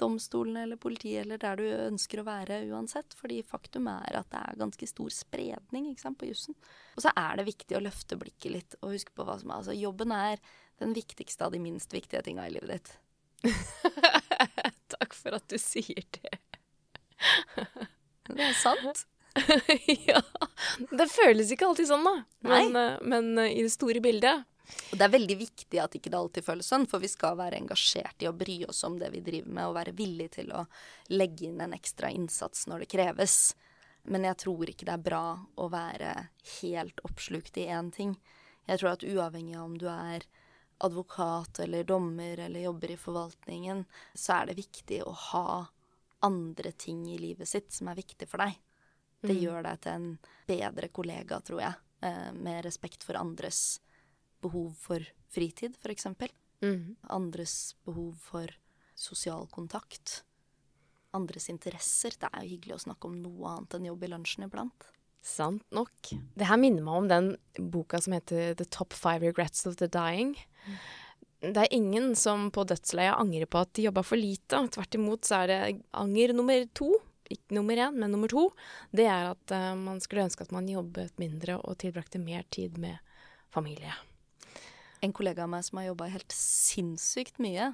domstolene 0.00 0.64
eller 0.66 0.80
politiet 0.80 1.24
eller 1.24 1.40
der 1.42 1.60
du 1.60 1.64
ønsker 1.66 2.20
å 2.20 2.26
være 2.26 2.60
uansett. 2.70 3.16
Fordi 3.18 3.40
faktum 3.46 3.88
er 3.92 4.20
at 4.20 4.30
det 4.32 4.42
er 4.42 4.60
ganske 4.60 4.88
stor 4.90 5.14
spredning 5.14 5.90
sant, 6.00 6.18
på 6.20 6.28
jussen. 6.30 6.56
Og 6.96 7.04
så 7.06 7.12
er 7.16 7.40
det 7.40 7.48
viktig 7.48 7.78
å 7.78 7.82
løfte 7.84 8.18
blikket 8.20 8.52
litt 8.52 8.78
og 8.82 8.94
huske 8.96 9.14
på 9.16 9.26
hva 9.26 9.38
som 9.40 9.52
er 9.52 9.60
Altså, 9.60 9.76
jobben 9.76 10.12
er 10.12 10.40
den 10.82 10.92
viktigste 10.96 11.46
av 11.46 11.54
de 11.54 11.60
minst 11.62 11.92
viktige 11.94 12.22
tinga 12.26 12.46
i 12.46 12.54
livet 12.54 12.76
ditt. 12.76 12.94
Takk 14.96 15.16
for 15.16 15.36
at 15.36 15.46
du 15.50 15.56
sier 15.60 16.04
det. 16.18 16.38
Det 18.28 18.42
er 18.42 18.58
sant. 18.58 19.06
ja. 20.10 20.20
Det 20.90 21.08
føles 21.12 21.50
ikke 21.52 21.68
alltid 21.68 21.88
sånn, 21.90 22.06
da. 22.06 22.14
Men, 22.46 22.76
eh, 22.76 23.00
men 23.04 23.32
eh, 23.42 23.56
i 23.58 23.64
det 23.64 23.72
store 23.74 24.02
bildet 24.04 24.44
Og 24.90 24.98
det 24.98 25.06
er 25.06 25.12
veldig 25.12 25.36
viktig 25.38 25.80
at 25.82 25.94
ikke 25.98 26.10
det 26.12 26.18
alltid 26.18 26.46
føles 26.46 26.70
sånn, 26.70 26.86
for 26.90 27.02
vi 27.02 27.10
skal 27.10 27.38
være 27.38 27.58
engasjert 27.60 28.22
i 28.22 28.30
å 28.30 28.34
bry 28.36 28.58
oss 28.68 28.82
om 28.88 28.98
det 29.00 29.10
vi 29.14 29.22
driver 29.26 29.52
med, 29.52 29.68
og 29.68 29.76
være 29.78 29.94
villig 29.98 30.30
til 30.38 30.50
å 30.54 30.64
legge 31.14 31.48
inn 31.48 31.60
en 31.62 31.76
ekstra 31.76 32.10
innsats 32.14 32.66
når 32.70 32.84
det 32.84 32.90
kreves. 32.96 33.36
Men 34.10 34.26
jeg 34.28 34.38
tror 34.44 34.70
ikke 34.70 34.86
det 34.86 34.94
er 34.94 35.06
bra 35.06 35.26
å 35.58 35.68
være 35.70 36.16
helt 36.60 37.00
oppslukt 37.06 37.58
i 37.58 37.68
én 37.74 37.92
ting. 37.94 38.16
Jeg 38.66 38.82
tror 38.82 38.94
at 38.94 39.06
uavhengig 39.06 39.56
av 39.56 39.64
om 39.68 39.78
du 39.78 39.86
er 39.90 40.26
advokat 40.86 41.58
eller 41.64 41.86
dommer 41.88 42.38
eller 42.46 42.66
jobber 42.66 42.92
i 42.92 43.00
forvaltningen, 43.00 43.84
så 44.14 44.40
er 44.40 44.50
det 44.50 44.60
viktig 44.60 45.00
å 45.06 45.14
ha 45.30 45.48
andre 46.26 46.72
ting 46.72 47.06
i 47.10 47.18
livet 47.18 47.48
sitt 47.48 47.72
som 47.72 47.90
er 47.90 47.98
viktig 47.98 48.28
for 48.28 48.42
deg. 48.42 48.58
Det 49.22 49.34
mm. 49.34 49.42
gjør 49.42 49.66
deg 49.66 49.82
til 49.82 49.92
en 49.96 50.08
bedre 50.46 50.88
kollega, 50.94 51.40
tror 51.40 51.62
jeg, 51.62 51.82
eh, 52.04 52.30
med 52.36 52.64
respekt 52.66 53.06
for 53.06 53.18
andres 53.18 53.80
behov 54.44 54.74
for 54.80 55.04
fritid, 55.32 55.76
f.eks. 55.82 56.06
Mm. 56.64 56.96
Andres 57.12 57.76
behov 57.84 58.14
for 58.22 58.52
sosial 58.94 59.46
kontakt. 59.52 60.22
Andres 61.16 61.48
interesser. 61.52 62.16
Det 62.18 62.28
er 62.32 62.44
jo 62.44 62.54
hyggelig 62.56 62.76
å 62.76 62.84
snakke 62.88 63.08
om 63.08 63.16
noe 63.22 63.54
annet 63.54 63.78
enn 63.78 63.88
jobb 63.90 64.04
i 64.04 64.12
lunsjen 64.12 64.46
iblant. 64.48 64.90
Sant 65.26 65.64
nok. 65.74 66.12
Det 66.38 66.46
her 66.46 66.60
minner 66.60 66.84
meg 66.86 67.00
om 67.00 67.08
den 67.10 67.32
boka 67.72 68.00
som 68.02 68.14
heter 68.14 68.54
The 68.58 68.68
Top 68.70 68.94
Five 68.94 69.26
Regrets 69.26 69.66
of 69.66 69.78
the 69.80 69.88
Dying. 69.90 70.36
Mm. 70.66 70.78
Det 71.46 71.66
er 71.66 71.74
ingen 71.74 72.14
som 72.16 72.48
på 72.54 72.64
dødsleiet 72.64 73.18
angrer 73.18 73.48
på 73.50 73.60
at 73.60 73.72
de 73.76 73.88
jobba 73.88 74.04
for 74.06 74.20
lite. 74.20 74.62
Tvert 74.72 74.96
imot 74.98 75.28
så 75.28 75.42
er 75.42 75.52
det 75.52 75.60
anger 75.98 76.34
nummer 76.36 76.64
to. 76.78 76.92
Ikke 77.26 77.58
nummer 77.58 77.78
én, 77.88 77.98
men 77.98 78.12
nummer 78.14 78.30
to. 78.30 78.48
Det 78.94 79.08
er 79.10 79.32
at 79.32 79.54
uh, 79.54 79.72
man 79.78 79.98
skulle 80.02 80.28
ønske 80.28 80.46
at 80.46 80.54
man 80.54 80.70
jobbet 80.70 81.18
mindre 81.20 81.58
og 81.58 81.80
tilbrakte 81.82 82.22
mer 82.22 82.46
tid 82.54 82.78
med 82.78 83.02
familie 83.50 83.94
en 85.04 85.14
kollega 85.16 85.44
av 85.44 85.50
meg 85.52 85.66
som 85.66 85.80
har 85.80 85.90
jobba 85.90 86.08
helt 86.12 86.32
sinnssykt 86.34 87.40
mye, 87.42 87.72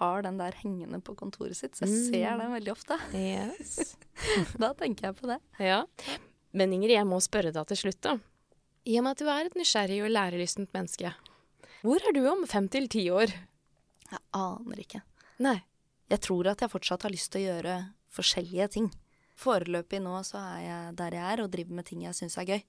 har 0.00 0.22
den 0.22 0.38
der 0.38 0.54
hengende 0.60 1.00
på 1.02 1.16
kontoret 1.18 1.58
sitt, 1.58 1.74
så 1.76 1.86
jeg 1.86 1.92
mm. 1.92 2.02
ser 2.12 2.42
den 2.42 2.52
veldig 2.54 2.72
ofte. 2.72 2.98
Yes. 3.16 3.96
da 4.62 4.72
tenker 4.78 5.10
jeg 5.10 5.18
på 5.18 5.30
det. 5.30 5.40
Ja. 5.58 5.82
Men 6.56 6.74
Ingrid, 6.76 6.94
jeg 6.94 7.08
må 7.08 7.18
spørre 7.24 7.52
deg 7.54 7.66
til 7.72 7.84
slutt, 7.84 8.00
da. 8.06 8.16
I 8.88 8.96
og 9.00 9.04
med 9.04 9.16
at 9.16 9.22
du 9.22 9.28
er 9.28 9.48
et 9.50 9.58
nysgjerrig 9.58 9.98
og 10.06 10.14
lærelystent 10.14 10.72
menneske, 10.76 11.12
hvor 11.80 12.02
er 12.04 12.12
du 12.12 12.20
om 12.28 12.44
fem 12.48 12.66
til 12.68 12.88
ti 12.92 13.06
år? 13.12 13.32
Jeg 14.10 14.20
aner 14.36 14.82
ikke. 14.82 15.00
Nei. 15.40 15.56
Jeg 16.10 16.20
tror 16.26 16.50
at 16.50 16.60
jeg 16.60 16.72
fortsatt 16.72 17.06
har 17.06 17.12
lyst 17.12 17.30
til 17.32 17.44
å 17.44 17.52
gjøre 17.54 17.76
forskjellige 18.12 18.66
ting. 18.74 18.88
Foreløpig 19.40 20.02
nå 20.04 20.18
så 20.26 20.40
er 20.42 20.60
jeg 20.64 20.96
der 20.98 21.16
jeg 21.16 21.24
er 21.32 21.42
og 21.44 21.52
driver 21.54 21.78
med 21.78 21.86
ting 21.88 22.02
jeg 22.04 22.18
syns 22.18 22.36
er 22.40 22.48
gøy. 22.50 22.60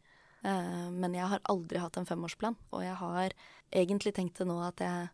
Uh, 0.42 0.90
men 0.90 1.14
jeg 1.14 1.30
har 1.30 1.44
aldri 1.52 1.82
hatt 1.82 2.00
en 2.00 2.08
femårsplan, 2.10 2.58
og 2.74 2.86
jeg 2.86 2.96
har 2.98 3.36
egentlig 3.70 4.16
tenkt 4.18 4.42
det 4.42 4.50
nå 4.50 4.58
at 4.66 4.82
jeg 4.84 5.10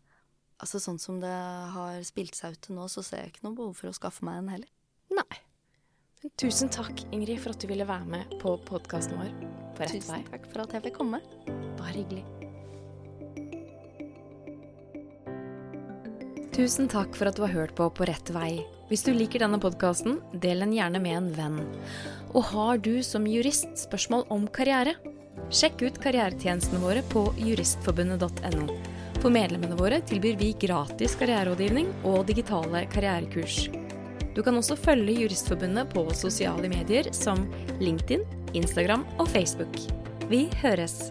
Altså 0.58 0.80
sånn 0.82 0.96
som 0.98 1.20
det 1.22 1.30
har 1.30 2.00
spilt 2.02 2.34
seg 2.34 2.56
ut 2.56 2.64
til 2.66 2.74
nå, 2.74 2.88
så 2.90 2.98
ser 3.06 3.20
jeg 3.22 3.30
ikke 3.30 3.44
noe 3.46 3.54
behov 3.54 3.76
for 3.78 3.92
å 3.92 3.94
skaffe 3.94 4.26
meg 4.26 4.40
en 4.40 4.48
heller. 4.50 4.70
Nei. 5.14 5.36
Men 6.18 6.32
tusen 6.42 6.70
takk, 6.74 7.04
Ingrid, 7.14 7.38
for 7.38 7.54
at 7.54 7.62
du 7.62 7.68
ville 7.70 7.86
være 7.86 8.10
med 8.10 8.32
på 8.42 8.56
podkasten 8.66 9.20
vår 9.20 9.30
på 9.78 9.84
rett 9.84 9.94
tusen 9.94 10.16
vei. 10.16 10.24
Tusen 10.24 10.32
takk 10.32 10.48
for 10.50 10.64
at 10.64 10.74
jeg 10.74 10.84
fikk 10.88 10.96
komme. 10.98 11.20
Bare 11.78 11.94
hyggelig. 11.94 12.24
Tusen 16.58 16.90
takk 16.90 17.14
for 17.14 17.30
at 17.30 17.38
du 17.38 17.44
har 17.44 17.54
hørt 17.54 17.76
på 17.78 17.86
På 17.94 18.08
rett 18.10 18.34
vei. 18.34 18.58
Hvis 18.90 19.04
du 19.06 19.12
liker 19.14 19.44
denne 19.44 19.60
podkasten, 19.62 20.18
del 20.32 20.64
den 20.64 20.74
gjerne 20.74 20.98
med 21.04 21.16
en 21.20 21.30
venn. 21.36 21.58
Og 22.32 22.50
har 22.50 22.82
du 22.82 22.98
som 23.06 23.30
jurist 23.30 23.70
spørsmål 23.78 24.26
om 24.34 24.48
karriere? 24.50 24.96
Sjekk 25.48 25.82
ut 25.86 26.00
karrieretjenestene 26.02 26.80
våre 26.82 27.02
på 27.12 27.24
juristforbundet.no. 27.40 28.66
For 29.18 29.34
medlemmene 29.34 29.78
våre 29.78 30.00
tilbyr 30.06 30.36
vi 30.38 30.52
gratis 30.60 31.16
karriererådgivning 31.18 31.90
og 32.06 32.26
digitale 32.28 32.84
karrierekurs. 32.92 33.66
Du 34.38 34.44
kan 34.46 34.54
også 34.54 34.76
følge 34.78 35.16
Juristforbundet 35.24 35.90
på 35.90 36.04
sosiale 36.14 36.70
medier 36.70 37.10
som 37.16 37.42
LinkedIn, 37.82 38.22
Instagram 38.54 39.02
og 39.18 39.26
Facebook. 39.32 39.80
Vi 40.30 40.46
høres! 40.62 41.08